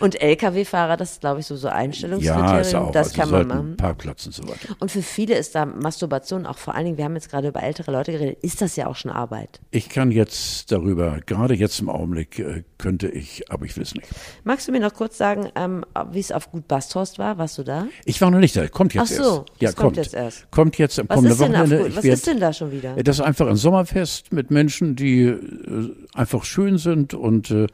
und 0.00 0.20
Lkw-Fahrer, 0.20 0.96
das 0.96 1.12
ist, 1.12 1.20
glaube 1.20 1.40
ich, 1.40 1.46
so, 1.46 1.56
so 1.56 1.68
Einstellungskriterium. 1.68 2.46
Ja, 2.46 2.60
ist 2.60 2.74
auch. 2.74 2.92
Das 2.92 3.08
also 3.08 3.20
kann 3.20 3.30
man 3.30 3.46
machen. 3.48 3.76
Parkplatz 3.76 4.26
und 4.26 4.32
so 4.32 4.44
weiter. 4.44 4.76
Und 4.80 4.90
für 4.90 5.02
viele 5.02 5.36
ist 5.36 5.54
da 5.54 5.66
Masturbation 5.66 6.46
auch 6.46 6.58
vor 6.58 6.74
allen 6.74 6.84
Dingen, 6.84 6.96
wir 6.98 7.04
haben 7.04 7.14
jetzt 7.14 7.30
gerade 7.30 7.48
über 7.48 7.62
ältere 7.62 7.92
Leute 7.92 8.12
geredet, 8.12 8.38
ist 8.42 8.60
das 8.60 8.76
ja 8.76 8.86
auch 8.86 8.96
schon 8.96 9.10
Arbeit. 9.10 9.60
Ich 9.70 9.88
kann 9.88 10.10
jetzt 10.10 10.70
darüber, 10.72 11.20
gerade 11.26 11.54
jetzt 11.54 11.80
im 11.80 11.88
Augenblick, 11.88 12.38
äh, 12.38 12.64
könnte 12.78 13.08
ich, 13.08 13.50
aber 13.50 13.64
ich 13.64 13.76
will 13.76 13.82
es 13.82 13.94
nicht. 13.94 14.08
Magst 14.44 14.68
du 14.68 14.72
mir 14.72 14.80
noch 14.80 14.94
kurz 14.94 15.18
sagen, 15.18 15.50
ähm, 15.56 15.84
wie 16.12 16.20
es 16.20 16.32
auf 16.32 16.50
Gut 16.50 16.68
Basthorst 16.68 17.18
war? 17.18 17.38
Warst 17.38 17.58
du 17.58 17.64
da? 17.64 17.88
Ich 18.04 18.20
war 18.20 18.30
noch 18.30 18.38
nicht 18.38 18.56
da. 18.56 18.68
Kommt 18.68 18.94
jetzt 18.94 19.12
Ach 19.12 19.24
so, 19.24 19.36
erst. 19.38 19.60
Ja, 19.60 19.68
kommt, 19.68 19.76
kommt 19.76 19.96
jetzt 19.96 20.14
erst. 20.14 20.50
Kommt 20.50 20.78
jetzt 20.78 20.98
am 20.98 21.08
kommenden 21.08 21.38
Wochenende. 21.38 21.96
was 21.96 22.04
ist 22.04 22.26
denn 22.26 22.40
da 22.40 22.52
schon 22.52 22.72
wieder? 22.72 22.94
Das 23.02 23.18
ist 23.18 23.24
einfach 23.24 23.46
ein 23.46 23.56
Sommerfest 23.56 24.32
mit 24.32 24.50
Menschen, 24.50 24.96
die 24.96 25.24
äh, 25.24 25.94
einfach 26.14 26.44
schön 26.44 26.78
sind 26.78 27.14
und 27.14 27.50
äh, 27.50 27.66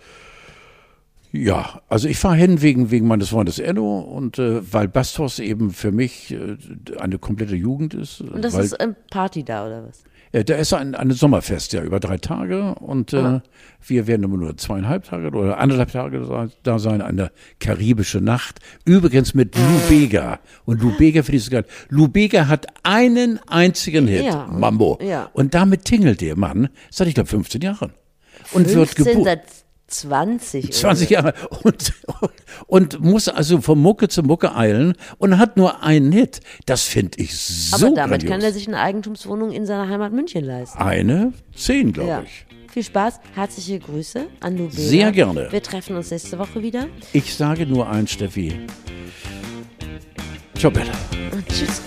ja, 1.37 1.83
also 1.89 2.07
ich 2.07 2.17
fahre 2.17 2.37
hin 2.37 2.63
wegen, 2.63 2.93
wegen 2.93 3.09
meines 3.09 3.31
Freundes 3.31 3.59
Enno 3.59 3.99
und 3.99 4.39
äh, 4.39 4.73
weil 4.73 4.87
Bastos 4.87 5.41
eben 5.41 5.73
für 5.73 5.91
mich 5.91 6.33
äh, 6.33 6.57
eine 7.01 7.19
komplette 7.19 7.57
Jugend 7.57 7.93
ist. 7.93 8.21
Und 8.21 8.45
das 8.45 8.55
weil, 8.55 8.65
ist 8.65 8.81
ein 8.81 8.95
Party 9.11 9.43
da 9.43 9.67
oder 9.67 9.85
was? 9.89 10.05
Äh, 10.31 10.45
da 10.45 10.55
ist 10.55 10.73
ein, 10.73 10.95
ein 10.95 11.11
Sommerfest, 11.11 11.73
ja, 11.73 11.83
über 11.83 11.99
drei 11.99 12.19
Tage 12.19 12.77
und 12.77 13.13
äh, 13.13 13.41
wir 13.85 14.07
werden 14.07 14.23
immer 14.23 14.37
nur 14.37 14.57
zweieinhalb 14.57 15.07
Tage 15.07 15.27
oder 15.37 15.59
anderthalb 15.59 15.91
Tage 15.91 16.51
da 16.63 16.79
sein, 16.79 17.03
eine 17.03 17.33
karibische 17.59 18.21
Nacht. 18.21 18.61
Übrigens 18.85 19.35
mit 19.35 19.57
Lou 19.57 19.89
Bega. 19.89 20.39
Und 20.67 20.83
Lou 20.83 20.97
Bega 20.97 21.25
finde 21.25 21.39
ich 21.39 21.45
so 21.47 21.51
geil. 21.51 21.65
Lou 21.89 22.07
Bega 22.07 22.47
hat 22.47 22.69
einen 22.85 23.41
einzigen 23.49 24.07
Hit, 24.07 24.27
ja. 24.27 24.47
Mambo. 24.47 25.01
Ja. 25.03 25.31
Und 25.33 25.55
damit 25.55 25.85
tingelt 25.85 26.21
der 26.21 26.37
Mann 26.37 26.69
seit, 26.93 27.09
ich 27.09 27.15
glaube, 27.15 27.29
15 27.29 27.61
Jahren. 27.61 27.93
Und 28.53 28.69
15, 28.71 28.77
wird 28.77 28.95
geboren. 29.17 29.41
20. 30.01 30.73
20 30.73 31.11
Jahre 31.11 31.35
und, 31.63 31.93
und 32.67 33.01
muss 33.01 33.29
also 33.29 33.61
von 33.61 33.79
Mucke 33.79 34.09
zu 34.09 34.23
Mucke 34.23 34.55
eilen 34.55 34.95
und 35.19 35.39
hat 35.39 35.57
nur 35.57 35.83
einen 35.83 36.13
Hit. 36.13 36.41
Das 36.67 36.83
finde 36.83 37.19
ich 37.19 37.37
so 37.37 37.87
Aber 37.87 37.95
damit 37.95 38.21
grandios. 38.21 38.31
kann 38.31 38.41
er 38.43 38.53
sich 38.53 38.69
eine 38.69 38.81
Eigentumswohnung 38.81 39.53
in 39.53 39.67
seiner 39.67 39.89
Heimat 39.89 40.13
München 40.13 40.45
leisten. 40.45 40.79
Eine, 40.79 41.33
zehn, 41.55 41.93
glaube 41.93 42.09
ja. 42.09 42.23
ich. 42.23 42.47
Viel 42.73 42.83
Spaß, 42.83 43.21
herzliche 43.35 43.79
Grüße 43.79 44.27
an 44.41 44.59
Lubera. 44.59 44.81
Sehr 44.81 45.13
gerne. 45.13 45.47
Wir 45.51 45.63
treffen 45.63 45.97
uns 45.97 46.11
nächste 46.11 46.39
Woche 46.39 46.61
wieder. 46.61 46.89
Ich 47.13 47.35
sage 47.35 47.67
nur 47.67 47.89
eins, 47.89 48.11
Steffi. 48.11 48.53
Ciao, 50.57 50.73
Bella. 50.73 50.93
Und 51.31 51.47
tschüss. 51.49 51.83